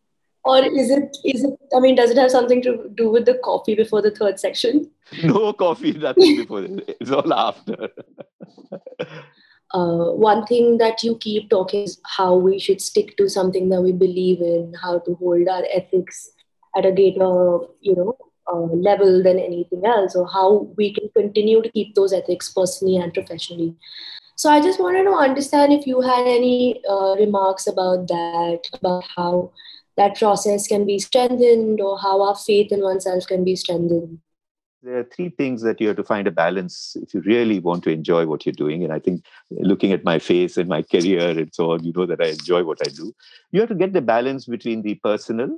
Or 0.45 0.63
is 0.63 0.89
it 0.91 1.17
is 1.25 1.43
it 1.43 1.53
i 1.75 1.79
mean 1.79 1.95
does 1.95 2.11
it 2.11 2.17
have 2.17 2.31
something 2.31 2.61
to 2.61 2.89
do 2.95 3.09
with 3.09 3.25
the 3.25 3.37
coffee 3.43 3.75
before 3.75 4.01
the 4.01 4.11
third 4.11 4.39
section? 4.39 4.91
No 5.23 5.53
coffee 5.53 5.93
nothing 5.93 6.37
before 6.37 6.65
it's 6.65 7.11
all 7.11 7.33
after. 7.33 7.89
Uh, 9.73 10.11
one 10.23 10.45
thing 10.45 10.77
that 10.77 11.03
you 11.03 11.17
keep 11.17 11.49
talking 11.49 11.83
is 11.83 11.99
how 12.17 12.33
we 12.33 12.57
should 12.57 12.79
stick 12.79 13.17
to 13.17 13.27
something 13.27 13.67
that 13.67 13.81
we 13.81 13.91
believe 13.91 14.39
in 14.39 14.73
how 14.81 14.99
to 14.99 15.15
hold 15.15 15.49
our 15.49 15.63
ethics 15.73 16.29
at 16.77 16.85
a 16.85 16.91
greater 16.91 17.59
you 17.81 17.95
know 17.95 18.15
uh, 18.51 18.67
level 18.89 19.23
than 19.23 19.39
anything 19.39 19.85
else 19.85 20.15
or 20.15 20.27
how 20.31 20.71
we 20.77 20.93
can 20.93 21.09
continue 21.17 21.61
to 21.61 21.71
keep 21.71 21.93
those 21.95 22.13
ethics 22.13 22.53
personally 22.53 22.95
and 22.97 23.13
professionally. 23.13 23.75
So 24.35 24.49
i 24.51 24.61
just 24.61 24.79
wanted 24.79 25.05
to 25.05 25.15
understand 25.25 25.73
if 25.73 25.87
you 25.87 26.01
had 26.01 26.27
any 26.27 26.81
uh, 26.87 27.15
remarks 27.15 27.67
about 27.67 28.07
that 28.07 28.69
about 28.73 29.03
how 29.15 29.51
that 29.97 30.15
process 30.15 30.67
can 30.67 30.85
be 30.85 30.99
strengthened 30.99 31.79
or 31.81 31.97
how 31.99 32.21
our 32.21 32.35
faith 32.35 32.71
in 32.71 32.81
oneself 32.81 33.25
can 33.27 33.43
be 33.43 33.55
strengthened? 33.55 34.19
There 34.83 34.99
are 34.99 35.03
three 35.03 35.29
things 35.29 35.63
that 35.63 35.81
you 35.81 35.87
have 35.87 35.97
to 35.97 36.03
find 36.03 36.27
a 36.27 36.31
balance 36.31 36.95
if 37.01 37.13
you 37.13 37.21
really 37.21 37.59
want 37.59 37.83
to 37.85 37.89
enjoy 37.89 38.27
what 38.27 38.45
you're 38.45 38.53
doing. 38.53 38.83
And 38.83 38.93
I 38.93 38.99
think 38.99 39.25
looking 39.49 39.91
at 39.91 40.03
my 40.03 40.19
face 40.19 40.57
and 40.57 40.69
my 40.69 40.83
career 40.83 41.29
and 41.29 41.49
so 41.53 41.71
on, 41.71 41.83
you 41.83 41.91
know 41.91 42.05
that 42.05 42.21
I 42.21 42.27
enjoy 42.27 42.63
what 42.63 42.77
I 42.85 42.91
do. 42.91 43.11
You 43.51 43.61
have 43.61 43.69
to 43.69 43.75
get 43.75 43.93
the 43.93 44.01
balance 44.01 44.45
between 44.45 44.83
the 44.83 44.95
personal, 44.95 45.57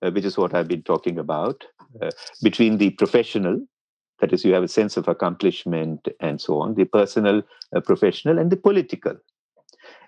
uh, 0.00 0.10
which 0.10 0.24
is 0.24 0.38
what 0.38 0.54
I've 0.54 0.68
been 0.68 0.82
talking 0.82 1.18
about, 1.18 1.64
uh, 2.00 2.10
between 2.42 2.78
the 2.78 2.90
professional, 2.90 3.60
that 4.20 4.32
is, 4.32 4.42
you 4.44 4.54
have 4.54 4.62
a 4.62 4.68
sense 4.68 4.96
of 4.96 5.08
accomplishment 5.08 6.08
and 6.20 6.40
so 6.40 6.60
on, 6.60 6.76
the 6.76 6.84
personal, 6.84 7.42
uh, 7.76 7.80
professional, 7.80 8.38
and 8.38 8.50
the 8.50 8.56
political 8.56 9.16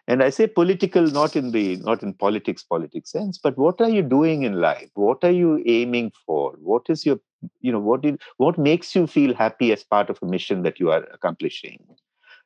and 0.09 0.23
i 0.23 0.31
say 0.31 0.47
political 0.47 1.07
not 1.07 1.37
in 1.37 1.53
the 1.53 1.77
not 1.77 2.03
in 2.03 2.13
politics 2.13 2.63
politics 2.63 3.11
sense 3.11 3.39
but 3.39 3.57
what 3.57 3.81
are 3.81 3.89
you 3.89 4.03
doing 4.03 4.43
in 4.43 4.61
life? 4.61 4.91
What 4.95 5.25
are 5.25 5.31
you 5.31 5.63
aiming 5.67 6.13
for? 6.27 6.55
What 6.59 6.89
is 6.89 7.05
your 7.05 7.19
you 7.61 7.73
know 7.73 7.81
what 7.81 8.03
did 8.03 8.21
what 8.37 8.59
makes 8.59 8.95
you 8.95 9.07
feel 9.07 9.35
happy 9.35 9.73
as 9.73 9.83
part 9.83 10.11
of 10.11 10.19
a 10.23 10.27
mission 10.27 10.63
that 10.63 10.81
you 10.81 10.91
are 10.91 11.05
accomplishing? 11.13 11.79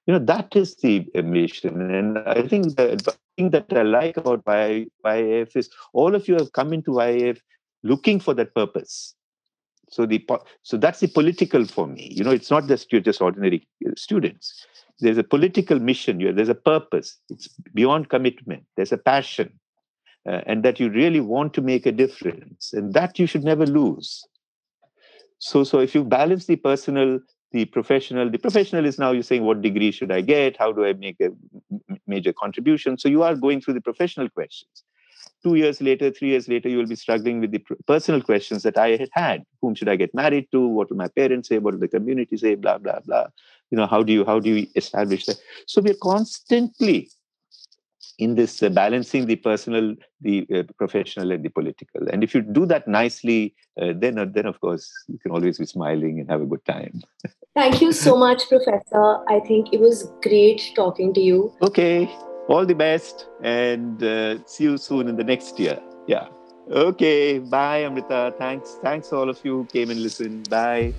You 0.06 0.14
know 0.14 0.18
that 0.18 0.54
is 0.54 0.76
the 0.76 1.06
mission. 1.14 1.90
And 1.90 2.18
i 2.18 2.42
think 2.42 2.76
the, 2.76 3.14
thing 3.36 3.50
that 3.50 3.72
i 3.72 3.82
like 3.82 4.16
about 4.16 4.44
YIF 4.44 5.56
is 5.56 5.70
all 5.92 6.14
of 6.14 6.28
you 6.28 6.34
have 6.34 6.52
come 6.52 6.72
into 6.72 6.92
YIF 6.92 7.40
looking 7.82 8.20
for 8.20 8.34
that 8.34 8.54
purpose. 8.54 9.14
So 9.90 10.04
the 10.06 10.24
so 10.62 10.76
that's 10.76 11.00
the 11.00 11.08
political 11.08 11.64
for 11.64 11.86
me. 11.86 12.08
You 12.12 12.24
know 12.24 12.30
it's 12.30 12.50
not 12.50 12.66
just 12.66 12.92
you're 12.92 13.00
just 13.00 13.20
ordinary 13.20 13.66
students 13.96 14.66
there's 15.00 15.18
a 15.18 15.24
political 15.24 15.78
mission 15.78 16.20
here 16.20 16.32
there's 16.32 16.48
a 16.48 16.54
purpose 16.54 17.18
it's 17.28 17.48
beyond 17.74 18.08
commitment 18.08 18.64
there's 18.76 18.92
a 18.92 18.98
passion 18.98 19.52
uh, 20.28 20.40
and 20.46 20.62
that 20.62 20.80
you 20.80 20.90
really 20.90 21.20
want 21.20 21.54
to 21.54 21.60
make 21.60 21.86
a 21.86 21.92
difference 21.92 22.72
and 22.72 22.94
that 22.94 23.18
you 23.18 23.26
should 23.26 23.44
never 23.44 23.66
lose 23.66 24.26
so 25.38 25.64
so 25.64 25.80
if 25.80 25.94
you 25.94 26.02
balance 26.04 26.46
the 26.46 26.56
personal 26.56 27.20
the 27.52 27.64
professional 27.66 28.30
the 28.30 28.38
professional 28.38 28.84
is 28.84 28.98
now 28.98 29.12
you're 29.12 29.22
saying 29.22 29.44
what 29.44 29.62
degree 29.62 29.90
should 29.90 30.10
i 30.10 30.20
get 30.20 30.56
how 30.56 30.72
do 30.72 30.84
i 30.84 30.92
make 30.94 31.20
a 31.20 31.30
major 32.06 32.32
contribution 32.32 32.98
so 32.98 33.08
you 33.08 33.22
are 33.22 33.34
going 33.34 33.60
through 33.60 33.74
the 33.74 33.80
professional 33.80 34.28
questions 34.30 34.84
two 35.46 35.54
years 35.54 35.80
later, 35.80 36.10
three 36.10 36.28
years 36.28 36.48
later, 36.48 36.68
you 36.68 36.78
will 36.78 36.86
be 36.86 36.96
struggling 36.96 37.40
with 37.40 37.52
the 37.52 37.62
personal 37.86 38.20
questions 38.20 38.62
that 38.64 38.76
I 38.76 38.96
had 38.96 39.10
had. 39.12 39.44
Whom 39.60 39.74
should 39.74 39.88
I 39.88 39.96
get 39.96 40.14
married 40.14 40.48
to? 40.52 40.66
What 40.66 40.90
will 40.90 40.96
my 40.96 41.08
parents 41.08 41.48
say? 41.48 41.58
What 41.58 41.74
will 41.74 41.80
the 41.80 41.88
community 41.88 42.36
say? 42.36 42.56
Blah, 42.56 42.78
blah, 42.78 43.00
blah. 43.00 43.26
You 43.70 43.78
know, 43.78 43.86
how 43.86 44.02
do 44.02 44.12
you, 44.12 44.24
how 44.24 44.40
do 44.40 44.50
you 44.50 44.66
establish 44.76 45.26
that? 45.26 45.38
So 45.66 45.80
we're 45.80 45.94
constantly 46.02 47.10
in 48.18 48.34
this 48.34 48.62
uh, 48.62 48.70
balancing 48.70 49.26
the 49.26 49.36
personal, 49.36 49.94
the 50.20 50.46
uh, 50.54 50.62
professional, 50.78 51.32
and 51.32 51.44
the 51.44 51.50
political. 51.50 52.08
And 52.10 52.24
if 52.24 52.34
you 52.34 52.40
do 52.40 52.64
that 52.66 52.88
nicely, 52.88 53.54
uh, 53.80 53.92
then, 53.94 54.18
uh, 54.18 54.26
then 54.26 54.46
of 54.46 54.60
course, 54.60 54.90
you 55.08 55.18
can 55.18 55.32
always 55.32 55.58
be 55.58 55.66
smiling 55.66 56.20
and 56.20 56.30
have 56.30 56.40
a 56.40 56.46
good 56.46 56.64
time. 56.64 57.02
Thank 57.54 57.82
you 57.82 57.92
so 57.92 58.16
much, 58.16 58.48
Professor. 58.48 59.18
I 59.28 59.40
think 59.40 59.72
it 59.72 59.80
was 59.80 60.10
great 60.22 60.72
talking 60.74 61.12
to 61.14 61.20
you. 61.20 61.52
Okay 61.62 62.08
all 62.48 62.64
the 62.64 62.74
best 62.74 63.26
and 63.42 64.02
uh, 64.02 64.44
see 64.46 64.64
you 64.64 64.78
soon 64.78 65.08
in 65.08 65.16
the 65.16 65.24
next 65.24 65.58
year. 65.58 65.80
Yeah. 66.06 66.28
Okay. 66.70 67.38
Bye, 67.38 67.82
Amrutha. 67.82 68.36
Thanks. 68.38 68.78
Thanks, 68.82 69.12
all 69.12 69.28
of 69.28 69.44
you 69.44 69.58
who 69.58 69.64
came 69.66 69.90
and 69.90 70.02
listened. 70.02 70.48
Bye. 70.48 70.94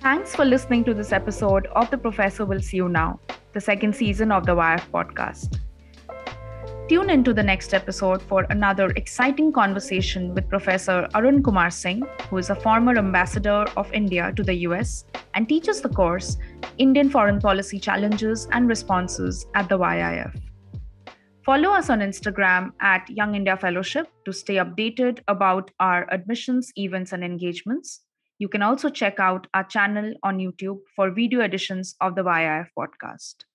Thanks 0.00 0.32
for 0.32 0.44
listening 0.44 0.84
to 0.84 0.94
this 0.94 1.12
episode 1.12 1.66
of 1.72 1.90
The 1.90 1.98
Professor 1.98 2.44
Will 2.44 2.60
See 2.60 2.76
You 2.76 2.88
Now, 2.88 3.18
the 3.52 3.60
second 3.60 3.96
season 3.96 4.30
of 4.30 4.46
the 4.46 4.54
YIF 4.54 4.88
podcast. 4.92 5.58
Tune 6.88 7.10
into 7.10 7.34
the 7.34 7.42
next 7.42 7.74
episode 7.74 8.22
for 8.22 8.46
another 8.48 8.90
exciting 8.90 9.52
conversation 9.52 10.32
with 10.34 10.48
Professor 10.48 11.08
Arun 11.16 11.42
Kumar 11.42 11.70
Singh, 11.70 12.06
who 12.30 12.38
is 12.38 12.48
a 12.48 12.54
former 12.54 12.96
ambassador 12.96 13.64
of 13.76 13.92
India 13.92 14.32
to 14.36 14.44
the 14.44 14.54
US 14.68 15.04
and 15.34 15.48
teaches 15.48 15.80
the 15.80 15.88
course 15.88 16.38
Indian 16.78 17.10
Foreign 17.10 17.40
Policy 17.40 17.80
Challenges 17.80 18.46
and 18.52 18.68
Responses 18.68 19.46
at 19.56 19.68
the 19.68 19.78
YIF. 19.78 20.32
Follow 21.44 21.70
us 21.70 21.90
on 21.90 21.98
Instagram 21.98 22.70
at 22.80 23.10
Young 23.10 23.34
India 23.34 23.56
Fellowship 23.56 24.06
to 24.24 24.32
stay 24.32 24.56
updated 24.56 25.18
about 25.26 25.72
our 25.80 26.06
admissions, 26.12 26.70
events, 26.76 27.12
and 27.12 27.24
engagements. 27.24 28.02
You 28.38 28.48
can 28.48 28.62
also 28.62 28.88
check 28.88 29.18
out 29.18 29.48
our 29.52 29.64
channel 29.64 30.14
on 30.22 30.38
YouTube 30.38 30.80
for 30.94 31.10
video 31.10 31.40
editions 31.40 31.96
of 32.00 32.14
the 32.14 32.22
YIF 32.22 32.68
podcast. 32.78 33.47